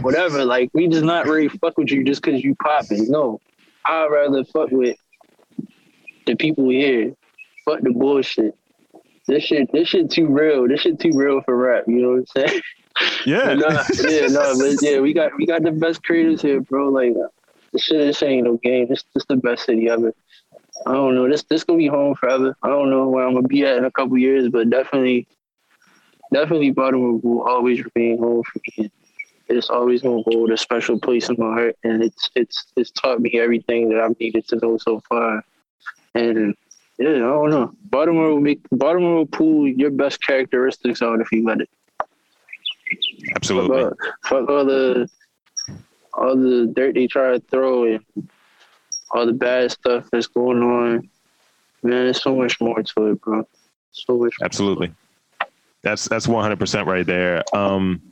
Whatever. 0.00 0.44
Like 0.44 0.70
we 0.74 0.88
just 0.88 1.04
not 1.04 1.26
really 1.26 1.48
fuck 1.48 1.76
with 1.78 1.90
you 1.90 2.04
just 2.04 2.22
because 2.22 2.42
you 2.42 2.54
popping. 2.56 3.10
No, 3.10 3.40
I'd 3.84 4.06
rather 4.10 4.44
fuck 4.44 4.70
with 4.70 4.96
the 6.26 6.36
people 6.36 6.68
here. 6.68 7.14
Fuck 7.64 7.80
the 7.80 7.90
bullshit. 7.90 8.56
This 9.26 9.42
shit, 9.42 9.72
this 9.72 9.88
shit 9.88 10.10
too 10.10 10.28
real. 10.28 10.68
This 10.68 10.82
shit 10.82 11.00
too 11.00 11.10
real 11.12 11.40
for 11.42 11.56
rap. 11.56 11.84
You 11.88 11.96
know 11.96 12.10
what 12.10 12.18
I'm 12.36 12.48
saying? 12.48 12.62
Yeah. 13.24 13.54
nah, 13.54 13.82
yeah, 14.08 14.28
no, 14.28 14.56
but 14.56 14.80
yeah, 14.80 15.00
we 15.00 15.12
got 15.12 15.36
we 15.36 15.46
got 15.46 15.62
the 15.62 15.72
best 15.72 16.04
creators 16.04 16.42
here, 16.42 16.60
bro. 16.60 16.88
Like 16.88 17.14
this 17.76 17.84
shit, 17.84 17.98
this 17.98 18.22
ain't 18.22 18.44
no 18.44 18.56
game. 18.56 18.86
This 18.88 19.04
this 19.14 19.24
the 19.26 19.36
best 19.36 19.66
city 19.66 19.88
ever. 19.88 20.14
I 20.86 20.92
don't 20.92 21.14
know. 21.14 21.28
This 21.28 21.42
this 21.44 21.64
gonna 21.64 21.78
be 21.78 21.86
home 21.86 22.14
forever. 22.14 22.56
I 22.62 22.68
don't 22.68 22.90
know 22.90 23.08
where 23.08 23.26
I'm 23.26 23.34
gonna 23.34 23.46
be 23.46 23.64
at 23.64 23.76
in 23.76 23.84
a 23.84 23.90
couple 23.90 24.16
years, 24.16 24.48
but 24.48 24.70
definitely, 24.70 25.26
definitely 26.32 26.70
Baltimore 26.70 27.20
will 27.22 27.42
always 27.42 27.84
remain 27.84 28.18
home 28.18 28.42
for 28.42 28.60
me. 28.78 28.90
It's 29.48 29.68
always 29.68 30.02
gonna 30.02 30.22
hold 30.22 30.50
a 30.50 30.56
special 30.56 30.98
place 30.98 31.28
in 31.28 31.36
my 31.38 31.52
heart, 31.52 31.76
and 31.84 32.02
it's 32.02 32.30
it's 32.34 32.64
it's 32.76 32.90
taught 32.90 33.20
me 33.20 33.38
everything 33.38 33.90
that 33.90 34.00
I've 34.00 34.18
needed 34.18 34.48
to 34.48 34.56
know 34.56 34.78
so 34.78 35.00
far. 35.00 35.44
And 36.14 36.54
yeah, 36.98 37.10
I 37.10 37.18
don't 37.18 37.50
know. 37.50 37.72
Baltimore 37.90 38.30
will 38.30 38.40
make 38.40 38.60
Baltimore 38.72 39.16
will 39.16 39.26
pull 39.26 39.68
your 39.68 39.90
best 39.90 40.24
characteristics 40.24 41.02
out 41.02 41.20
if 41.20 41.30
you 41.30 41.44
let 41.44 41.60
it. 41.60 41.70
Absolutely. 43.34 43.82
Fuck 43.82 43.92
all, 43.92 44.40
fuck 44.40 44.50
all 44.50 44.64
the 44.64 45.08
all 46.16 46.36
the 46.36 46.72
dirt 46.74 46.94
they 46.94 47.06
try 47.06 47.32
to 47.32 47.40
throw 47.40 47.84
and 47.84 48.28
all 49.10 49.26
the 49.26 49.32
bad 49.32 49.70
stuff 49.70 50.08
that's 50.10 50.26
going 50.26 50.62
on. 50.62 51.08
Man, 51.82 52.04
there's 52.04 52.22
so 52.22 52.34
much 52.34 52.60
more 52.60 52.82
to 52.82 53.06
it, 53.08 53.20
bro. 53.20 53.46
So 53.92 54.16
much. 54.18 54.34
Absolutely. 54.42 54.92
That's 55.82 56.08
that's 56.08 56.26
100% 56.26 56.86
right 56.86 57.06
there. 57.06 57.44
Um, 57.54 58.02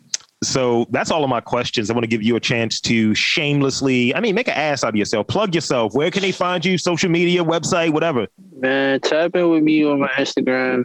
so 0.44 0.86
that's 0.90 1.10
all 1.10 1.24
of 1.24 1.30
my 1.30 1.40
questions. 1.40 1.90
I 1.90 1.94
want 1.94 2.04
to 2.04 2.08
give 2.08 2.22
you 2.22 2.36
a 2.36 2.40
chance 2.40 2.80
to 2.82 3.14
shamelessly, 3.14 4.14
I 4.14 4.20
mean, 4.20 4.34
make 4.34 4.48
an 4.48 4.54
ass 4.54 4.84
out 4.84 4.90
of 4.90 4.96
yourself. 4.96 5.26
Plug 5.26 5.54
yourself. 5.54 5.94
Where 5.94 6.10
can 6.10 6.22
they 6.22 6.32
find 6.32 6.64
you? 6.64 6.78
Social 6.78 7.10
media, 7.10 7.42
website, 7.42 7.92
whatever. 7.92 8.26
Man, 8.60 9.00
tap 9.00 9.34
in 9.34 9.50
with 9.50 9.62
me 9.62 9.84
on 9.84 10.00
my 10.00 10.08
Instagram, 10.08 10.84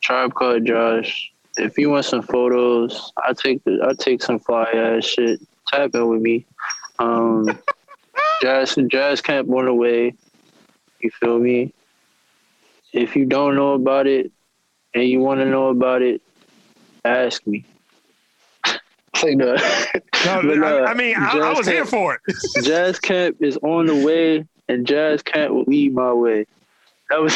Tribe 0.00 0.34
Called 0.34 0.64
Josh. 0.64 1.30
If 1.58 1.78
you 1.78 1.90
want 1.90 2.06
some 2.06 2.22
photos, 2.22 3.12
I 3.24 3.32
take 3.32 3.62
the, 3.64 3.86
I 3.86 3.92
take 3.94 4.22
some 4.22 4.38
fly 4.38 4.64
ass 4.72 5.04
shit. 5.04 5.40
Tap 5.68 5.94
in 5.94 6.08
with 6.08 6.20
me. 6.20 6.44
Um, 6.98 7.58
jazz 8.42 8.76
Jazz 8.88 9.20
Camp 9.20 9.48
on 9.50 9.66
the 9.66 9.74
way. 9.74 10.14
You 11.00 11.10
feel 11.10 11.38
me? 11.38 11.72
If 12.92 13.16
you 13.16 13.26
don't 13.26 13.56
know 13.56 13.74
about 13.74 14.06
it 14.06 14.30
and 14.94 15.04
you 15.04 15.20
want 15.20 15.40
to 15.40 15.46
know 15.46 15.68
about 15.68 16.02
it, 16.02 16.22
ask 17.04 17.46
me. 17.46 17.64
Like, 19.22 19.38
no, 19.38 19.56
but, 20.24 20.58
uh, 20.58 20.66
I, 20.66 20.90
I, 20.90 20.94
mean, 20.94 21.16
I, 21.16 21.38
I, 21.38 21.48
was 21.54 21.66
camp, 21.66 21.68
here 21.68 21.84
for 21.86 22.18
it. 22.26 22.64
jazz 22.64 22.98
camp 23.00 23.38
is 23.40 23.56
on 23.62 23.86
the 23.86 24.04
way, 24.04 24.44
and 24.68 24.86
jazz 24.86 25.22
camp 25.22 25.54
will 25.54 25.64
lead 25.66 25.94
my 25.94 26.12
way. 26.12 26.46
That 27.08 27.22
was. 27.22 27.34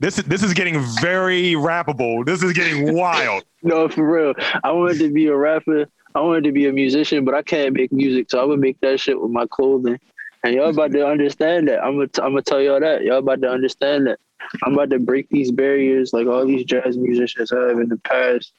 this 0.00 0.16
is 0.18 0.24
this 0.24 0.42
is 0.42 0.54
getting 0.54 0.80
very 0.98 1.52
rappable. 1.52 2.24
This 2.24 2.42
is 2.42 2.54
getting 2.54 2.94
wild. 2.94 3.44
no, 3.62 3.86
for 3.86 4.10
real. 4.10 4.34
I 4.64 4.72
wanted 4.72 4.98
to 5.00 5.12
be 5.12 5.26
a 5.26 5.36
rapper. 5.36 5.88
I 6.14 6.20
wanted 6.20 6.44
to 6.44 6.52
be 6.52 6.66
a 6.66 6.72
musician, 6.72 7.24
but 7.24 7.34
I 7.34 7.42
can't 7.42 7.74
make 7.74 7.92
music, 7.92 8.30
so 8.30 8.40
I 8.40 8.44
would 8.44 8.60
make 8.60 8.80
that 8.80 9.00
shit 9.00 9.20
with 9.20 9.30
my 9.30 9.46
clothing. 9.46 9.98
And 10.44 10.54
y'all 10.54 10.70
about 10.70 10.92
to 10.92 11.06
understand 11.06 11.68
that. 11.68 11.82
I'm 11.82 11.94
gonna 11.94 12.08
t- 12.08 12.22
I'm 12.22 12.30
gonna 12.30 12.42
tell 12.42 12.60
y'all 12.60 12.80
that. 12.80 13.02
Y'all 13.02 13.18
about 13.18 13.40
to 13.42 13.50
understand 13.50 14.06
that. 14.08 14.18
I'm 14.64 14.74
about 14.74 14.90
to 14.90 14.98
break 14.98 15.28
these 15.28 15.52
barriers 15.52 16.12
like 16.12 16.26
all 16.26 16.44
these 16.44 16.64
jazz 16.64 16.96
musicians 16.96 17.50
have 17.50 17.78
in 17.78 17.88
the 17.88 17.98
past. 17.98 18.52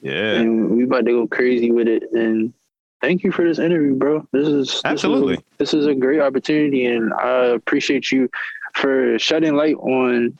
Yeah. 0.00 0.34
And 0.34 0.70
we 0.70 0.84
about 0.84 1.06
to 1.06 1.12
go 1.12 1.26
crazy 1.28 1.70
with 1.70 1.86
it. 1.86 2.10
And 2.12 2.52
thank 3.00 3.22
you 3.22 3.30
for 3.30 3.44
this 3.44 3.60
interview, 3.60 3.94
bro. 3.94 4.26
This 4.32 4.48
is 4.48 4.66
this 4.66 4.82
absolutely 4.84 5.34
is, 5.34 5.40
this 5.58 5.74
is 5.74 5.86
a 5.86 5.94
great 5.94 6.20
opportunity, 6.20 6.86
and 6.86 7.14
I 7.14 7.46
appreciate 7.46 8.10
you 8.10 8.28
for 8.74 9.18
shedding 9.18 9.54
light 9.54 9.76
on 9.76 10.36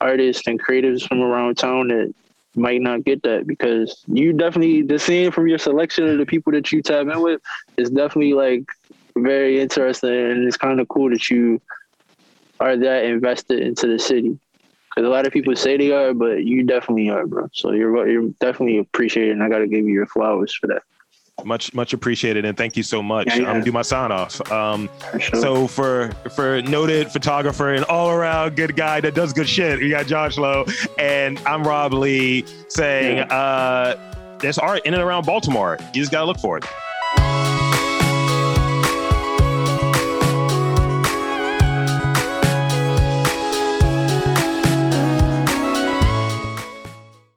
artists 0.00 0.46
and 0.46 0.62
creatives 0.62 1.06
from 1.06 1.20
around 1.20 1.56
town 1.56 1.88
that 1.88 2.14
might 2.54 2.80
not 2.80 3.04
get 3.04 3.22
that 3.22 3.46
because 3.46 4.04
you 4.08 4.32
definitely 4.32 4.82
the 4.82 4.98
scene 4.98 5.30
from 5.30 5.46
your 5.46 5.58
selection 5.58 6.08
of 6.08 6.18
the 6.18 6.26
people 6.26 6.52
that 6.52 6.72
you 6.72 6.82
tap 6.82 7.06
in 7.06 7.20
with 7.20 7.40
is 7.76 7.90
definitely 7.90 8.34
like 8.34 8.64
very 9.16 9.60
interesting 9.60 10.10
and 10.10 10.46
it's 10.46 10.56
kind 10.56 10.80
of 10.80 10.88
cool 10.88 11.10
that 11.10 11.30
you 11.30 11.60
are 12.58 12.76
that 12.76 13.04
invested 13.04 13.60
into 13.60 13.86
the 13.86 13.98
city. 13.98 14.38
Because 14.90 15.06
a 15.06 15.10
lot 15.10 15.26
of 15.26 15.32
people 15.32 15.54
say 15.54 15.76
they 15.76 15.92
are 15.92 16.12
but 16.12 16.44
you 16.44 16.64
definitely 16.64 17.08
are 17.08 17.26
bro. 17.26 17.48
So 17.52 17.72
you're 17.72 18.08
you're 18.08 18.30
definitely 18.40 18.78
appreciated 18.78 19.32
and 19.32 19.42
i 19.42 19.48
got 19.48 19.58
to 19.58 19.68
give 19.68 19.84
you 19.84 19.92
your 19.92 20.06
flowers 20.06 20.54
for 20.54 20.66
that 20.68 20.82
much 21.44 21.72
much 21.74 21.92
appreciated 21.92 22.44
and 22.44 22.56
thank 22.56 22.76
you 22.76 22.82
so 22.82 23.02
much. 23.02 23.26
Yeah, 23.28 23.34
i'm 23.34 23.44
gonna 23.44 23.64
do 23.64 23.72
my 23.72 23.82
sign 23.82 24.12
off 24.12 24.40
um 24.50 24.88
sure. 25.18 25.40
so 25.40 25.66
for 25.66 26.12
for 26.34 26.62
noted 26.62 27.10
photographer 27.10 27.72
and 27.74 27.84
all 27.84 28.10
around 28.10 28.56
good 28.56 28.76
guy 28.76 29.00
that 29.00 29.14
does 29.14 29.32
good 29.32 29.48
shit 29.48 29.80
we 29.80 29.90
got 29.90 30.06
Josh 30.06 30.36
Slowe 30.36 30.64
and 30.98 31.38
i'm 31.40 31.64
rob 31.64 31.92
lee 31.92 32.44
saying 32.68 33.18
yeah. 33.18 33.24
uh 33.34 34.36
there's 34.40 34.58
art 34.58 34.84
in 34.86 34.94
and 34.94 35.02
around 35.02 35.26
baltimore. 35.26 35.76
You 35.94 36.00
just 36.00 36.10
gotta 36.10 36.26
look 36.26 36.38
for 36.38 36.58
it 36.58 37.89